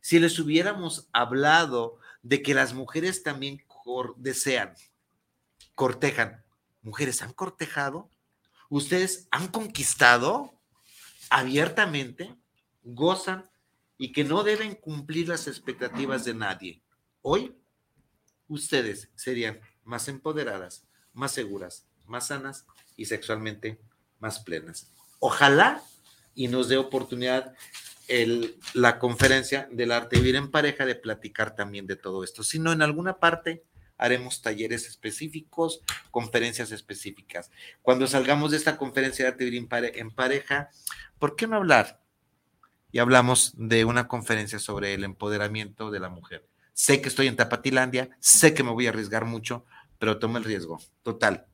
Si 0.00 0.18
les 0.18 0.38
hubiéramos 0.38 1.08
hablado 1.12 1.98
de 2.22 2.42
que 2.42 2.54
las 2.54 2.74
mujeres 2.74 3.22
también 3.22 3.62
desean, 4.16 4.74
cortejan. 5.74 6.44
¿Mujeres 6.82 7.22
han 7.22 7.32
cortejado? 7.32 8.10
¿Ustedes 8.68 9.28
han 9.30 9.48
conquistado 9.48 10.54
abiertamente? 11.28 12.34
¿Gozan? 12.82 13.50
Y 13.98 14.12
que 14.12 14.24
no 14.24 14.42
deben 14.42 14.74
cumplir 14.74 15.28
las 15.28 15.46
expectativas 15.46 16.24
de 16.24 16.34
nadie. 16.34 16.82
Hoy, 17.20 17.54
ustedes 18.48 19.10
serían 19.14 19.60
más 19.84 20.08
empoderadas, 20.08 20.84
más 21.12 21.32
seguras, 21.32 21.86
más 22.06 22.28
sanas 22.28 22.66
y 22.96 23.06
sexualmente 23.06 23.80
más 24.18 24.40
plenas. 24.40 24.92
Ojalá 25.18 25.82
y 26.34 26.48
nos 26.48 26.68
dé 26.68 26.76
oportunidad 26.76 27.54
la 28.74 28.98
conferencia 28.98 29.68
del 29.70 29.92
arte 29.92 30.16
de 30.16 30.22
vivir 30.22 30.36
en 30.36 30.50
pareja, 30.50 30.84
de 30.84 30.96
platicar 30.96 31.54
también 31.54 31.86
de 31.86 31.96
todo 31.96 32.24
esto, 32.24 32.42
sino 32.42 32.72
en 32.72 32.82
alguna 32.82 33.18
parte 33.18 33.62
haremos 33.96 34.42
talleres 34.42 34.88
específicos, 34.88 35.82
conferencias 36.10 36.72
específicas. 36.72 37.50
Cuando 37.82 38.06
salgamos 38.06 38.50
de 38.50 38.56
esta 38.56 38.78
conferencia 38.78 39.24
de 39.24 39.30
arte 39.30 39.44
de 39.44 39.50
vivir 39.50 39.68
en 39.94 40.10
pareja, 40.10 40.70
¿por 41.18 41.36
qué 41.36 41.46
no 41.46 41.56
hablar? 41.56 42.00
Y 42.90 42.98
hablamos 42.98 43.52
de 43.56 43.84
una 43.84 44.08
conferencia 44.08 44.58
sobre 44.58 44.94
el 44.94 45.04
empoderamiento 45.04 45.90
de 45.90 46.00
la 46.00 46.08
mujer. 46.08 46.48
Sé 46.80 47.02
que 47.02 47.10
estoy 47.10 47.26
en 47.26 47.36
Tapatilandia, 47.36 48.08
sé 48.20 48.54
que 48.54 48.64
me 48.64 48.70
voy 48.70 48.86
a 48.86 48.88
arriesgar 48.88 49.26
mucho, 49.26 49.66
pero 49.98 50.18
tomo 50.18 50.38
el 50.38 50.44
riesgo, 50.44 50.80
total, 51.02 51.46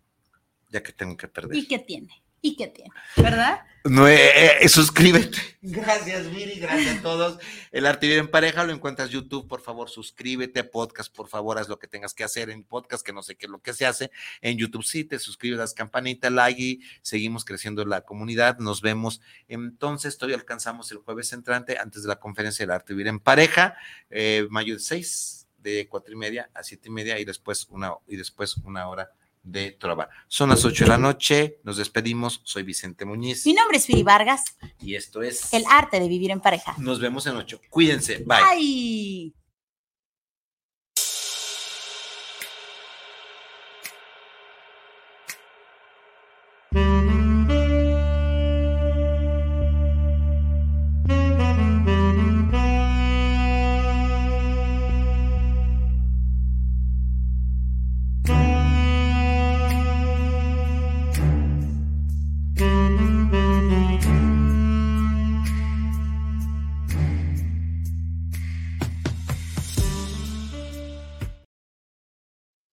ya 0.69 0.85
que 0.85 0.93
tengo 0.93 1.17
que 1.17 1.27
perder. 1.27 1.57
¿Y 1.57 1.67
qué 1.67 1.81
tiene? 1.81 2.23
Y 2.47 2.57
qué 2.57 2.69
tiene, 2.69 2.91
¿verdad? 3.17 3.61
No, 3.85 4.07
eh, 4.09 4.65
eh, 4.65 4.69
suscríbete. 4.69 5.39
Gracias, 5.63 6.31
Viri, 6.31 6.61
gracias 6.61 6.99
a 6.99 7.03
todos. 7.03 7.39
El 7.73 7.87
arte 7.87 8.17
en 8.17 8.29
pareja 8.29 8.65
lo 8.65 8.73
encuentras 8.73 9.11
YouTube, 9.11 9.49
por 9.49 9.61
favor, 9.61 9.91
suscríbete. 9.91 10.63
Podcast, 10.65 11.15
por 11.15 11.29
favor, 11.29 11.59
haz 11.59 11.69
lo 11.69 11.79
que 11.79 11.89
tengas 11.89 12.15
que 12.15 12.25
hacer 12.25 12.51
en 12.51 12.63
podcast, 12.63 13.05
que 13.05 13.13
no 13.13 13.23
sé 13.23 13.37
qué 13.37 13.47
es 13.47 13.51
lo 13.51 13.61
que 13.61 13.73
se 13.73 13.85
hace. 13.85 14.11
En 14.41 14.59
YouTube 14.59 14.85
sí, 14.85 15.05
te 15.05 15.19
suscribes, 15.19 15.59
das 15.59 15.75
campanita, 15.75 16.31
like 16.31 16.61
y 16.61 16.81
seguimos 17.03 17.45
creciendo 17.45 17.85
la 17.85 18.03
comunidad. 18.03 18.59
Nos 18.59 18.81
vemos. 18.81 19.21
Entonces, 19.49 20.19
todavía 20.19 20.37
alcanzamos 20.37 20.91
el 20.93 20.99
jueves 20.99 21.33
entrante, 21.33 21.79
antes 21.79 22.03
de 22.03 22.09
la 22.09 22.17
conferencia 22.17 22.65
del 22.65 22.73
arte 22.73 22.93
vivir 22.93 23.09
en 23.09 23.21
pareja, 23.21 23.77
eh, 24.11 24.47
mayo 24.51 24.79
6, 24.79 25.47
de 25.59 25.89
cuatro 25.89 26.13
y 26.13 26.17
media 26.17 26.49
a 26.55 26.63
siete 26.63 26.89
y 26.89 26.93
media 26.93 27.19
y 27.19 27.25
después 27.25 27.67
una, 27.71 27.95
y 28.07 28.17
después 28.17 28.57
una 28.59 28.89
hora 28.89 29.11
de 29.47 29.73
Trova. 29.73 30.11
Son 30.29 30.51
las 30.51 30.65
8 30.65 30.85
de 30.85 30.89
la 30.89 30.99
noche, 30.99 31.61
nos 31.63 31.77
despedimos, 31.79 32.41
soy 32.45 32.65
Vicente 32.65 33.05
Muñiz. 33.05 33.47
Mi 33.47 33.55
nombre 33.55 33.79
es 33.79 33.87
Fili 33.87 34.03
Vargas. 34.03 34.43
Y 34.81 34.97
esto 34.97 35.23
es... 35.23 35.53
El 35.55 35.65
arte 35.71 36.01
de 36.01 36.09
vivir 36.09 36.31
en 36.33 36.41
pareja. 36.41 36.75
Nos 36.79 37.01
vemos 37.01 37.27
en 37.27 37.37
8. 37.37 37.61
Cuídense, 37.71 38.25
bye. 38.27 38.39
Bye. 38.59 39.46